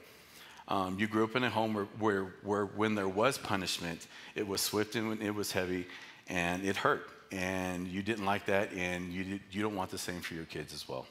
Um, 0.68 0.98
you 0.98 1.06
grew 1.06 1.24
up 1.24 1.36
in 1.36 1.44
a 1.44 1.50
home 1.50 1.74
where, 1.74 1.84
where, 1.98 2.24
where 2.42 2.64
when 2.66 2.94
there 2.94 3.08
was 3.08 3.38
punishment, 3.38 4.06
it 4.34 4.46
was 4.46 4.60
swift 4.60 4.96
and 4.96 5.22
it 5.22 5.34
was 5.34 5.52
heavy 5.52 5.86
and 6.28 6.64
it 6.64 6.76
hurt. 6.76 7.10
And 7.32 7.88
you 7.88 8.02
didn't 8.02 8.24
like 8.24 8.46
that, 8.46 8.72
and 8.72 9.12
you, 9.12 9.24
did, 9.24 9.40
you 9.50 9.60
don't 9.60 9.74
want 9.74 9.90
the 9.90 9.98
same 9.98 10.20
for 10.20 10.34
your 10.34 10.44
kids 10.44 10.72
as 10.72 10.88
well. 10.88 11.06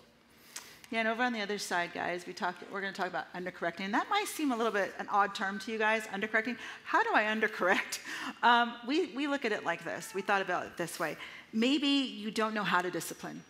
Yeah, 0.91 0.99
and 0.99 1.09
over 1.09 1.23
on 1.23 1.33
the 1.33 1.41
other 1.41 1.57
side, 1.57 1.91
guys, 1.93 2.25
we 2.27 2.31
talked, 2.31 2.63
we're 2.71 2.79
going 2.79 2.93
to 2.93 2.97
talk 2.97 3.09
about 3.09 3.25
undercorrecting. 3.33 3.81
And 3.81 3.93
that 3.93 4.07
might 4.09 4.27
seem 4.27 4.51
a 4.51 4.55
little 4.55 4.71
bit 4.71 4.93
an 4.99 5.07
odd 5.09 5.33
term 5.33 5.57
to 5.59 5.71
you 5.71 5.77
guys, 5.77 6.03
undercorrecting. 6.07 6.57
How 6.83 7.03
do 7.03 7.09
I 7.13 7.23
undercorrect? 7.23 7.99
Um, 8.43 8.73
we, 8.87 9.07
we 9.15 9.27
look 9.27 9.45
at 9.45 9.51
it 9.51 9.65
like 9.65 9.83
this. 9.83 10.13
We 10.13 10.21
thought 10.21 10.41
about 10.41 10.65
it 10.65 10.77
this 10.77 10.99
way. 10.99 11.15
Maybe 11.55 11.87
you 11.87 12.31
don't 12.31 12.53
know 12.53 12.65
how 12.65 12.81
to 12.81 12.91
discipline. 12.91 13.41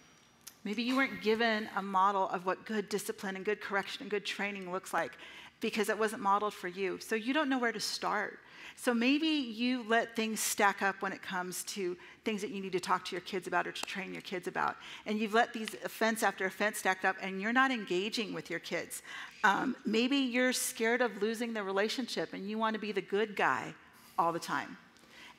Maybe 0.63 0.84
you 0.84 0.96
weren't 0.96 1.24
given 1.24 1.68
a 1.76 1.82
model 1.82 2.30
of 2.30 2.46
what 2.46 2.63
good 2.63 2.88
discipline 2.88 3.36
and 3.36 3.44
good 3.44 3.60
correction 3.62 4.04
and 4.04 4.12
good 4.12 4.26
training 4.26 4.72
looks 4.72 4.94
like 4.94 5.12
because 5.60 5.89
it 5.89 5.98
wasn't 5.98 6.22
modeled 6.22 6.54
for 6.54 6.68
you. 6.68 7.00
So 7.00 7.15
you 7.15 7.34
don't 7.34 7.50
know 7.50 7.58
where 7.58 7.72
to 7.72 7.80
start. 7.80 8.39
So 8.76 8.94
maybe 8.94 9.28
you 9.28 9.86
let 9.88 10.15
things 10.15 10.39
stack 10.39 10.84
up 10.84 11.02
when 11.02 11.13
it 11.13 11.24
comes 11.24 11.63
to 11.63 11.98
things 12.24 12.41
that 12.41 12.52
you 12.52 12.62
need 12.62 12.74
to 12.74 12.80
talk 12.80 13.06
to 13.06 13.12
your 13.12 13.22
kids 13.22 13.48
about 13.48 13.65
or 13.65 13.72
to 13.72 13.82
train 13.84 14.13
your 14.13 14.22
kids 14.22 14.48
about. 14.48 14.76
And 15.08 15.18
you've 15.18 15.34
let 15.34 15.52
these 15.52 15.70
offense 15.84 16.22
after 16.22 16.46
offense 16.46 16.78
stacked 16.78 17.06
up 17.06 17.15
and 17.24 17.41
you're 17.41 17.54
not 17.54 17.72
engaging 17.72 18.36
with 18.36 18.52
your 18.52 18.60
kids. 18.60 19.02
Um, 19.44 19.76
maybe 19.84 20.18
you're 20.18 20.54
scared 20.54 21.02
of 21.02 21.22
losing 21.24 21.54
the 21.54 21.63
relationship 21.63 22.34
and 22.34 22.48
you 22.48 22.60
want 22.60 22.76
to 22.76 22.80
be 22.80 22.91
the 22.91 23.02
good 23.02 23.36
guy 23.36 23.74
all 24.20 24.32
the 24.32 24.39
time. 24.39 24.78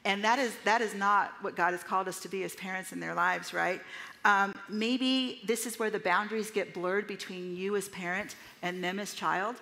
And 0.06 0.22
that 0.22 0.38
is, 0.38 0.56
that 0.62 0.80
is 0.80 0.94
not 0.94 1.32
what 1.40 1.56
God 1.56 1.72
has 1.72 1.82
called 1.82 2.06
us 2.06 2.20
to 2.20 2.28
be 2.28 2.44
as 2.44 2.54
parents 2.54 2.92
in 2.92 3.00
their 3.00 3.12
lives, 3.12 3.52
right? 3.52 3.80
Um, 4.24 4.54
maybe 4.68 5.40
this 5.44 5.66
is 5.66 5.80
where 5.80 5.90
the 5.90 5.98
boundaries 5.98 6.48
get 6.48 6.72
blurred 6.72 7.08
between 7.08 7.56
you 7.56 7.74
as 7.74 7.88
parent 7.88 8.36
and 8.62 8.82
them 8.82 9.00
as 9.00 9.14
child. 9.14 9.56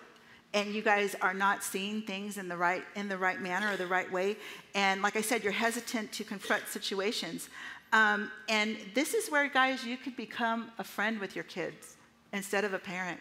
And 0.53 0.75
you 0.75 0.83
guys 0.83 1.17
are 1.23 1.33
not 1.33 1.65
seeing 1.65 2.03
things 2.03 2.37
in 2.37 2.47
the 2.49 2.59
right 2.59 2.85
in 2.95 3.09
the 3.09 3.17
right 3.17 3.41
manner 3.41 3.73
or 3.73 3.77
the 3.77 3.87
right 3.87 4.11
way. 4.13 4.37
And 4.75 5.03
like 5.03 5.17
i 5.17 5.21
said 5.21 5.43
you're 5.43 5.53
hesitant 5.53 6.13
to 6.13 6.25
confront 6.25 6.69
situations. 6.69 7.49
Um, 7.93 8.31
and 8.49 8.77
this 8.95 9.15
is 9.15 9.31
where 9.31 9.49
guys 9.49 9.85
you 9.85 9.97
could 9.97 10.15
become 10.15 10.71
a 10.79 10.85
friend 10.85 11.19
with 11.21 11.35
your 11.35 11.45
kids 11.45 11.97
instead 12.33 12.65
of 12.65 12.75
a 12.75 12.79
parent. 12.79 13.21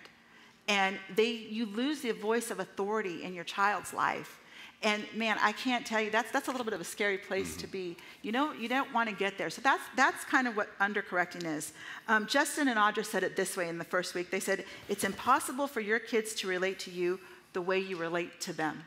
And 0.68 1.00
they 1.16 1.32
you 1.32 1.66
lose 1.66 2.02
the 2.02 2.12
voice 2.12 2.52
of 2.52 2.60
authority 2.60 3.24
in 3.24 3.34
your 3.34 3.46
child's 3.46 3.94
life 3.94 4.40
and 4.84 5.04
man 5.16 5.38
i 5.42 5.52
can't 5.52 5.86
tell 5.86 6.02
you 6.02 6.12
that's 6.12 6.32
that's 6.32 6.48
a 6.48 6.52
little 6.52 6.66
bit 6.66 6.74
of 6.74 6.82
a 6.82 6.86
scary 6.86 7.18
place 7.18 7.52
mm-hmm. 7.52 7.62
to 7.62 7.68
be. 7.68 7.98
You 8.22 8.32
know 8.32 8.54
you 8.54 8.68
don't 8.68 8.94
want 8.94 9.10
to 9.10 9.16
get 9.16 9.38
there. 9.38 9.50
So 9.50 9.62
that's 9.62 9.84
that's 9.96 10.24
kind 10.26 10.48
of 10.48 10.56
what 10.56 10.78
undercorrecting 10.80 11.46
is. 11.46 11.74
Um, 12.08 12.28
justin 12.28 12.68
and 12.68 12.78
audra 12.78 13.06
said 13.06 13.24
it 13.24 13.36
this 13.36 13.58
way 13.58 13.70
in 13.70 13.78
the 13.78 13.84
first 13.84 14.14
week. 14.14 14.30
They 14.30 14.40
said 14.40 14.66
it's 14.90 15.04
impossible 15.04 15.68
for 15.68 15.82
your 15.82 16.00
kids 16.00 16.34
to 16.36 16.48
relate 16.48 16.80
to 16.80 16.92
you 16.92 17.20
the 17.54 17.62
way 17.62 17.80
you 17.80 17.98
relate 17.98 18.42
to 18.42 18.54
them. 18.54 18.84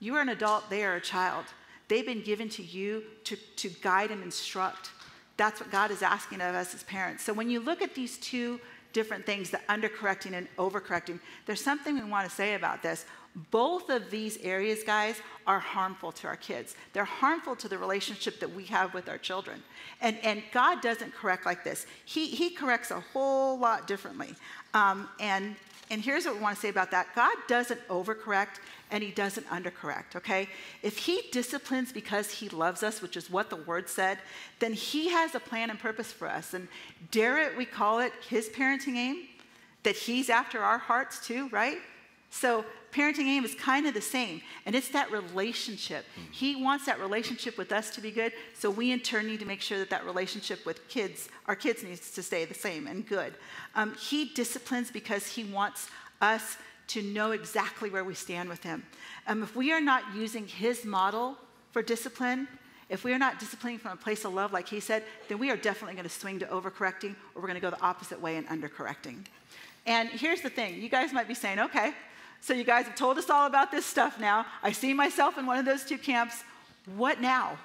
You 0.00 0.14
are 0.16 0.20
an 0.20 0.28
adult 0.28 0.70
they 0.70 0.84
are 0.84 0.94
a 0.94 1.00
child. 1.00 1.46
They've 1.88 2.06
been 2.06 2.22
given 2.22 2.50
to 2.50 2.62
you 2.62 3.02
to, 3.24 3.36
to 3.56 3.70
guide 3.70 4.10
and 4.10 4.22
instruct. 4.22 4.90
That's 5.36 5.60
what 5.60 5.70
god 5.70 5.90
is 5.90 6.02
asking 6.02 6.40
of 6.40 6.54
us 6.54 6.74
as 6.74 6.82
parents. 6.84 7.24
So 7.24 7.32
when 7.32 7.50
you 7.50 7.60
look 7.60 7.82
at 7.82 7.94
these 7.94 8.18
two 8.18 8.60
different 8.92 9.26
things 9.26 9.50
the 9.50 9.60
undercorrecting 9.68 10.32
and 10.32 10.48
overcorrecting 10.56 11.20
there's 11.46 11.62
something 11.62 11.94
we 11.94 12.10
want 12.10 12.28
to 12.28 12.34
say 12.34 12.54
about 12.54 12.82
this 12.82 13.04
both 13.50 13.88
of 13.88 14.10
these 14.10 14.36
areas, 14.38 14.82
guys, 14.82 15.20
are 15.46 15.60
harmful 15.60 16.12
to 16.12 16.26
our 16.26 16.36
kids. 16.36 16.76
They're 16.92 17.04
harmful 17.04 17.56
to 17.56 17.68
the 17.68 17.78
relationship 17.78 18.40
that 18.40 18.54
we 18.54 18.64
have 18.64 18.94
with 18.94 19.08
our 19.08 19.18
children. 19.18 19.62
And, 20.00 20.18
and 20.22 20.42
God 20.52 20.80
doesn't 20.82 21.14
correct 21.14 21.46
like 21.46 21.64
this, 21.64 21.86
He, 22.04 22.26
he 22.26 22.50
corrects 22.50 22.90
a 22.90 23.00
whole 23.00 23.58
lot 23.58 23.86
differently. 23.86 24.34
Um, 24.74 25.08
and, 25.20 25.56
and 25.90 26.02
here's 26.02 26.26
what 26.26 26.34
we 26.34 26.40
want 26.40 26.56
to 26.56 26.60
say 26.60 26.68
about 26.68 26.90
that 26.90 27.14
God 27.14 27.36
doesn't 27.46 27.86
overcorrect 27.88 28.60
and 28.90 29.02
He 29.02 29.10
doesn't 29.10 29.46
undercorrect, 29.48 30.16
okay? 30.16 30.48
If 30.82 30.98
He 30.98 31.22
disciplines 31.32 31.92
because 31.92 32.30
He 32.30 32.48
loves 32.48 32.82
us, 32.82 33.00
which 33.00 33.16
is 33.16 33.30
what 33.30 33.50
the 33.50 33.56
Word 33.56 33.88
said, 33.88 34.18
then 34.58 34.72
He 34.72 35.08
has 35.10 35.34
a 35.34 35.40
plan 35.40 35.70
and 35.70 35.78
purpose 35.78 36.12
for 36.12 36.28
us. 36.28 36.54
And 36.54 36.68
dare 37.10 37.38
it, 37.38 37.56
we 37.56 37.64
call 37.64 38.00
it 38.00 38.12
His 38.28 38.48
parenting 38.48 38.96
aim, 38.96 39.28
that 39.82 39.96
He's 39.96 40.28
after 40.28 40.60
our 40.60 40.78
hearts 40.78 41.26
too, 41.26 41.48
right? 41.50 41.78
So 42.30 42.64
parenting 42.92 43.26
aim 43.26 43.44
is 43.44 43.54
kind 43.54 43.86
of 43.86 43.94
the 43.94 44.00
same, 44.00 44.40
and 44.66 44.74
it's 44.74 44.88
that 44.90 45.10
relationship. 45.10 46.04
Mm-hmm. 46.04 46.32
He 46.32 46.62
wants 46.62 46.86
that 46.86 47.00
relationship 47.00 47.58
with 47.58 47.72
us 47.72 47.90
to 47.90 48.00
be 48.00 48.10
good, 48.10 48.32
so 48.54 48.70
we 48.70 48.92
in 48.92 49.00
turn 49.00 49.26
need 49.26 49.40
to 49.40 49.46
make 49.46 49.60
sure 49.60 49.78
that 49.78 49.90
that 49.90 50.04
relationship 50.04 50.64
with 50.66 50.86
kids, 50.88 51.28
our 51.46 51.56
kids, 51.56 51.82
needs 51.82 52.10
to 52.12 52.22
stay 52.22 52.44
the 52.44 52.54
same 52.54 52.86
and 52.86 53.06
good. 53.06 53.34
Um, 53.74 53.94
he 53.94 54.26
disciplines 54.26 54.90
because 54.90 55.26
he 55.26 55.44
wants 55.44 55.88
us 56.20 56.56
to 56.88 57.02
know 57.02 57.32
exactly 57.32 57.90
where 57.90 58.04
we 58.04 58.14
stand 58.14 58.48
with 58.48 58.62
him. 58.62 58.84
Um, 59.26 59.42
if 59.42 59.54
we 59.54 59.72
are 59.72 59.80
not 59.80 60.02
using 60.14 60.46
his 60.46 60.84
model 60.84 61.36
for 61.72 61.82
discipline, 61.82 62.48
if 62.88 63.04
we 63.04 63.12
are 63.12 63.18
not 63.18 63.38
disciplining 63.38 63.78
from 63.78 63.92
a 63.92 63.96
place 63.96 64.24
of 64.24 64.32
love, 64.32 64.52
like 64.52 64.66
he 64.66 64.80
said, 64.80 65.04
then 65.28 65.38
we 65.38 65.50
are 65.50 65.56
definitely 65.56 65.94
going 65.94 66.08
to 66.08 66.10
swing 66.10 66.38
to 66.38 66.46
overcorrecting, 66.46 67.14
or 67.34 67.42
we're 67.42 67.48
going 67.48 67.54
to 67.54 67.60
go 67.60 67.70
the 67.70 67.82
opposite 67.82 68.20
way 68.20 68.36
and 68.36 68.48
undercorrecting. 68.48 69.24
And 69.86 70.08
here's 70.08 70.40
the 70.40 70.50
thing 70.50 70.80
you 70.80 70.88
guys 70.88 71.12
might 71.12 71.28
be 71.28 71.34
saying, 71.34 71.58
okay, 71.58 71.92
so 72.40 72.54
you 72.54 72.64
guys 72.64 72.86
have 72.86 72.94
told 72.94 73.18
us 73.18 73.30
all 73.30 73.46
about 73.46 73.70
this 73.70 73.84
stuff 73.84 74.18
now. 74.20 74.46
I 74.62 74.72
see 74.72 74.94
myself 74.94 75.38
in 75.38 75.46
one 75.46 75.58
of 75.58 75.64
those 75.64 75.84
two 75.84 75.98
camps. 75.98 76.42
What 76.96 77.20
now? 77.20 77.58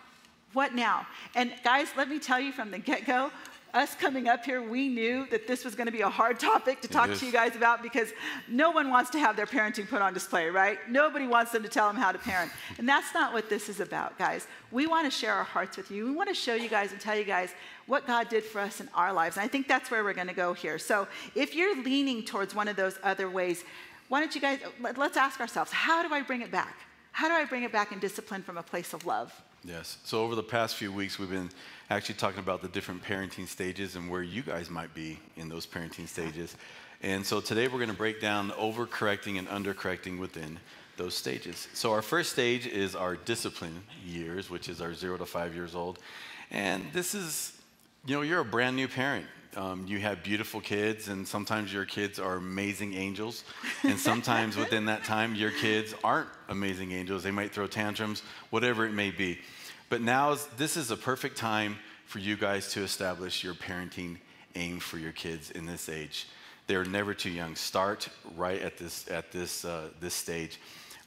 What 0.53 0.75
now? 0.75 1.07
And 1.35 1.53
guys, 1.63 1.87
let 1.97 2.09
me 2.09 2.19
tell 2.19 2.39
you 2.39 2.51
from 2.51 2.71
the 2.71 2.79
get 2.79 3.05
go, 3.05 3.31
us 3.73 3.95
coming 3.95 4.27
up 4.27 4.45
here, 4.45 4.61
we 4.61 4.87
knew 4.87 5.25
that 5.31 5.47
this 5.47 5.65
was 5.65 5.73
going 5.73 5.87
to 5.87 5.91
be 5.91 6.01
a 6.01 6.09
hard 6.09 6.39
topic 6.39 6.79
to 6.81 6.87
talk 6.87 7.11
to 7.11 7.25
you 7.25 7.31
guys 7.31 7.55
about 7.55 7.81
because 7.81 8.13
no 8.47 8.69
one 8.69 8.91
wants 8.91 9.09
to 9.09 9.19
have 9.19 9.35
their 9.35 9.47
parenting 9.47 9.89
put 9.89 9.99
on 9.99 10.13
display, 10.13 10.47
right? 10.47 10.77
Nobody 10.87 11.25
wants 11.25 11.51
them 11.51 11.63
to 11.63 11.69
tell 11.69 11.87
them 11.87 11.95
how 11.95 12.11
to 12.11 12.19
parent. 12.19 12.51
And 12.77 12.87
that's 12.87 13.15
not 13.15 13.33
what 13.33 13.49
this 13.49 13.69
is 13.69 13.79
about, 13.79 14.17
guys. 14.19 14.45
We 14.71 14.85
want 14.85 15.05
to 15.05 15.11
share 15.11 15.33
our 15.33 15.43
hearts 15.43 15.75
with 15.75 15.89
you. 15.89 16.05
We 16.05 16.11
want 16.11 16.29
to 16.29 16.35
show 16.35 16.53
you 16.53 16.69
guys 16.69 16.91
and 16.91 17.01
tell 17.01 17.17
you 17.17 17.23
guys 17.23 17.49
what 17.87 18.05
God 18.05 18.29
did 18.29 18.43
for 18.43 18.61
us 18.61 18.79
in 18.79 18.89
our 18.93 19.11
lives. 19.11 19.37
And 19.37 19.43
I 19.43 19.47
think 19.47 19.67
that's 19.67 19.89
where 19.89 20.03
we're 20.03 20.13
going 20.13 20.27
to 20.27 20.35
go 20.35 20.53
here. 20.53 20.77
So 20.77 21.07
if 21.33 21.55
you're 21.55 21.81
leaning 21.81 22.23
towards 22.23 22.53
one 22.53 22.67
of 22.67 22.75
those 22.75 22.99
other 23.01 23.27
ways, 23.27 23.63
why 24.13 24.19
don't 24.19 24.35
you 24.35 24.41
guys, 24.41 24.59
let's 24.95 25.17
ask 25.17 25.39
ourselves, 25.39 25.71
how 25.71 26.07
do 26.07 26.13
I 26.13 26.21
bring 26.21 26.43
it 26.43 26.51
back? 26.51 26.77
How 27.13 27.27
do 27.27 27.33
I 27.33 27.45
bring 27.45 27.63
it 27.63 27.71
back 27.71 27.91
in 27.91 27.97
discipline 27.97 28.43
from 28.43 28.59
a 28.59 28.61
place 28.61 28.93
of 28.93 29.07
love? 29.07 29.33
Yes. 29.63 29.97
So 30.03 30.21
over 30.21 30.35
the 30.35 30.43
past 30.43 30.75
few 30.75 30.91
weeks, 30.91 31.17
we've 31.17 31.31
been 31.31 31.49
actually 31.89 32.13
talking 32.13 32.37
about 32.37 32.61
the 32.61 32.67
different 32.67 33.03
parenting 33.03 33.47
stages 33.47 33.95
and 33.95 34.11
where 34.11 34.21
you 34.21 34.43
guys 34.43 34.69
might 34.69 34.93
be 34.93 35.19
in 35.35 35.49
those 35.49 35.65
parenting 35.65 36.07
stages. 36.07 36.55
And 37.01 37.25
so 37.25 37.41
today 37.41 37.67
we're 37.67 37.79
going 37.79 37.89
to 37.89 37.95
break 37.95 38.21
down 38.21 38.51
overcorrecting 38.51 39.39
and 39.39 39.47
undercorrecting 39.47 40.19
within 40.19 40.59
those 40.95 41.15
stages. 41.15 41.67
So 41.73 41.91
our 41.91 42.03
first 42.03 42.33
stage 42.33 42.67
is 42.67 42.95
our 42.95 43.15
discipline 43.15 43.81
years, 44.05 44.47
which 44.47 44.69
is 44.69 44.79
our 44.79 44.93
zero 44.93 45.17
to 45.17 45.25
five 45.25 45.55
years 45.55 45.73
old. 45.73 45.97
And 46.51 46.85
this 46.93 47.15
is, 47.15 47.59
you 48.05 48.15
know, 48.15 48.21
you're 48.21 48.41
a 48.41 48.45
brand 48.45 48.75
new 48.75 48.87
parent. 48.87 49.25
Um, 49.55 49.85
you 49.87 49.99
have 49.99 50.23
beautiful 50.23 50.61
kids, 50.61 51.07
and 51.07 51.27
sometimes 51.27 51.71
your 51.71 51.85
kids 51.85 52.19
are 52.19 52.35
amazing 52.35 52.93
angels. 52.93 53.43
And 53.83 53.99
sometimes 53.99 54.57
within 54.57 54.85
that 54.85 55.03
time, 55.03 55.35
your 55.35 55.51
kids 55.51 55.93
aren't 56.03 56.29
amazing 56.49 56.91
angels. 56.91 57.23
They 57.23 57.31
might 57.31 57.51
throw 57.51 57.67
tantrums, 57.67 58.23
whatever 58.49 58.85
it 58.85 58.93
may 58.93 59.11
be. 59.11 59.39
But 59.89 60.01
now, 60.01 60.35
this 60.57 60.75
is 60.75 60.91
a 60.91 60.97
perfect 60.97 61.37
time 61.37 61.77
for 62.05 62.19
you 62.19 62.35
guys 62.35 62.71
to 62.73 62.81
establish 62.81 63.43
your 63.43 63.53
parenting 63.53 64.17
aim 64.55 64.79
for 64.79 64.97
your 64.97 65.11
kids 65.11 65.51
in 65.51 65.65
this 65.65 65.89
age. 65.89 66.27
They're 66.67 66.85
never 66.85 67.13
too 67.13 67.29
young. 67.29 67.55
Start 67.55 68.09
right 68.35 68.61
at 68.61 68.77
this, 68.77 69.09
at 69.09 69.31
this, 69.31 69.65
uh, 69.65 69.89
this 69.99 70.13
stage. 70.13 70.59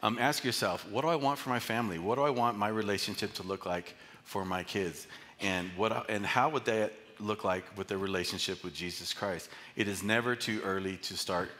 Um, 0.02 0.18
ask 0.20 0.44
yourself, 0.44 0.87
what 0.90 1.02
do 1.02 1.09
I 1.09 1.16
want 1.16 1.38
for 1.38 1.48
my 1.48 1.59
family? 1.59 1.98
What 1.98 2.16
do 2.16 2.22
I 2.22 2.30
want 2.30 2.59
my 2.59 2.68
relationship 2.68 3.32
to 3.35 3.42
look 3.42 3.66
like 3.66 3.94
for 4.24 4.44
my 4.44 4.62
kids? 4.62 5.06
And, 5.40 5.70
what, 5.76 6.11
and 6.11 6.24
how 6.24 6.50
would 6.50 6.64
that 6.66 6.92
look 7.20 7.44
like 7.44 7.64
with 7.76 7.88
their 7.88 7.98
relationship 7.98 8.62
with 8.64 8.74
Jesus 8.74 9.12
Christ. 9.12 9.48
It 9.76 9.88
is 9.88 10.02
never 10.02 10.37
too 10.37 10.61
early 10.64 10.96
to 10.98 11.16
start 11.16 11.50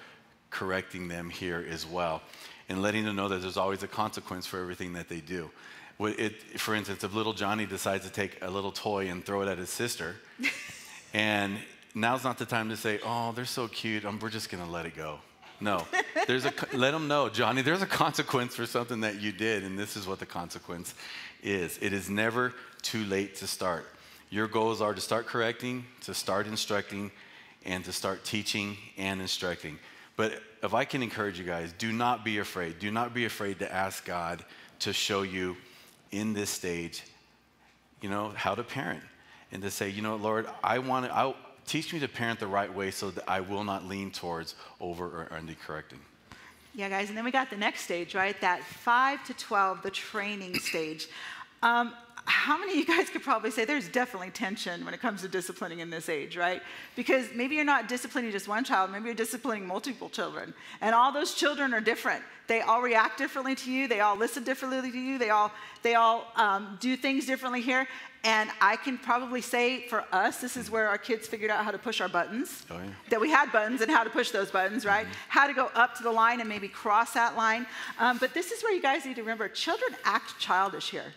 correcting 0.51 1.09
them 1.09 1.29
here 1.29 1.67
as 1.69 1.87
well 1.87 2.23
and 2.69 2.83
letting 2.83 3.05
them 3.05 3.17
know 3.17 3.29
that 3.29 3.43
there's 3.43 3.57
always 3.57 3.83
a 3.83 3.89
consequence 3.89 4.47
for 4.47 4.61
everything 4.61 4.95
that 4.95 5.09
they 5.09 5.21
do. 5.21 5.51
It, 5.99 6.61
for 6.61 6.75
instance, 6.75 7.05
if 7.05 7.15
little 7.15 7.33
Johnny 7.33 7.65
decides 7.65 8.05
to 8.05 8.13
take 8.13 8.39
a 8.43 8.51
little 8.51 8.73
toy 8.73 9.09
and 9.09 9.25
throw 9.25 9.43
it 9.43 9.49
at 9.49 9.57
his 9.57 9.71
sister, 9.71 10.17
and 11.15 11.57
now's 11.95 12.23
not 12.23 12.37
the 12.37 12.45
time 12.45 12.69
to 12.69 12.77
say, 12.77 13.01
"Oh, 13.03 13.33
they're 13.33 13.47
so 13.47 13.67
cute. 13.67 14.05
Um, 14.05 14.19
we're 14.21 14.29
just 14.29 14.51
gonna 14.51 14.71
let 14.71 14.85
it 14.85 14.95
go." 14.95 15.21
No, 15.59 15.87
there's 16.27 16.45
a 16.45 16.53
let 16.75 16.91
them 16.91 17.09
know, 17.09 17.31
Johnny. 17.31 17.63
There's 17.63 17.81
a 17.81 17.87
consequence 17.87 18.55
for 18.55 18.67
something 18.67 19.01
that 19.01 19.23
you 19.23 19.33
did, 19.33 19.65
and 19.65 19.79
this 19.79 19.97
is 19.97 20.07
what 20.07 20.19
the 20.19 20.27
consequence 20.27 20.95
is. 21.43 21.79
It 21.81 21.95
is 21.95 22.11
never 22.11 22.53
too 22.83 23.05
late 23.05 23.37
to 23.37 23.47
start. 23.47 23.87
Your 24.31 24.47
goals 24.47 24.81
are 24.81 24.95
to 24.95 25.01
start 25.01 25.27
correcting, 25.27 25.85
to 26.03 26.15
start 26.15 26.47
instructing, 26.47 27.11
and 27.65 27.85
to 27.85 27.93
start 27.93 28.25
teaching 28.25 28.77
and 28.97 29.21
instructing. 29.21 29.79
But 30.17 30.43
if 30.63 30.75
I 30.75 30.85
can 30.85 31.03
encourage 31.03 31.39
you 31.39 31.45
guys, 31.45 31.73
do 31.79 31.93
not 31.93 32.25
be 32.25 32.39
afraid. 32.39 32.79
Do 32.79 32.91
not 32.91 33.15
be 33.15 33.25
afraid 33.25 33.59
to 33.61 33.73
ask 33.73 34.05
God 34.05 34.45
to 34.81 34.93
show 34.93 35.23
you 35.23 35.57
in 36.11 36.33
this 36.33 36.51
stage, 36.51 37.03
you 38.01 38.09
know, 38.09 38.33
how 38.35 38.55
to 38.55 38.63
parent. 38.63 39.03
And 39.53 39.63
to 39.63 39.71
say, 39.71 39.89
you 39.89 40.03
know, 40.03 40.17
Lord, 40.17 40.49
I 40.63 40.79
want 40.79 41.07
to, 41.07 41.35
teach 41.67 41.93
me 41.93 41.99
to 41.99 42.09
parent 42.09 42.39
the 42.39 42.47
right 42.47 42.73
way 42.73 42.91
so 42.93 43.11
that 43.11 43.29
I 43.29 43.41
will 43.41 43.65
not 43.65 43.85
lean 43.85 44.13
towards 44.13 44.55
over 44.81 45.05
or 45.05 45.29
under 45.33 45.55
correcting. 45.55 45.99
Yeah, 46.75 46.89
guys, 46.89 47.09
and 47.09 47.17
then 47.17 47.25
we 47.25 47.31
got 47.31 47.51
the 47.51 47.57
next 47.57 47.83
stage, 47.83 48.15
right? 48.15 48.41
That 48.41 48.63
5 48.63 49.25
to 49.27 49.35
12, 49.35 49.83
the 49.83 49.91
training 49.91 50.55
stage. 50.61 51.09
Um, 51.63 51.95
how 52.27 52.59
many 52.59 52.73
of 52.73 52.79
you 52.79 52.87
guys 52.87 53.09
could 53.09 53.23
probably 53.23 53.51
say 53.51 53.65
there's 53.65 53.89
definitely 53.89 54.31
tension 54.31 54.85
when 54.85 54.93
it 54.95 55.01
comes 55.01 55.23
to 55.23 55.29
disciplining 55.29 55.79
in 55.79 55.91
this 55.91 56.09
age, 56.09 56.37
right? 56.37 56.61
Because 56.97 57.29
maybe 57.35 57.55
you're 57.55 57.65
not 57.65 57.89
disciplining 57.89 58.33
just 58.33 58.49
one 58.49 58.65
child, 58.65 58.91
maybe 58.91 59.07
you're 59.07 59.15
disciplining 59.15 59.67
multiple 59.67 60.09
children. 60.09 60.53
And 60.81 60.95
all 60.95 61.13
those 61.13 61.35
children 61.35 61.73
are 61.73 61.81
different. 61.81 62.23
They 62.49 62.61
all 62.61 62.83
react 62.83 63.19
differently 63.19 63.55
to 63.57 63.71
you, 63.71 63.89
they 63.89 64.01
all 64.01 64.17
listen 64.17 64.45
differently 64.45 64.91
to 64.91 64.99
you, 64.99 65.19
they 65.19 65.31
all, 65.31 65.53
they 65.83 65.95
all 65.95 66.27
um, 66.37 66.79
do 66.81 66.97
things 66.97 67.27
differently 67.27 67.61
here. 67.61 67.87
And 68.25 68.51
I 68.61 68.75
can 68.75 68.99
probably 68.99 69.41
say 69.41 69.87
for 69.87 70.05
us, 70.11 70.41
this 70.41 70.57
is 70.57 70.69
where 70.69 70.89
our 70.89 70.99
kids 70.99 71.29
figured 71.29 71.51
out 71.51 71.65
how 71.65 71.71
to 71.71 71.79
push 71.79 72.01
our 72.01 72.09
buttons. 72.09 72.67
Oh, 72.71 72.79
yeah. 72.79 72.91
That 73.11 73.21
we 73.21 73.31
had 73.31 73.53
buttons 73.53 73.83
and 73.83 73.91
how 73.91 74.03
to 74.03 74.11
push 74.11 74.33
those 74.33 74.51
buttons, 74.51 74.85
right? 74.85 75.07
Mm-hmm. 75.07 75.15
How 75.29 75.47
to 75.47 75.53
go 75.53 75.71
up 75.77 75.97
to 75.99 76.03
the 76.03 76.11
line 76.11 76.41
and 76.41 76.49
maybe 76.49 76.67
cross 76.67 77.13
that 77.13 77.37
line. 77.37 77.67
Um, 78.01 78.19
but 78.19 78.35
this 78.35 78.51
is 78.51 78.65
where 78.65 78.73
you 78.73 78.83
guys 78.83 79.05
need 79.05 79.15
to 79.15 79.23
remember 79.23 79.49
children 79.49 79.95
act 80.05 80.41
childish 80.41 80.91
here. 80.91 81.13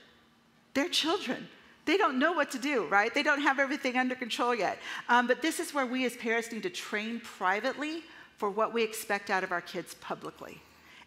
They're 0.73 0.89
children. 0.89 1.47
They 1.85 1.97
don't 1.97 2.19
know 2.19 2.33
what 2.33 2.51
to 2.51 2.59
do, 2.59 2.85
right? 2.85 3.13
They 3.13 3.23
don't 3.23 3.41
have 3.41 3.57
everything 3.57 3.97
under 3.97 4.15
control 4.15 4.53
yet. 4.53 4.77
Um, 5.07 5.25
but 5.25 5.41
this 5.41 5.59
is 5.59 5.73
where 5.73 5.85
we 5.85 6.05
as 6.05 6.15
parents 6.15 6.51
need 6.51 6.63
to 6.63 6.69
train 6.69 7.19
privately 7.19 8.03
for 8.37 8.49
what 8.49 8.73
we 8.73 8.83
expect 8.83 9.29
out 9.29 9.43
of 9.43 9.51
our 9.51 9.61
kids 9.61 9.95
publicly. 9.95 10.61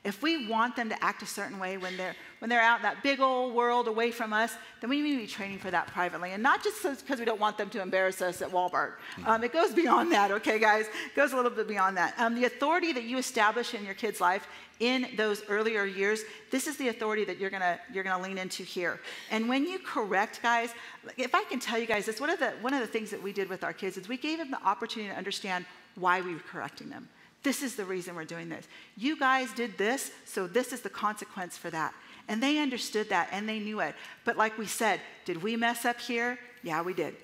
If 0.04 0.20
we 0.20 0.48
want 0.48 0.74
them 0.74 0.88
to 0.88 1.04
act 1.04 1.22
a 1.22 1.26
certain 1.26 1.60
way 1.60 1.76
when 1.76 1.96
they're 1.96 2.16
when 2.40 2.48
they're 2.48 2.60
out 2.60 2.78
in 2.78 2.82
that 2.82 3.04
big 3.04 3.20
old 3.20 3.54
world 3.54 3.86
away 3.86 4.10
from 4.10 4.32
us, 4.32 4.56
then 4.80 4.90
we 4.90 5.00
need 5.00 5.12
to 5.12 5.18
be 5.18 5.26
training 5.28 5.60
for 5.60 5.70
that 5.70 5.86
privately, 5.86 6.32
and 6.32 6.42
not 6.42 6.64
just 6.64 6.82
because 6.82 7.20
we 7.20 7.24
don't 7.24 7.38
want 7.38 7.56
them 7.56 7.70
to 7.70 7.80
embarrass 7.80 8.20
us 8.20 8.42
at 8.42 8.50
Walmart. 8.50 8.94
Um, 9.24 9.44
it 9.44 9.52
goes 9.52 9.72
beyond 9.72 10.10
that, 10.10 10.32
okay, 10.32 10.58
guys? 10.58 10.86
It 10.86 11.14
goes 11.14 11.32
a 11.32 11.36
little 11.36 11.52
bit 11.52 11.68
beyond 11.68 11.96
that. 11.98 12.14
Um, 12.18 12.34
the 12.34 12.46
authority 12.46 12.92
that 12.94 13.04
you 13.04 13.16
establish 13.16 13.74
in 13.74 13.84
your 13.84 13.94
kid's 13.94 14.20
life 14.20 14.48
in 14.82 15.06
those 15.16 15.44
earlier 15.48 15.84
years, 15.84 16.24
this 16.50 16.66
is 16.66 16.76
the 16.76 16.88
authority 16.88 17.24
that 17.24 17.38
you're 17.38 17.50
gonna 17.50 17.78
you're 17.94 18.02
gonna 18.02 18.20
lean 18.20 18.36
into 18.36 18.64
here. 18.64 18.98
And 19.30 19.48
when 19.48 19.64
you 19.64 19.78
correct, 19.78 20.42
guys, 20.42 20.70
if 21.16 21.36
I 21.36 21.44
can 21.44 21.60
tell 21.60 21.78
you 21.78 21.86
guys 21.86 22.04
this, 22.04 22.20
one 22.20 22.30
of 22.30 22.40
the 22.40 22.50
one 22.60 22.74
of 22.74 22.80
the 22.80 22.86
things 22.88 23.08
that 23.10 23.22
we 23.22 23.32
did 23.32 23.48
with 23.48 23.62
our 23.62 23.72
kids 23.72 23.96
is 23.96 24.08
we 24.08 24.16
gave 24.16 24.38
them 24.38 24.50
the 24.50 24.60
opportunity 24.66 25.12
to 25.12 25.16
understand 25.16 25.66
why 25.94 26.20
we 26.20 26.34
were 26.34 26.40
correcting 26.40 26.90
them. 26.90 27.08
This 27.44 27.62
is 27.62 27.76
the 27.76 27.84
reason 27.84 28.16
we're 28.16 28.24
doing 28.24 28.48
this. 28.48 28.66
You 28.96 29.16
guys 29.16 29.52
did 29.52 29.78
this, 29.78 30.10
so 30.24 30.48
this 30.48 30.72
is 30.72 30.80
the 30.80 30.90
consequence 30.90 31.56
for 31.56 31.70
that. 31.70 31.94
And 32.26 32.42
they 32.42 32.58
understood 32.58 33.08
that 33.10 33.28
and 33.30 33.48
they 33.48 33.60
knew 33.60 33.80
it. 33.80 33.94
But 34.24 34.36
like 34.36 34.58
we 34.58 34.66
said, 34.66 35.00
did 35.24 35.42
we 35.42 35.56
mess 35.56 35.84
up 35.84 36.00
here? 36.00 36.38
Yeah, 36.64 36.82
we 36.82 36.92
did. 36.92 37.14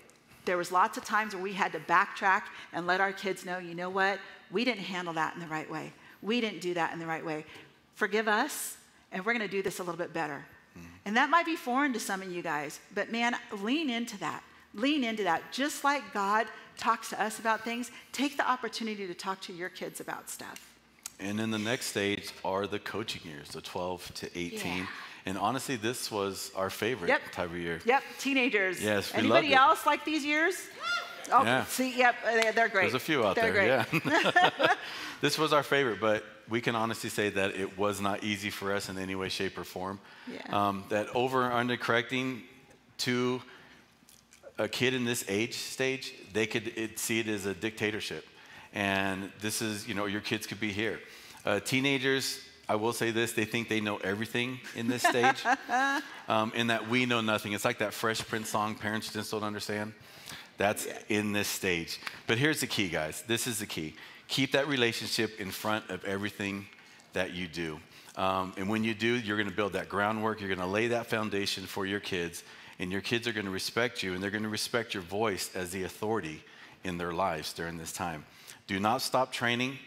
There 0.44 0.57
was 0.57 0.71
lots 0.71 0.97
of 0.97 1.05
times 1.05 1.35
where 1.35 1.42
we 1.42 1.53
had 1.53 1.73
to 1.73 1.81
backtrack 1.81 2.42
and 2.73 2.87
let 2.87 3.01
our 3.01 3.12
kids 3.12 3.44
know, 3.44 3.59
you 3.59 3.75
know 3.75 3.90
what? 3.90 4.18
We 4.51 4.64
didn't 4.64 4.85
handle 4.85 5.14
that 5.14 5.35
in 5.35 5.40
the 5.40 5.47
right 5.47 5.71
way. 5.71 5.92
We 6.22 6.40
didn't 6.40 6.61
do 6.61 6.74
that 6.74 6.92
in 6.92 6.98
the 6.98 7.07
right 7.07 7.24
way. 7.24 7.44
Forgive 7.94 8.28
us, 8.28 8.76
and 9.12 9.24
we're 9.24 9.33
going 9.33 9.46
to 9.46 9.57
do 9.57 9.62
this 9.62 9.78
a 9.78 9.83
little 9.83 9.98
bit 9.98 10.12
better. 10.12 10.44
Mm-hmm. 10.76 10.87
And 11.07 11.16
that 11.16 11.31
might 11.31 11.46
be 11.46 11.57
foreign 11.57 11.92
to 11.92 12.00
some 12.00 12.22
of 12.22 12.31
you 12.31 12.42
guys, 12.42 12.81
but 12.94 13.11
man, 13.11 13.37
lean 13.61 13.90
into 13.90 14.18
that. 14.18 14.42
Lean 14.74 15.02
into 15.04 15.24
that. 15.24 15.42
Just 15.52 15.85
like 15.85 16.12
God 16.12 16.46
talks 16.76 17.11
to 17.11 17.20
us 17.20 17.38
about 17.38 17.64
things, 17.64 17.90
take 18.12 18.37
the 18.37 18.48
opportunity 18.48 19.07
to 19.07 19.14
talk 19.14 19.40
to 19.42 19.52
your 19.52 19.68
kids 19.68 20.00
about 20.00 20.28
stuff. 20.31 20.74
And 21.20 21.38
then 21.38 21.50
the 21.50 21.59
next 21.59 21.87
stage 21.87 22.31
are 22.44 22.66
the 22.66 22.78
coaching 22.78 23.22
years, 23.24 23.48
the 23.48 23.61
12 23.61 24.14
to 24.14 24.38
18. 24.38 24.78
Yeah. 24.78 24.87
And 25.26 25.37
honestly, 25.37 25.76
this 25.76 26.11
was 26.11 26.52
our 26.54 26.70
favorite 26.70 27.09
Yep. 27.09 27.33
type 27.33 27.50
of 27.50 27.59
year. 27.59 27.81
Yep, 27.85 28.02
teenagers. 28.18 28.81
Yes, 28.81 29.12
we 29.12 29.18
Anybody 29.18 29.52
else 29.52 29.85
like 29.85 30.04
these 30.04 30.24
years? 30.24 30.54
Oh, 31.33 31.43
Yeah. 31.45 31.64
see, 31.64 31.97
yep, 31.97 32.14
they- 32.25 32.51
they're 32.53 32.69
great. 32.69 32.83
There's 32.83 32.95
a 32.95 32.99
few 33.01 33.25
out 33.25 33.35
They're 33.37 33.53
there, 33.53 33.87
great. 33.93 34.05
yeah. 34.05 34.75
this 35.21 35.38
was 35.38 35.53
our 35.53 35.62
favorite, 35.62 36.01
but 36.01 36.25
we 36.49 36.61
can 36.61 36.75
honestly 36.75 37.11
say 37.11 37.29
that 37.31 37.55
it 37.55 37.77
was 37.79 38.01
not 38.01 38.25
easy 38.25 38.51
for 38.51 38.73
us 38.75 38.88
in 38.88 38.99
any 38.99 39.14
way, 39.14 39.29
shape, 39.29 39.59
or 39.59 39.64
form. 39.64 40.01
Yeah. 40.27 40.41
Um, 40.51 40.85
that 40.88 41.09
over 41.14 41.45
and 41.45 41.53
under 41.53 41.77
correcting 41.77 42.43
to 42.99 43.43
a 44.59 44.67
kid 44.69 44.95
in 44.95 45.05
this 45.05 45.25
age 45.29 45.55
stage, 45.55 46.12
they 46.33 46.47
could 46.47 46.69
it, 46.77 46.99
see 46.99 47.21
it 47.21 47.29
as 47.29 47.47
a 47.47 47.55
dictatorship. 47.55 48.27
And 48.73 49.31
this 49.41 49.62
is, 49.62 49.87
you 49.87 49.95
know, 49.95 50.07
your 50.07 50.21
kids 50.21 50.47
could 50.47 50.61
be 50.61 50.73
here. 50.73 51.01
Uh, 51.45 51.61
teenagers, 51.61 52.41
I 52.68 52.74
will 52.74 52.92
say 52.92 53.11
this, 53.11 53.33
they 53.33 53.44
think 53.44 53.68
they 53.68 53.81
know 53.81 53.96
everything 53.98 54.61
in 54.76 54.88
this 54.88 55.02
stage, 55.02 55.42
um, 56.28 56.52
in 56.54 56.66
that 56.66 56.88
we 56.88 57.07
know 57.07 57.20
nothing. 57.20 57.52
It's 57.52 57.64
like 57.64 57.78
that 57.78 57.94
Fresh 57.94 58.26
Prince 58.28 58.50
song, 58.50 58.74
parents 58.74 59.12
just 59.12 59.31
don't 59.31 59.42
understand. 59.42 59.94
That's 60.59 60.87
in 61.09 61.33
this 61.33 61.48
stage. 61.48 62.00
But 62.26 62.37
here's 62.37 62.61
the 62.61 62.66
key, 62.66 62.88
guys. 62.88 63.22
This 63.26 63.46
is 63.46 63.59
the 63.61 63.66
key. 63.66 63.94
Keep 64.26 64.52
that 64.52 64.68
relationship 64.68 65.40
in 65.40 65.50
front 65.50 65.88
of 65.88 66.04
everything 66.04 66.66
that 67.14 67.33
you 67.33 67.48
do. 67.48 67.78
Um, 68.16 68.52
and 68.57 68.68
when 68.68 68.85
you 68.85 68.92
do, 68.92 69.14
you're 69.14 69.37
going 69.37 69.48
to 69.48 69.54
build 69.54 69.72
that 69.74 69.88
groundwork. 69.88 70.40
You're 70.40 70.48
going 70.48 70.59
to 70.59 70.66
lay 70.66 70.88
that 70.88 71.07
foundation 71.07 71.64
for 71.64 71.87
your 71.87 72.00
kids. 72.00 72.42
And 72.81 72.92
your 72.92 73.00
kids 73.00 73.26
are 73.26 73.33
going 73.33 73.46
to 73.46 73.52
respect 73.52 74.02
you 74.02 74.14
and 74.14 74.22
they're 74.22 74.31
going 74.31 74.44
to 74.44 74.48
respect 74.48 74.94
your 74.94 75.02
voice 75.02 75.50
as 75.54 75.70
the 75.70 75.85
authority 75.85 76.44
in 76.85 76.98
their 76.98 77.12
lives 77.12 77.52
during 77.52 77.76
this 77.76 77.92
time. 77.92 78.24
Do 78.66 78.78
not 78.78 79.02
stop 79.02 79.33
training 79.33 79.78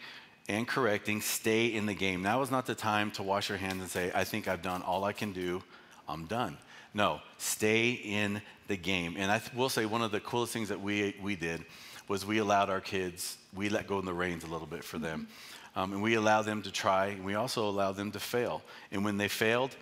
and 0.48 0.66
correcting. 0.66 1.20
Stay 1.20 1.66
in 1.66 1.86
the 1.86 1.94
game. 1.94 2.22
Now 2.22 2.42
is 2.42 2.50
not 2.50 2.66
the 2.66 2.74
time 2.74 3.10
to 3.12 3.22
wash 3.22 3.48
your 3.48 3.58
hands 3.58 3.80
and 3.80 3.90
say, 3.90 4.10
I 4.14 4.24
think 4.24 4.48
I've 4.48 4.62
done 4.62 4.82
all 4.82 5.04
I 5.04 5.12
can 5.12 5.32
do. 5.32 5.62
I'm 6.08 6.26
done. 6.26 6.58
No, 6.94 7.20
stay 7.38 7.90
in 7.90 8.42
the 8.68 8.76
game. 8.76 9.16
And 9.18 9.30
I 9.30 9.38
th- 9.38 9.54
will 9.54 9.68
say 9.68 9.86
one 9.86 10.02
of 10.02 10.12
the 10.12 10.20
coolest 10.20 10.52
things 10.52 10.68
that 10.68 10.80
we, 10.80 11.16
we 11.22 11.36
did 11.36 11.64
was 12.08 12.26
we 12.26 12.38
allowed 12.38 12.68
our 12.68 12.80
kids, 12.80 13.38
we 13.54 13.68
let 13.68 13.86
go 13.86 13.98
in 13.98 14.04
the 14.04 14.12
reins 14.12 14.44
a 14.44 14.46
little 14.46 14.66
bit 14.66 14.84
for 14.84 14.98
them. 14.98 15.26
Um, 15.74 15.94
and 15.94 16.02
we 16.02 16.14
allowed 16.14 16.42
them 16.42 16.60
to 16.62 16.70
try, 16.70 17.06
and 17.06 17.24
we 17.24 17.34
also 17.34 17.66
allowed 17.66 17.92
them 17.96 18.12
to 18.12 18.20
fail. 18.20 18.60
And 18.90 19.04
when 19.04 19.16
they 19.16 19.28
failed, 19.28 19.74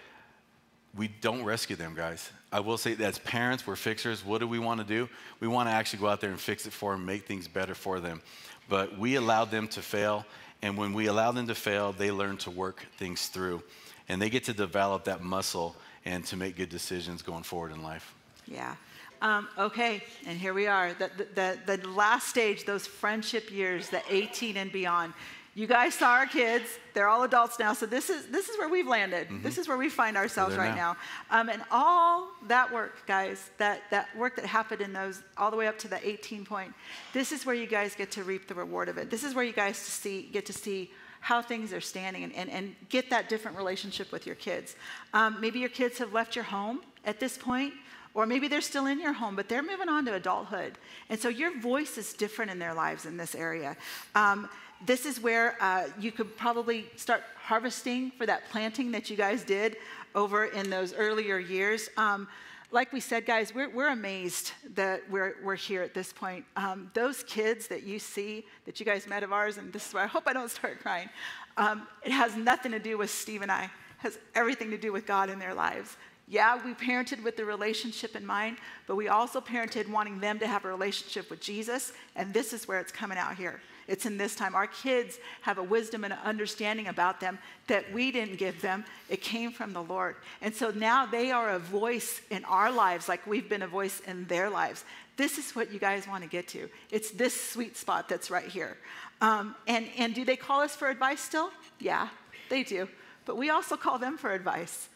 we 0.97 1.09
don't 1.09 1.43
rescue 1.43 1.75
them, 1.75 1.95
guys. 1.97 2.31
I 2.53 2.61
will 2.61 2.79
say 2.79 2.95
that 2.95 3.05
as 3.05 3.19
parents, 3.19 3.67
we're 3.67 3.77
fixers. 3.77 4.25
What 4.25 4.39
do 4.39 4.47
we 4.47 4.59
want 4.59 4.81
to 4.81 4.87
do? 4.87 5.09
We 5.41 5.49
want 5.49 5.69
to 5.69 5.73
actually 5.73 6.01
go 6.01 6.09
out 6.09 6.21
there 6.21 6.31
and 6.31 6.39
fix 6.39 6.67
it 6.67 6.73
for 6.73 6.93
them, 6.93 7.07
make 7.07 7.27
things 7.27 7.49
better 7.49 7.75
for 7.75 7.99
them. 7.99 8.23
But 8.69 8.99
we 8.99 9.17
allowed 9.17 9.51
them 9.51 9.67
to 9.69 9.83
fail, 9.83 10.25
and 10.63 10.77
when 10.77 10.93
we 10.93 11.07
allow 11.07 11.33
them 11.33 11.47
to 11.49 11.55
fail, 11.55 11.93
they 11.93 12.11
learn 12.11 12.37
to 12.39 12.51
work 12.51 12.87
things 12.97 13.29
through. 13.29 13.63
And 14.09 14.21
they 14.21 14.29
get 14.29 14.45
to 14.45 14.53
develop 14.53 15.05
that 15.05 15.23
muscle 15.23 15.77
and 16.05 16.25
to 16.27 16.37
make 16.37 16.57
good 16.57 16.69
decisions 16.69 17.23
going 17.23 17.43
forward 17.43 17.73
in 17.73 17.83
life. 17.83 18.15
Yeah. 18.47 18.75
Um, 19.23 19.49
okay, 19.59 20.03
and 20.27 20.39
here 20.39 20.55
we 20.55 20.67
are. 20.67 20.95
The, 20.95 21.11
the, 21.35 21.59
the, 21.77 21.89
last 21.89 22.29
stage, 22.29 22.65
those 22.65 22.87
friendship 22.87 23.51
years, 23.51 23.91
the 23.91 24.03
18 24.09 24.57
and 24.57 24.73
beyond. 24.73 25.13
You 25.55 25.67
guys 25.67 25.95
saw 25.95 26.13
our 26.13 26.27
kids. 26.27 26.65
They're 26.95 27.09
all 27.09 27.25
adults 27.25 27.59
now. 27.59 27.73
So 27.73 27.85
this 27.85 28.09
is, 28.09 28.27
this 28.27 28.49
is 28.49 28.57
where 28.57 28.69
we've 28.69 28.87
landed. 28.87 29.29
This 29.43 29.59
is 29.59 29.67
where 29.67 29.77
we 29.77 29.89
find 29.89 30.17
ourselves 30.17 30.57
right 30.57 30.77
now. 30.77 30.97
now. 31.31 31.41
Um, 31.41 31.49
and 31.49 31.63
all 31.73 32.29
that 32.47 32.73
work, 32.73 33.05
guys, 33.07 33.51
that, 33.59 33.83
that 33.91 34.17
work 34.17 34.37
that 34.37 34.45
happened 34.45 34.81
in 34.81 34.93
those, 34.93 35.23
all 35.37 35.51
the 35.51 35.57
way 35.57 35.67
up 35.67 35.79
to 35.81 35.89
the 35.89 36.07
18 36.07 36.45
point, 36.45 36.73
this 37.13 37.33
is 37.33 37.45
where 37.45 37.55
you 37.55 37.67
guys 37.67 37.97
get 37.97 38.13
to 38.13 38.23
reap 38.23 38.47
the 38.47 38.55
reward 38.55 38.89
of 38.89 38.97
it. 38.97 39.11
This 39.11 39.25
is 39.25 39.35
where 39.35 39.45
you 39.45 39.53
guys 39.53 39.85
to 39.85 39.91
see, 39.91 40.29
get 40.33 40.47
to 40.47 40.53
see 40.53 40.91
how 41.21 41.43
things 41.43 41.73
are 41.73 41.81
standing 41.81 42.25
and, 42.25 42.35
and, 42.35 42.49
and 42.49 42.75
get 42.89 43.11
that 43.11 43.29
different 43.29 43.57
relationship 43.57 44.13
with 44.13 44.27
your 44.27 44.37
kids. 44.37 44.77
Um, 45.13 45.37
maybe 45.41 45.59
your 45.59 45.69
kids 45.69 45.99
have 45.99 46.13
left 46.13 46.35
your 46.37 46.45
home 46.45 46.81
at 47.05 47.19
this 47.19 47.37
point, 47.37 47.75
or 48.15 48.25
maybe 48.27 48.49
they're 48.49 48.61
still 48.61 48.87
in 48.87 49.01
your 49.01 49.13
home, 49.13 49.37
but 49.37 49.49
they're 49.49 49.63
moving 49.63 49.89
on 49.89 50.05
to 50.07 50.15
adulthood. 50.15 50.79
And 51.09 51.21
so 51.21 51.29
your 51.29 51.59
voice 51.59 51.99
is 51.99 52.13
different 52.13 52.51
in 52.51 52.59
their 52.59 52.75
lives 52.75 53.05
in 53.05 53.17
this 53.17 53.35
area. 53.35 53.77
Um, 54.15 54.49
this 54.87 55.07
is 55.07 55.21
where 55.21 55.57
uh, 55.61 55.89
you 55.99 56.13
could 56.13 56.37
probably 56.37 56.87
start 56.97 57.23
harvesting 57.37 58.11
for 58.13 58.27
that 58.27 58.49
planting 58.51 58.93
that 58.93 59.11
you 59.11 59.17
guys 59.17 59.45
did 59.45 59.77
over 60.15 60.47
in 60.47 60.71
those 60.71 60.95
earlier 60.95 61.39
years. 61.39 61.89
Um, 61.97 62.29
like 62.73 62.93
we 62.93 63.01
said, 63.01 63.27
guys, 63.27 63.53
we're, 63.55 63.69
we're 63.69 63.89
amazed 63.89 64.53
that 64.75 65.03
we're, 65.11 65.37
we're 65.43 65.57
here 65.57 65.83
at 65.83 65.93
this 65.93 66.13
point. 66.13 66.45
Um, 66.57 66.91
those 66.95 67.25
kids 67.25 67.67
that 67.67 67.83
you 67.83 67.99
see, 67.99 68.45
that 68.65 68.79
you 68.79 68.87
guys 68.87 69.09
met 69.09 69.23
of 69.23 69.33
ours, 69.33 69.59
and 69.59 69.73
this 69.73 69.89
is 69.89 69.95
why 69.95 70.05
I 70.05 70.07
hope 70.07 70.25
I 70.27 70.33
don't 70.33 70.51
start 70.51 70.81
crying, 70.81 71.09
um, 71.57 71.87
it 72.05 72.13
has 72.13 72.37
nothing 72.37 72.71
to 72.73 72.79
do 72.79 72.97
with 72.97 73.11
Steve 73.11 73.43
and 73.43 73.51
I. 73.51 73.65
It 73.65 73.71
has 73.99 74.19
everything 74.35 74.71
to 74.71 74.79
do 74.79 74.93
with 74.93 75.05
God 75.05 75.31
in 75.31 75.39
their 75.39 75.53
lives. 75.53 75.97
Yeah, 76.29 76.65
we 76.65 76.75
parented 76.75 77.25
with 77.25 77.37
the 77.37 77.45
relationship 77.45 78.15
in 78.15 78.25
mind, 78.25 78.59
but 78.87 78.95
we 78.95 79.09
also 79.09 79.41
parented 79.41 79.89
wanting 79.89 80.21
them 80.21 80.39
to 80.39 80.47
have 80.47 80.65
a 80.65 80.69
relationship 80.69 81.29
with 81.29 81.41
Jesus, 81.41 81.93
and 82.15 82.33
this 82.33 82.53
is 82.53 82.69
where 82.69 82.79
it's 82.79 82.93
coming 82.93 83.19
out 83.19 83.35
here. 83.35 83.61
It's 83.91 84.07
in 84.07 84.17
this 84.17 84.37
time. 84.37 84.55
Our 84.55 84.69
kids 84.69 85.19
have 85.43 85.59
a 85.59 85.63
wisdom 85.63 86.05
and 86.05 86.13
an 86.13 86.21
understanding 86.25 86.87
about 86.87 87.19
them 87.19 87.41
that 87.67 87.93
we 87.93 88.13
didn't 88.13 88.39
give 88.39 88.63
them. 88.63 88.85
It 89.09 89.21
came 89.21 89.51
from 89.51 89.73
the 89.73 89.83
Lord. 89.83 90.15
And 90.41 90.55
so 90.55 90.71
now 90.71 91.07
they 91.07 91.33
are 91.33 91.51
a 91.51 91.59
voice 91.59 92.21
in 92.31 92.45
our 92.45 92.71
lives, 92.71 93.09
like 93.09 93.27
we've 93.27 93.49
been 93.49 93.63
a 93.63 93.67
voice 93.69 94.01
in 94.07 94.27
their 94.27 94.49
lives. 94.49 94.85
This 95.17 95.39
is 95.39 95.57
what 95.57 95.73
you 95.73 95.81
guys 95.81 96.07
want 96.07 96.23
to 96.23 96.29
get 96.29 96.47
to. 96.49 96.71
It's 96.93 97.11
this 97.11 97.39
sweet 97.39 97.77
spot 97.77 98.09
that's 98.09 98.31
right 98.31 98.47
here. 98.47 98.79
Um, 99.21 99.57
and, 99.67 99.89
and 99.99 100.15
do 100.15 100.25
they 100.25 100.37
call 100.37 100.61
us 100.61 100.77
for 100.77 100.89
advice 100.89 101.21
still? 101.21 101.51
Yeah, 101.81 102.09
they 102.49 102.63
do. 102.63 102.89
But 103.27 103.37
we 103.37 103.51
also 103.51 103.77
call 103.77 103.99
them 103.99 104.17
for 104.17 104.33
advice. 104.33 104.89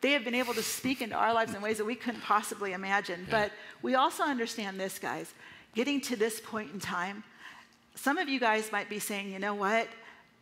They 0.00 0.12
have 0.12 0.24
been 0.24 0.36
able 0.36 0.54
to 0.54 0.62
speak 0.62 1.02
into 1.02 1.16
our 1.16 1.34
lives 1.34 1.54
in 1.54 1.60
ways 1.60 1.78
that 1.78 1.84
we 1.84 1.96
couldn't 1.96 2.20
possibly 2.20 2.72
imagine. 2.72 3.26
But 3.28 3.50
we 3.82 3.96
also 3.96 4.22
understand 4.22 4.78
this, 4.78 4.98
guys. 5.00 5.34
Getting 5.74 6.00
to 6.02 6.16
this 6.16 6.40
point 6.40 6.72
in 6.72 6.78
time, 6.78 7.24
some 7.98 8.16
of 8.16 8.28
you 8.28 8.38
guys 8.38 8.70
might 8.70 8.88
be 8.88 9.00
saying, 9.00 9.32
you 9.32 9.40
know 9.40 9.54
what? 9.54 9.88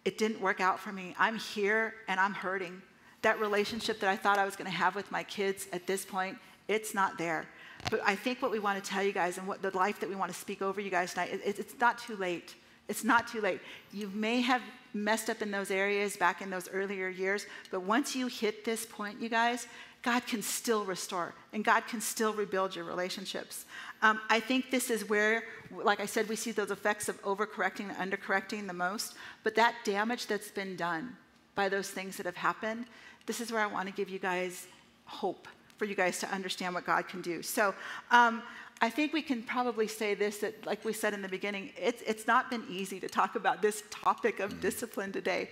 It 0.04 0.18
didn't 0.18 0.40
work 0.40 0.60
out 0.60 0.78
for 0.78 0.92
me. 0.92 1.14
I'm 1.18 1.38
here 1.38 1.94
and 2.06 2.20
I'm 2.20 2.34
hurting. 2.34 2.82
That 3.22 3.40
relationship 3.40 3.98
that 4.00 4.10
I 4.10 4.16
thought 4.16 4.38
I 4.38 4.44
was 4.44 4.56
going 4.56 4.70
to 4.70 4.76
have 4.76 4.94
with 4.94 5.10
my 5.10 5.22
kids 5.22 5.66
at 5.72 5.86
this 5.86 6.04
point, 6.04 6.36
it's 6.68 6.92
not 6.92 7.16
there. 7.16 7.46
But 7.90 8.00
I 8.04 8.14
think 8.14 8.42
what 8.42 8.50
we 8.50 8.58
want 8.58 8.82
to 8.82 8.88
tell 8.88 9.02
you 9.02 9.12
guys 9.12 9.38
and 9.38 9.48
what 9.48 9.62
the 9.62 9.74
life 9.74 10.00
that 10.00 10.08
we 10.08 10.14
want 10.14 10.30
to 10.30 10.38
speak 10.38 10.60
over 10.60 10.82
you 10.82 10.90
guys 10.90 11.14
tonight, 11.14 11.30
it, 11.32 11.58
it's 11.58 11.80
not 11.80 11.98
too 11.98 12.16
late. 12.16 12.54
It's 12.88 13.04
not 13.04 13.26
too 13.26 13.40
late. 13.40 13.60
You 13.90 14.10
may 14.14 14.42
have 14.42 14.60
messed 14.92 15.30
up 15.30 15.40
in 15.40 15.50
those 15.50 15.70
areas 15.70 16.16
back 16.16 16.42
in 16.42 16.50
those 16.50 16.68
earlier 16.68 17.08
years, 17.08 17.46
but 17.70 17.82
once 17.82 18.14
you 18.14 18.26
hit 18.26 18.64
this 18.64 18.84
point, 18.84 19.20
you 19.20 19.28
guys, 19.28 19.66
God 20.02 20.26
can 20.26 20.40
still 20.40 20.84
restore 20.84 21.34
and 21.52 21.64
God 21.64 21.86
can 21.88 22.00
still 22.00 22.32
rebuild 22.32 22.76
your 22.76 22.84
relationships. 22.84 23.64
Um, 24.02 24.20
I 24.28 24.40
think 24.40 24.70
this 24.70 24.90
is 24.90 25.08
where, 25.08 25.44
like 25.70 26.00
I 26.00 26.06
said, 26.06 26.28
we 26.28 26.36
see 26.36 26.52
those 26.52 26.70
effects 26.70 27.08
of 27.08 27.20
overcorrecting 27.22 27.90
and 27.96 28.12
undercorrecting 28.12 28.66
the 28.66 28.72
most, 28.72 29.14
but 29.42 29.54
that 29.54 29.74
damage 29.84 30.26
that's 30.26 30.50
been 30.50 30.76
done 30.76 31.16
by 31.54 31.68
those 31.68 31.90
things 31.90 32.16
that 32.18 32.26
have 32.26 32.36
happened, 32.36 32.86
this 33.26 33.40
is 33.40 33.50
where 33.50 33.62
I 33.62 33.66
want 33.66 33.88
to 33.88 33.94
give 33.94 34.08
you 34.08 34.18
guys 34.18 34.66
hope 35.06 35.48
for 35.78 35.84
you 35.84 35.94
guys 35.94 36.18
to 36.20 36.28
understand 36.28 36.74
what 36.74 36.86
God 36.86 37.08
can 37.08 37.20
do. 37.20 37.42
So 37.42 37.74
um, 38.10 38.42
I 38.80 38.90
think 38.90 39.12
we 39.12 39.22
can 39.22 39.42
probably 39.42 39.88
say 39.88 40.14
this 40.14 40.38
that, 40.38 40.66
like 40.66 40.84
we 40.84 40.92
said 40.92 41.14
in 41.14 41.22
the 41.22 41.28
beginning, 41.28 41.70
it's, 41.76 42.02
it's 42.02 42.26
not 42.26 42.50
been 42.50 42.64
easy 42.68 43.00
to 43.00 43.08
talk 43.08 43.34
about 43.34 43.62
this 43.62 43.82
topic 43.90 44.38
of 44.38 44.60
discipline 44.60 45.12
today. 45.12 45.48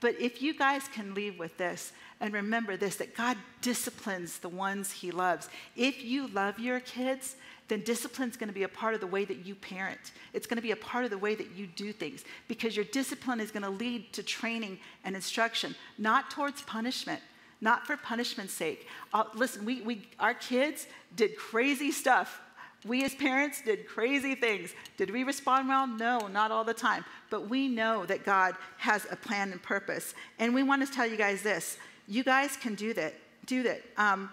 But 0.00 0.20
if 0.20 0.40
you 0.40 0.54
guys 0.54 0.86
can 0.86 1.12
leave 1.12 1.40
with 1.40 1.56
this 1.56 1.92
and 2.20 2.32
remember 2.32 2.76
this 2.76 2.96
that 2.96 3.16
God 3.16 3.36
disciplines 3.60 4.38
the 4.38 4.48
ones 4.48 4.92
he 4.92 5.10
loves. 5.10 5.48
If 5.76 6.04
you 6.04 6.28
love 6.28 6.58
your 6.58 6.80
kids, 6.80 7.36
then 7.68 7.82
discipline 7.82 8.30
is 8.30 8.36
going 8.36 8.48
to 8.48 8.54
be 8.54 8.62
a 8.62 8.68
part 8.68 8.94
of 8.94 9.00
the 9.00 9.06
way 9.06 9.24
that 9.24 9.44
you 9.44 9.54
parent. 9.54 10.12
It's 10.32 10.46
going 10.46 10.56
to 10.56 10.62
be 10.62 10.70
a 10.70 10.76
part 10.76 11.04
of 11.04 11.10
the 11.10 11.18
way 11.18 11.34
that 11.34 11.50
you 11.56 11.66
do 11.66 11.92
things 11.92 12.24
because 12.48 12.74
your 12.74 12.86
discipline 12.86 13.40
is 13.40 13.50
going 13.50 13.62
to 13.62 13.70
lead 13.70 14.12
to 14.14 14.22
training 14.22 14.78
and 15.04 15.14
instruction, 15.14 15.74
not 15.98 16.30
towards 16.30 16.62
punishment, 16.62 17.20
not 17.60 17.86
for 17.86 17.96
punishment's 17.96 18.54
sake. 18.54 18.86
Uh, 19.12 19.24
listen, 19.34 19.64
we, 19.64 19.82
we, 19.82 20.08
our 20.18 20.34
kids 20.34 20.86
did 21.14 21.36
crazy 21.36 21.90
stuff 21.90 22.40
we 22.86 23.04
as 23.04 23.14
parents 23.14 23.60
did 23.60 23.88
crazy 23.88 24.34
things. 24.34 24.72
Did 24.96 25.10
we 25.10 25.24
respond 25.24 25.68
well? 25.68 25.86
No, 25.86 26.28
not 26.28 26.50
all 26.50 26.64
the 26.64 26.74
time. 26.74 27.04
But 27.28 27.48
we 27.48 27.68
know 27.68 28.06
that 28.06 28.24
God 28.24 28.54
has 28.76 29.06
a 29.10 29.16
plan 29.16 29.50
and 29.52 29.62
purpose. 29.62 30.14
And 30.38 30.54
we 30.54 30.62
want 30.62 30.86
to 30.86 30.92
tell 30.92 31.06
you 31.06 31.16
guys 31.16 31.42
this 31.42 31.78
you 32.06 32.24
guys 32.24 32.56
can 32.56 32.74
do 32.74 32.94
that. 32.94 33.14
Do 33.46 33.62
that. 33.64 33.82
Um, 33.96 34.30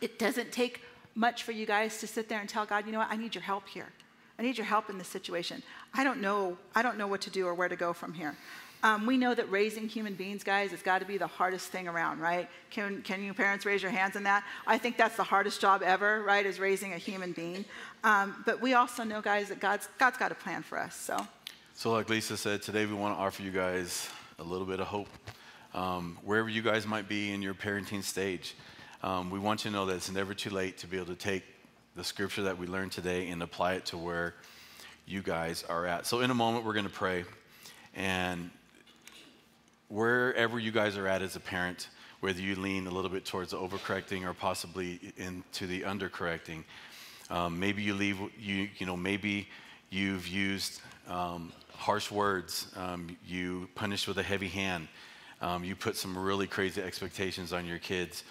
it 0.00 0.18
doesn't 0.18 0.52
take 0.52 0.82
much 1.14 1.42
for 1.42 1.52
you 1.52 1.66
guys 1.66 1.98
to 1.98 2.06
sit 2.06 2.28
there 2.28 2.40
and 2.40 2.48
tell 2.48 2.64
God, 2.64 2.86
you 2.86 2.92
know 2.92 2.98
what, 2.98 3.10
I 3.10 3.16
need 3.16 3.34
your 3.34 3.42
help 3.42 3.68
here. 3.68 3.88
I 4.38 4.42
need 4.42 4.56
your 4.56 4.64
help 4.66 4.88
in 4.88 4.98
this 4.98 5.08
situation. 5.08 5.62
I 5.92 6.04
don't 6.04 6.20
know, 6.20 6.56
I 6.74 6.82
don't 6.82 6.96
know 6.96 7.06
what 7.06 7.20
to 7.22 7.30
do 7.30 7.46
or 7.46 7.54
where 7.54 7.68
to 7.68 7.76
go 7.76 7.92
from 7.92 8.14
here. 8.14 8.34
Um, 8.84 9.06
we 9.06 9.16
know 9.16 9.34
that 9.34 9.48
raising 9.50 9.88
human 9.88 10.14
beings, 10.14 10.42
guys, 10.42 10.72
has 10.72 10.82
got 10.82 10.98
to 10.98 11.04
be 11.04 11.16
the 11.16 11.26
hardest 11.26 11.68
thing 11.68 11.86
around, 11.86 12.20
right? 12.20 12.48
Can, 12.70 13.00
can 13.02 13.22
you 13.22 13.32
parents 13.32 13.64
raise 13.64 13.80
your 13.80 13.92
hands 13.92 14.16
on 14.16 14.24
that? 14.24 14.44
I 14.66 14.76
think 14.76 14.96
that's 14.96 15.16
the 15.16 15.22
hardest 15.22 15.60
job 15.60 15.82
ever, 15.82 16.22
right, 16.22 16.44
is 16.44 16.58
raising 16.58 16.92
a 16.92 16.98
human 16.98 17.32
being. 17.32 17.64
Um, 18.02 18.42
but 18.44 18.60
we 18.60 18.74
also 18.74 19.04
know, 19.04 19.20
guys, 19.20 19.50
that 19.50 19.60
God's, 19.60 19.88
God's 19.98 20.18
got 20.18 20.32
a 20.32 20.34
plan 20.34 20.62
for 20.62 20.78
us, 20.78 20.96
so. 20.96 21.26
So, 21.74 21.92
like 21.92 22.08
Lisa 22.10 22.36
said, 22.36 22.62
today 22.62 22.86
we 22.86 22.94
want 22.94 23.16
to 23.16 23.20
offer 23.20 23.42
you 23.42 23.50
guys 23.50 24.08
a 24.38 24.42
little 24.42 24.66
bit 24.66 24.78
of 24.78 24.86
hope. 24.86 25.08
Um, 25.74 26.18
wherever 26.22 26.48
you 26.48 26.60
guys 26.60 26.86
might 26.86 27.08
be 27.08 27.32
in 27.32 27.40
your 27.40 27.54
parenting 27.54 28.02
stage, 28.02 28.54
um, 29.02 29.30
we 29.30 29.38
want 29.38 29.64
you 29.64 29.70
to 29.70 29.76
know 29.76 29.86
that 29.86 29.94
it's 29.94 30.10
never 30.10 30.34
too 30.34 30.50
late 30.50 30.78
to 30.78 30.86
be 30.86 30.96
able 30.96 31.06
to 31.06 31.14
take 31.14 31.44
the 31.96 32.04
scripture 32.04 32.42
that 32.42 32.58
we 32.58 32.66
learned 32.66 32.92
today 32.92 33.28
and 33.28 33.42
apply 33.42 33.74
it 33.74 33.86
to 33.86 33.96
where 33.96 34.34
you 35.06 35.22
guys 35.22 35.64
are 35.68 35.86
at. 35.86 36.06
So, 36.06 36.20
in 36.20 36.30
a 36.30 36.34
moment, 36.34 36.64
we're 36.64 36.74
going 36.74 36.84
to 36.84 36.90
pray. 36.90 37.24
And 37.94 38.50
wherever 39.92 40.58
you 40.58 40.72
guys 40.72 40.96
are 40.96 41.06
at 41.06 41.20
as 41.20 41.36
a 41.36 41.40
parent, 41.40 41.88
whether 42.20 42.40
you 42.40 42.54
lean 42.54 42.86
a 42.86 42.90
little 42.90 43.10
bit 43.10 43.26
towards 43.26 43.50
the 43.50 43.58
overcorrecting 43.58 44.24
or 44.24 44.32
possibly 44.32 44.98
into 45.18 45.66
the 45.66 45.82
undercorrecting, 45.82 46.64
um, 47.28 47.60
maybe 47.60 47.82
you 47.82 47.92
leave, 47.92 48.18
you, 48.38 48.70
you 48.78 48.86
know, 48.86 48.96
maybe 48.96 49.46
you've 49.90 50.26
used 50.26 50.80
um, 51.08 51.52
harsh 51.74 52.10
words, 52.10 52.72
um, 52.76 53.18
you 53.26 53.68
punish 53.74 54.08
with 54.08 54.16
a 54.16 54.22
heavy 54.22 54.48
hand, 54.48 54.88
um, 55.42 55.62
you 55.62 55.76
put 55.76 55.94
some 55.94 56.16
really 56.16 56.46
crazy 56.46 56.80
expectations 56.80 57.52
on 57.52 57.66
your 57.66 57.78
kids, 57.78 58.24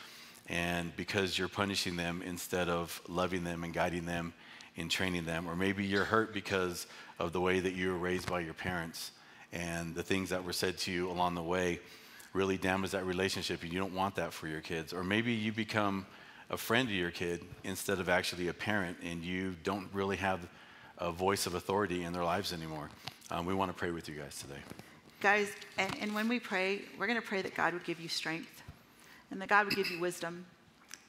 and 0.49 0.95
because 0.95 1.37
you're 1.37 1.47
punishing 1.47 1.95
them 1.95 2.23
instead 2.25 2.69
of 2.69 2.99
loving 3.07 3.43
them 3.43 3.63
and 3.63 3.71
guiding 3.71 4.05
them 4.07 4.33
and 4.77 4.89
training 4.89 5.25
them, 5.25 5.47
or 5.47 5.55
maybe 5.55 5.85
you're 5.85 6.05
hurt 6.05 6.33
because 6.33 6.87
of 7.19 7.33
the 7.33 7.41
way 7.41 7.59
that 7.59 7.73
you 7.73 7.89
were 7.89 7.99
raised 7.99 8.27
by 8.27 8.39
your 8.39 8.55
parents 8.55 9.11
and 9.53 9.95
the 9.95 10.03
things 10.03 10.29
that 10.29 10.43
were 10.43 10.53
said 10.53 10.77
to 10.79 10.91
you 10.91 11.09
along 11.09 11.35
the 11.35 11.43
way 11.43 11.79
really 12.33 12.57
damage 12.57 12.91
that 12.91 13.05
relationship 13.05 13.61
and 13.61 13.73
you 13.73 13.79
don't 13.79 13.93
want 13.93 14.15
that 14.15 14.31
for 14.31 14.47
your 14.47 14.61
kids. 14.61 14.93
Or 14.93 15.03
maybe 15.03 15.33
you 15.33 15.51
become 15.51 16.05
a 16.49 16.57
friend 16.57 16.87
to 16.87 16.93
your 16.93 17.11
kid 17.11 17.41
instead 17.63 17.99
of 17.99 18.09
actually 18.09 18.47
a 18.47 18.53
parent 18.53 18.97
and 19.03 19.23
you 19.23 19.55
don't 19.63 19.87
really 19.93 20.17
have 20.17 20.47
a 20.97 21.11
voice 21.11 21.45
of 21.45 21.55
authority 21.55 22.03
in 22.03 22.13
their 22.13 22.23
lives 22.23 22.53
anymore. 22.53 22.89
Um, 23.31 23.45
we 23.45 23.53
want 23.53 23.69
to 23.71 23.77
pray 23.77 23.91
with 23.91 24.07
you 24.07 24.15
guys 24.15 24.39
today. 24.39 24.59
Guys 25.19 25.51
and, 25.77 25.95
and 26.01 26.15
when 26.15 26.27
we 26.27 26.39
pray 26.39 26.81
we're 26.97 27.07
going 27.07 27.19
to 27.19 27.25
pray 27.25 27.41
that 27.41 27.53
god 27.53 27.73
would 27.73 27.83
give 27.83 27.99
you 27.99 28.09
strength 28.09 28.63
and 29.29 29.39
that 29.39 29.49
god 29.49 29.65
would 29.65 29.75
give 29.75 29.89
you 29.91 29.99
wisdom 29.99 30.45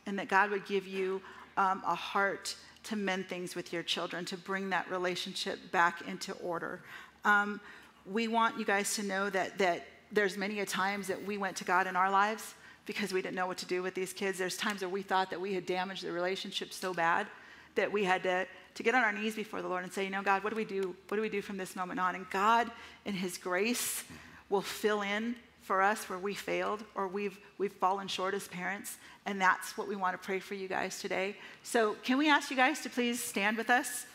and 0.06 0.18
that 0.18 0.28
god 0.28 0.50
would 0.50 0.66
give 0.66 0.86
you 0.86 1.22
um, 1.56 1.82
a 1.86 1.94
heart 1.94 2.54
to 2.84 2.96
mend 2.96 3.28
things 3.28 3.54
with 3.54 3.72
your 3.72 3.82
children 3.82 4.24
to 4.26 4.36
bring 4.36 4.70
that 4.70 4.90
relationship 4.90 5.58
back 5.70 6.02
into 6.08 6.32
order. 6.34 6.80
Um, 7.24 7.60
we 8.10 8.28
want 8.28 8.58
you 8.58 8.64
guys 8.64 8.94
to 8.96 9.02
know 9.02 9.30
that, 9.30 9.58
that 9.58 9.86
there's 10.10 10.36
many 10.36 10.60
a 10.60 10.66
times 10.66 11.06
that 11.06 11.24
we 11.24 11.38
went 11.38 11.56
to 11.58 11.64
God 11.64 11.86
in 11.86 11.96
our 11.96 12.10
lives 12.10 12.54
because 12.84 13.12
we 13.12 13.22
didn't 13.22 13.36
know 13.36 13.46
what 13.46 13.58
to 13.58 13.66
do 13.66 13.82
with 13.82 13.94
these 13.94 14.12
kids. 14.12 14.38
There's 14.38 14.56
times 14.56 14.80
where 14.80 14.88
we 14.88 15.02
thought 15.02 15.30
that 15.30 15.40
we 15.40 15.54
had 15.54 15.66
damaged 15.66 16.04
the 16.04 16.12
relationship 16.12 16.72
so 16.72 16.92
bad 16.92 17.26
that 17.74 17.90
we 17.90 18.04
had 18.04 18.22
to, 18.24 18.46
to 18.74 18.82
get 18.82 18.94
on 18.94 19.02
our 19.02 19.12
knees 19.12 19.34
before 19.34 19.62
the 19.62 19.68
Lord 19.68 19.84
and 19.84 19.92
say, 19.92 20.04
you 20.04 20.10
know, 20.10 20.22
God, 20.22 20.44
what 20.44 20.50
do 20.50 20.56
we 20.56 20.64
do? 20.64 20.94
What 21.08 21.16
do 21.16 21.22
we 21.22 21.28
do 21.28 21.40
from 21.40 21.56
this 21.56 21.76
moment 21.76 22.00
on? 22.00 22.14
And 22.14 22.28
God, 22.30 22.70
in 23.04 23.14
His 23.14 23.38
grace, 23.38 24.04
will 24.50 24.60
fill 24.60 25.02
in 25.02 25.36
for 25.62 25.80
us 25.80 26.08
where 26.08 26.18
we 26.18 26.34
failed 26.34 26.84
or 26.94 27.06
we've, 27.06 27.38
we've 27.56 27.72
fallen 27.72 28.08
short 28.08 28.34
as 28.34 28.48
parents. 28.48 28.98
And 29.26 29.40
that's 29.40 29.78
what 29.78 29.88
we 29.88 29.96
want 29.96 30.20
to 30.20 30.26
pray 30.26 30.40
for 30.40 30.54
you 30.54 30.68
guys 30.68 31.00
today. 31.00 31.36
So, 31.62 31.96
can 32.02 32.18
we 32.18 32.28
ask 32.28 32.50
you 32.50 32.56
guys 32.56 32.80
to 32.80 32.90
please 32.90 33.22
stand 33.22 33.56
with 33.56 33.70
us? 33.70 34.06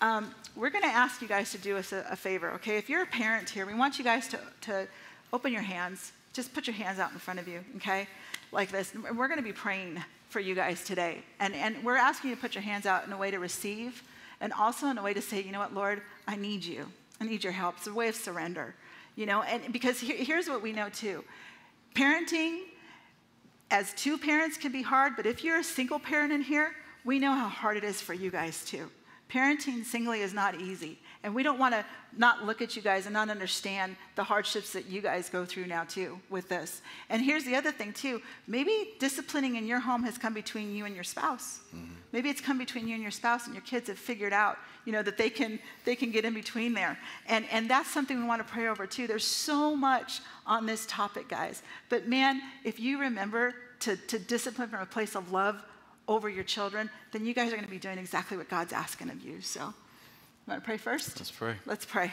Um, 0.00 0.32
we're 0.54 0.70
going 0.70 0.84
to 0.84 0.90
ask 0.90 1.20
you 1.20 1.28
guys 1.28 1.50
to 1.52 1.58
do 1.58 1.76
us 1.76 1.92
a, 1.92 2.04
a, 2.10 2.16
favor, 2.16 2.50
okay? 2.52 2.76
If 2.76 2.88
you're 2.88 3.02
a 3.02 3.06
parent 3.06 3.50
here, 3.50 3.66
we 3.66 3.74
want 3.74 3.98
you 3.98 4.04
guys 4.04 4.28
to, 4.28 4.38
to 4.62 4.86
open 5.32 5.52
your 5.52 5.62
hands. 5.62 6.12
Just 6.32 6.54
put 6.54 6.66
your 6.66 6.74
hands 6.74 7.00
out 7.00 7.12
in 7.12 7.18
front 7.18 7.40
of 7.40 7.48
you, 7.48 7.64
okay? 7.76 8.06
Like 8.52 8.70
this. 8.70 8.94
And 8.94 9.02
we're 9.18 9.26
going 9.26 9.38
to 9.38 9.44
be 9.44 9.52
praying 9.52 10.02
for 10.28 10.40
you 10.40 10.54
guys 10.54 10.84
today. 10.84 11.22
And, 11.40 11.54
and 11.54 11.82
we're 11.84 11.96
asking 11.96 12.30
you 12.30 12.36
to 12.36 12.42
put 12.42 12.54
your 12.54 12.62
hands 12.62 12.86
out 12.86 13.06
in 13.06 13.12
a 13.12 13.16
way 13.16 13.30
to 13.30 13.38
receive 13.38 14.02
and 14.40 14.52
also 14.52 14.86
in 14.86 14.98
a 14.98 15.02
way 15.02 15.14
to 15.14 15.20
say, 15.22 15.42
you 15.42 15.50
know 15.50 15.58
what, 15.58 15.74
Lord, 15.74 16.02
I 16.28 16.36
need 16.36 16.64
you. 16.64 16.86
I 17.20 17.24
need 17.24 17.42
your 17.42 17.52
help. 17.52 17.76
It's 17.78 17.88
a 17.88 17.92
way 17.92 18.06
of 18.06 18.14
surrender, 18.14 18.74
you 19.16 19.26
know? 19.26 19.42
And 19.42 19.72
because 19.72 19.98
here, 19.98 20.16
here's 20.16 20.48
what 20.48 20.62
we 20.62 20.72
know 20.72 20.88
too 20.88 21.24
parenting 21.94 22.60
as 23.70 23.92
two 23.94 24.16
parents 24.16 24.56
can 24.56 24.70
be 24.70 24.82
hard, 24.82 25.14
but 25.16 25.26
if 25.26 25.42
you're 25.42 25.58
a 25.58 25.64
single 25.64 25.98
parent 25.98 26.32
in 26.32 26.40
here, 26.40 26.72
we 27.04 27.18
know 27.18 27.32
how 27.32 27.48
hard 27.48 27.76
it 27.76 27.82
is 27.84 28.00
for 28.00 28.14
you 28.14 28.30
guys 28.30 28.64
too. 28.64 28.88
Parenting 29.28 29.84
singly 29.84 30.20
is 30.20 30.32
not 30.32 30.60
easy. 30.60 30.98
And 31.22 31.34
we 31.34 31.42
don't 31.42 31.58
want 31.58 31.74
to 31.74 31.84
not 32.16 32.46
look 32.46 32.62
at 32.62 32.76
you 32.76 32.80
guys 32.80 33.06
and 33.06 33.12
not 33.12 33.28
understand 33.28 33.96
the 34.14 34.24
hardships 34.24 34.72
that 34.72 34.86
you 34.86 35.02
guys 35.02 35.28
go 35.28 35.44
through 35.44 35.66
now, 35.66 35.84
too, 35.84 36.18
with 36.30 36.48
this. 36.48 36.80
And 37.10 37.20
here's 37.20 37.44
the 37.44 37.56
other 37.56 37.72
thing, 37.72 37.92
too. 37.92 38.22
Maybe 38.46 38.94
disciplining 38.98 39.56
in 39.56 39.66
your 39.66 39.80
home 39.80 40.04
has 40.04 40.16
come 40.16 40.32
between 40.32 40.74
you 40.74 40.86
and 40.86 40.94
your 40.94 41.04
spouse. 41.04 41.60
Mm-hmm. 41.74 41.92
Maybe 42.12 42.30
it's 42.30 42.40
come 42.40 42.56
between 42.56 42.88
you 42.88 42.94
and 42.94 43.02
your 43.02 43.10
spouse, 43.10 43.46
and 43.46 43.54
your 43.54 43.64
kids 43.64 43.88
have 43.88 43.98
figured 43.98 44.32
out, 44.32 44.56
you 44.86 44.92
know, 44.92 45.02
that 45.02 45.18
they 45.18 45.28
can, 45.28 45.58
they 45.84 45.96
can 45.96 46.10
get 46.10 46.24
in 46.24 46.32
between 46.32 46.72
there. 46.72 46.96
And, 47.26 47.44
and 47.50 47.68
that's 47.68 47.90
something 47.90 48.18
we 48.18 48.26
want 48.26 48.46
to 48.46 48.50
pray 48.50 48.68
over, 48.68 48.86
too. 48.86 49.06
There's 49.06 49.24
so 49.24 49.76
much 49.76 50.20
on 50.46 50.64
this 50.64 50.86
topic, 50.86 51.28
guys. 51.28 51.62
But 51.90 52.08
man, 52.08 52.40
if 52.64 52.80
you 52.80 53.00
remember 53.00 53.54
to, 53.80 53.96
to 53.96 54.18
discipline 54.18 54.68
from 54.68 54.80
a 54.80 54.86
place 54.86 55.14
of 55.14 55.32
love, 55.32 55.62
over 56.08 56.28
your 56.28 56.44
children, 56.44 56.90
then 57.12 57.24
you 57.24 57.34
guys 57.34 57.48
are 57.48 57.56
going 57.56 57.64
to 57.64 57.70
be 57.70 57.78
doing 57.78 57.98
exactly 57.98 58.36
what 58.36 58.48
God's 58.48 58.72
asking 58.72 59.10
of 59.10 59.22
you. 59.22 59.40
So, 59.42 59.60
you 59.60 59.74
want 60.46 60.62
to 60.62 60.64
pray 60.64 60.78
first? 60.78 61.18
Let's 61.20 61.30
pray. 61.30 61.54
Let's 61.66 61.84
pray. 61.84 62.10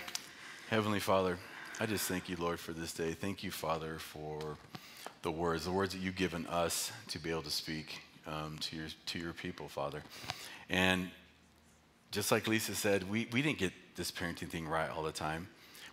Heavenly 0.70 1.00
Father, 1.00 1.40
I 1.80 1.86
just 1.86 2.08
thank 2.08 2.28
you, 2.28 2.36
Lord, 2.38 2.60
for 2.60 2.74
this 2.74 2.94
day. 2.94 3.14
Thank 3.14 3.44
you, 3.44 3.52
Father, 3.52 3.98
for 3.98 4.58
the 5.22 5.32
words, 5.32 5.66
the 5.66 5.72
words 5.72 5.94
that 5.94 6.02
you've 6.02 6.16
given 6.16 6.46
us 6.48 6.92
to 7.08 7.20
be 7.20 7.32
able 7.32 7.44
to 7.44 7.50
speak 7.50 8.02
um, 8.28 8.58
to 8.60 8.76
your 8.76 8.88
to 9.08 9.20
your 9.20 9.34
people, 9.34 9.68
Father. 9.68 10.04
And 10.70 11.10
just 12.12 12.32
like 12.32 12.48
Lisa 12.48 12.76
said, 12.76 13.10
we, 13.10 13.28
we 13.32 13.42
didn't 13.42 13.58
get 13.58 13.74
this 13.96 14.12
parenting 14.12 14.50
thing 14.50 14.68
right 14.68 14.90
all 14.90 15.04
the 15.04 15.12
time. 15.12 15.48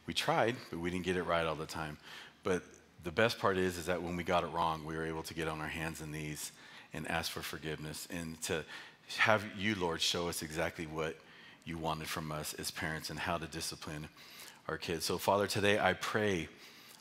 We 0.07 0.15
tried, 0.15 0.57
but 0.71 0.81
we 0.81 0.91
didn't 0.91 1.05
get 1.05 1.17
it 1.17 1.25
right 1.25 1.47
all 1.47 1.55
the 1.55 1.67
time. 1.67 1.99
But 2.43 2.63
the 3.05 3.13
best 3.13 3.39
part 3.39 3.57
is, 3.57 3.77
is 3.77 3.87
that 3.87 4.03
when 4.03 4.17
we 4.17 4.25
got 4.25 4.45
it 4.45 4.49
wrong, 4.49 4.85
we 4.85 4.97
were 4.97 5.07
able 5.07 5.23
to 5.25 5.35
get 5.35 5.49
on 5.49 5.61
our 5.61 5.69
hands 5.69 6.01
and 6.01 6.13
knees 6.13 6.53
and 6.95 7.09
ask 7.09 7.31
for 7.31 7.43
forgiveness 7.43 8.07
and 8.11 8.41
to 8.43 8.65
have 9.19 9.45
you, 9.57 9.75
Lord, 9.75 10.01
show 10.01 10.29
us 10.29 10.43
exactly 10.43 10.87
what 10.87 11.17
you 11.65 11.79
wanted 11.79 12.09
from 12.09 12.33
us 12.33 12.55
as 12.55 12.71
parents 12.71 13.11
and 13.11 13.19
how 13.19 13.39
to 13.39 13.47
discipline 13.47 14.09
our 14.69 14.79
kids. 14.79 15.05
So, 15.05 15.19
Father, 15.19 15.47
today 15.47 15.79
I 15.79 15.93
pray 15.95 16.49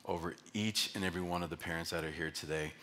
over 0.06 0.36
each 0.54 0.92
and 0.96 1.04
every 1.04 1.22
one 1.22 1.44
of 1.44 1.50
the 1.50 1.58
parents 1.58 1.92
that 1.92 2.04
are 2.04 2.12
here 2.12 2.32
today. 2.32 2.74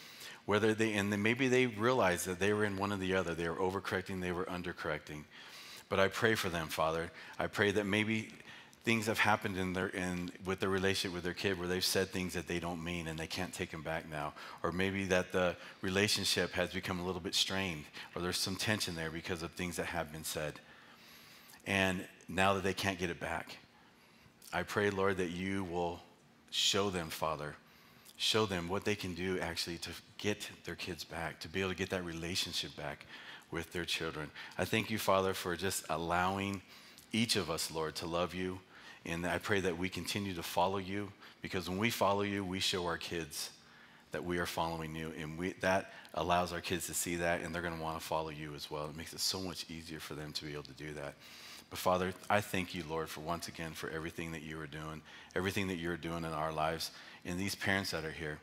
Whether 0.46 0.72
they, 0.72 0.94
and 0.94 1.12
then 1.12 1.22
maybe 1.22 1.48
they 1.48 1.66
realize 1.66 2.24
that 2.24 2.38
they 2.38 2.52
were 2.52 2.64
in 2.64 2.76
one 2.76 2.92
or 2.92 2.96
the 2.96 3.14
other. 3.14 3.34
They 3.34 3.48
were 3.48 3.56
overcorrecting, 3.56 4.20
they 4.20 4.32
were 4.32 4.44
undercorrecting. 4.44 5.24
But 5.88 6.00
I 6.00 6.08
pray 6.08 6.34
for 6.34 6.48
them, 6.48 6.68
Father. 6.68 7.10
I 7.38 7.46
pray 7.46 7.70
that 7.72 7.84
maybe 7.84 8.30
things 8.88 9.04
have 9.04 9.18
happened 9.18 9.58
in 9.58 9.74
their 9.74 9.88
in 9.88 10.30
with 10.46 10.60
their 10.60 10.70
relationship 10.70 11.14
with 11.14 11.22
their 11.22 11.34
kid 11.34 11.58
where 11.58 11.68
they've 11.68 11.84
said 11.84 12.08
things 12.08 12.32
that 12.32 12.48
they 12.48 12.58
don't 12.58 12.82
mean 12.82 13.06
and 13.06 13.18
they 13.18 13.26
can't 13.26 13.52
take 13.52 13.70
them 13.70 13.82
back 13.82 14.08
now 14.08 14.32
or 14.62 14.72
maybe 14.72 15.04
that 15.04 15.30
the 15.30 15.54
relationship 15.82 16.52
has 16.52 16.70
become 16.70 16.98
a 16.98 17.04
little 17.04 17.20
bit 17.20 17.34
strained 17.34 17.84
or 18.14 18.22
there's 18.22 18.38
some 18.38 18.56
tension 18.56 18.94
there 18.94 19.10
because 19.10 19.42
of 19.42 19.50
things 19.50 19.76
that 19.76 19.84
have 19.84 20.10
been 20.10 20.24
said 20.24 20.54
and 21.66 22.02
now 22.30 22.54
that 22.54 22.64
they 22.64 22.72
can't 22.72 22.98
get 22.98 23.10
it 23.10 23.20
back 23.20 23.58
i 24.54 24.62
pray 24.62 24.88
lord 24.88 25.18
that 25.18 25.32
you 25.32 25.64
will 25.64 26.00
show 26.50 26.88
them 26.88 27.10
father 27.10 27.56
show 28.16 28.46
them 28.46 28.70
what 28.70 28.86
they 28.86 28.94
can 28.94 29.12
do 29.12 29.38
actually 29.38 29.76
to 29.76 29.90
get 30.18 30.50
their 30.64 30.74
kids 30.74 31.04
back, 31.04 31.38
to 31.38 31.48
be 31.48 31.60
able 31.60 31.70
to 31.70 31.76
get 31.76 31.88
that 31.88 32.04
relationship 32.04 32.74
back 32.76 33.06
with 33.52 33.72
their 33.72 33.84
children. 33.84 34.28
I 34.58 34.64
thank 34.64 34.90
you, 34.90 34.98
Father, 34.98 35.34
for 35.34 35.54
just 35.54 35.84
allowing 35.88 36.60
each 37.12 37.36
of 37.36 37.48
us, 37.48 37.70
Lord, 37.70 37.94
to 37.96 38.06
love 38.06 38.34
you. 38.34 38.58
And 39.08 39.26
I 39.26 39.38
pray 39.38 39.60
that 39.60 39.78
we 39.78 39.88
continue 39.88 40.34
to 40.34 40.42
follow 40.42 40.76
you 40.76 41.10
because 41.40 41.68
when 41.68 41.78
we 41.78 41.88
follow 41.88 42.22
you, 42.22 42.44
we 42.44 42.60
show 42.60 42.84
our 42.84 42.98
kids 42.98 43.50
that 44.12 44.22
we 44.22 44.38
are 44.38 44.46
following 44.46 44.94
you. 44.94 45.12
And 45.18 45.38
we, 45.38 45.54
that 45.60 45.92
allows 46.14 46.52
our 46.52 46.60
kids 46.60 46.86
to 46.86 46.94
see 46.94 47.16
that 47.16 47.40
and 47.40 47.54
they're 47.54 47.62
going 47.62 47.76
to 47.76 47.82
want 47.82 47.98
to 47.98 48.04
follow 48.04 48.28
you 48.28 48.54
as 48.54 48.70
well. 48.70 48.84
It 48.84 48.96
makes 48.96 49.14
it 49.14 49.20
so 49.20 49.40
much 49.40 49.64
easier 49.70 49.98
for 49.98 50.14
them 50.14 50.32
to 50.34 50.44
be 50.44 50.52
able 50.52 50.64
to 50.64 50.72
do 50.72 50.92
that. 50.92 51.14
But 51.70 51.78
Father, 51.78 52.12
I 52.28 52.42
thank 52.42 52.74
you, 52.74 52.82
Lord, 52.88 53.08
for 53.08 53.20
once 53.20 53.48
again 53.48 53.72
for 53.72 53.90
everything 53.90 54.32
that 54.32 54.42
you 54.42 54.60
are 54.60 54.66
doing, 54.66 55.00
everything 55.34 55.68
that 55.68 55.76
you're 55.76 55.96
doing 55.96 56.24
in 56.24 56.32
our 56.32 56.52
lives, 56.52 56.90
and 57.24 57.38
these 57.38 57.54
parents 57.54 57.90
that 57.90 58.04
are 58.04 58.10
here. 58.10 58.38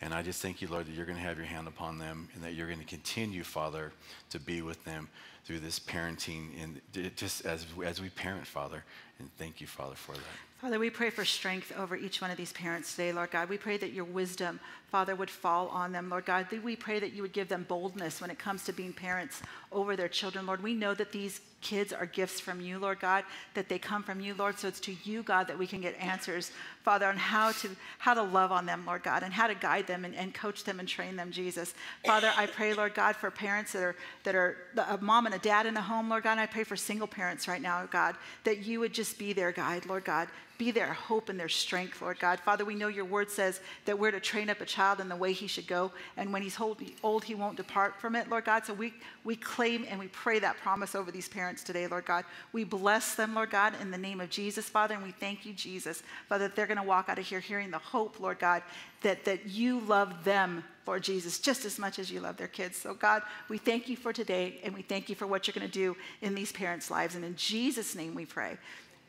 And 0.00 0.12
I 0.12 0.22
just 0.22 0.42
thank 0.42 0.60
you, 0.60 0.68
Lord, 0.68 0.86
that 0.86 0.92
you're 0.92 1.06
going 1.06 1.18
to 1.18 1.24
have 1.24 1.38
your 1.38 1.46
hand 1.46 1.68
upon 1.68 1.98
them 1.98 2.28
and 2.34 2.44
that 2.44 2.54
you're 2.54 2.66
going 2.66 2.80
to 2.80 2.84
continue, 2.84 3.42
Father, 3.42 3.92
to 4.30 4.38
be 4.38 4.62
with 4.62 4.84
them 4.84 5.08
through 5.46 5.60
this 5.60 5.78
parenting 5.78 6.48
and 6.60 6.80
just 7.14 7.46
as, 7.46 7.64
as 7.84 8.02
we 8.02 8.08
parent, 8.08 8.44
Father. 8.44 8.82
And 9.20 9.30
thank 9.38 9.60
you, 9.60 9.68
Father, 9.68 9.94
for 9.94 10.12
that. 10.12 10.20
Father, 10.60 10.80
we 10.80 10.90
pray 10.90 11.10
for 11.10 11.24
strength 11.24 11.72
over 11.78 11.94
each 11.94 12.20
one 12.20 12.32
of 12.32 12.36
these 12.36 12.52
parents 12.52 12.90
today, 12.90 13.12
Lord 13.12 13.30
God. 13.30 13.48
We 13.48 13.56
pray 13.56 13.76
that 13.76 13.92
your 13.92 14.04
wisdom, 14.04 14.58
Father, 14.90 15.14
would 15.14 15.30
fall 15.30 15.68
on 15.68 15.92
them, 15.92 16.10
Lord 16.10 16.26
God. 16.26 16.48
We 16.64 16.74
pray 16.74 16.98
that 16.98 17.12
you 17.12 17.22
would 17.22 17.32
give 17.32 17.48
them 17.48 17.64
boldness 17.68 18.20
when 18.20 18.30
it 18.30 18.38
comes 18.38 18.64
to 18.64 18.72
being 18.72 18.92
parents 18.92 19.40
over 19.70 19.94
their 19.94 20.08
children, 20.08 20.46
Lord. 20.46 20.62
We 20.62 20.74
know 20.74 20.94
that 20.94 21.12
these 21.12 21.40
kids 21.66 21.92
are 21.92 22.06
gifts 22.06 22.38
from 22.38 22.60
you, 22.60 22.78
Lord 22.78 23.00
God, 23.00 23.24
that 23.54 23.68
they 23.68 23.78
come 23.78 24.04
from 24.04 24.20
you, 24.20 24.34
Lord. 24.34 24.56
So 24.56 24.68
it's 24.68 24.78
to 24.80 24.94
you, 25.02 25.24
God, 25.24 25.48
that 25.48 25.58
we 25.58 25.66
can 25.66 25.80
get 25.80 25.98
answers, 25.98 26.52
Father, 26.84 27.06
on 27.06 27.16
how 27.16 27.50
to 27.52 27.70
how 27.98 28.14
to 28.14 28.22
love 28.22 28.52
on 28.52 28.66
them, 28.66 28.84
Lord 28.86 29.02
God, 29.02 29.24
and 29.24 29.32
how 29.32 29.48
to 29.48 29.54
guide 29.54 29.88
them 29.88 30.04
and, 30.04 30.14
and 30.14 30.32
coach 30.32 30.62
them 30.62 30.78
and 30.78 30.88
train 30.88 31.16
them, 31.16 31.32
Jesus. 31.32 31.74
Father, 32.04 32.32
I 32.36 32.46
pray, 32.46 32.72
Lord 32.72 32.94
God, 32.94 33.16
for 33.16 33.32
parents 33.32 33.72
that 33.72 33.82
are 33.82 33.96
that 34.22 34.36
are 34.36 34.56
a 34.76 34.98
mom 34.98 35.26
and 35.26 35.34
a 35.34 35.38
dad 35.38 35.66
in 35.66 35.74
the 35.74 35.80
home, 35.80 36.08
Lord 36.08 36.22
God. 36.22 36.32
And 36.32 36.40
I 36.40 36.46
pray 36.46 36.62
for 36.62 36.76
single 36.76 37.08
parents 37.08 37.48
right 37.48 37.60
now, 37.60 37.84
God, 37.86 38.14
that 38.44 38.64
you 38.64 38.78
would 38.78 38.94
just 38.94 39.18
be 39.18 39.32
their 39.32 39.50
guide, 39.50 39.86
Lord 39.86 40.04
God. 40.04 40.28
Be 40.58 40.70
their 40.70 40.94
hope 40.94 41.28
and 41.28 41.38
their 41.38 41.50
strength, 41.50 42.00
Lord 42.00 42.18
God. 42.18 42.40
Father, 42.40 42.64
we 42.64 42.74
know 42.74 42.88
your 42.88 43.04
word 43.04 43.30
says 43.30 43.60
that 43.84 43.98
we're 43.98 44.10
to 44.10 44.20
train 44.20 44.48
up 44.48 44.62
a 44.62 44.64
child 44.64 45.00
in 45.00 45.08
the 45.10 45.16
way 45.16 45.34
he 45.34 45.46
should 45.46 45.66
go, 45.66 45.92
and 46.16 46.32
when 46.32 46.40
he's 46.40 46.58
old, 47.02 47.24
he 47.24 47.34
won't 47.34 47.58
depart 47.58 48.00
from 48.00 48.16
it, 48.16 48.30
Lord 48.30 48.46
God. 48.46 48.64
So 48.64 48.72
we, 48.72 48.94
we 49.22 49.36
claim 49.36 49.84
and 49.90 50.00
we 50.00 50.08
pray 50.08 50.38
that 50.38 50.56
promise 50.56 50.94
over 50.94 51.10
these 51.10 51.28
parents 51.28 51.55
today, 51.62 51.86
Lord 51.86 52.04
God. 52.04 52.24
We 52.52 52.64
bless 52.64 53.14
them, 53.14 53.34
Lord 53.34 53.50
God, 53.50 53.74
in 53.80 53.90
the 53.90 53.98
name 53.98 54.20
of 54.20 54.30
Jesus, 54.30 54.68
Father, 54.68 54.94
and 54.94 55.02
we 55.02 55.12
thank 55.12 55.44
you, 55.44 55.52
Jesus, 55.52 56.02
Father, 56.28 56.48
that 56.48 56.56
they're 56.56 56.66
going 56.66 56.76
to 56.78 56.82
walk 56.82 57.08
out 57.08 57.18
of 57.18 57.26
here 57.26 57.40
hearing 57.40 57.70
the 57.70 57.78
hope, 57.78 58.20
Lord 58.20 58.38
God, 58.38 58.62
that, 59.02 59.24
that 59.24 59.46
you 59.46 59.80
love 59.80 60.24
them, 60.24 60.64
Lord 60.86 61.02
Jesus, 61.02 61.38
just 61.38 61.64
as 61.64 61.78
much 61.78 61.98
as 61.98 62.10
you 62.10 62.20
love 62.20 62.36
their 62.36 62.48
kids. 62.48 62.76
So, 62.76 62.94
God, 62.94 63.22
we 63.48 63.58
thank 63.58 63.88
you 63.88 63.96
for 63.96 64.12
today, 64.12 64.60
and 64.62 64.74
we 64.74 64.82
thank 64.82 65.08
you 65.08 65.14
for 65.14 65.26
what 65.26 65.46
you're 65.46 65.54
going 65.54 65.66
to 65.66 65.72
do 65.72 65.96
in 66.22 66.34
these 66.34 66.52
parents' 66.52 66.90
lives. 66.90 67.14
And 67.14 67.24
in 67.24 67.36
Jesus' 67.36 67.94
name 67.94 68.14
we 68.14 68.26
pray. 68.26 68.56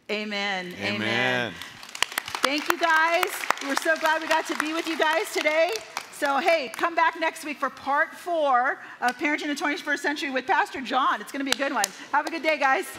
Amen. 0.09 0.73
Amen. 0.79 1.01
Amen. 1.01 1.53
Thank 2.41 2.71
you 2.71 2.79
guys. 2.79 3.27
We're 3.63 3.75
so 3.75 3.97
glad 3.97 4.21
we 4.21 4.27
got 4.27 4.47
to 4.47 4.57
be 4.57 4.73
with 4.73 4.87
you 4.87 4.97
guys 4.97 5.33
today. 5.33 5.71
So, 6.17 6.39
hey, 6.39 6.71
come 6.75 6.95
back 6.95 7.19
next 7.19 7.45
week 7.45 7.59
for 7.59 7.69
part 7.69 8.11
four 8.11 8.79
of 9.01 9.15
Parenting 9.19 9.43
in 9.43 9.49
the 9.49 9.53
21st 9.53 9.99
Century 9.99 10.31
with 10.31 10.47
Pastor 10.47 10.81
John. 10.81 11.21
It's 11.21 11.31
going 11.31 11.45
to 11.45 11.51
be 11.51 11.51
a 11.51 11.63
good 11.63 11.71
one. 11.71 11.85
Have 12.11 12.25
a 12.25 12.31
good 12.31 12.41
day, 12.41 12.57
guys. 12.57 12.87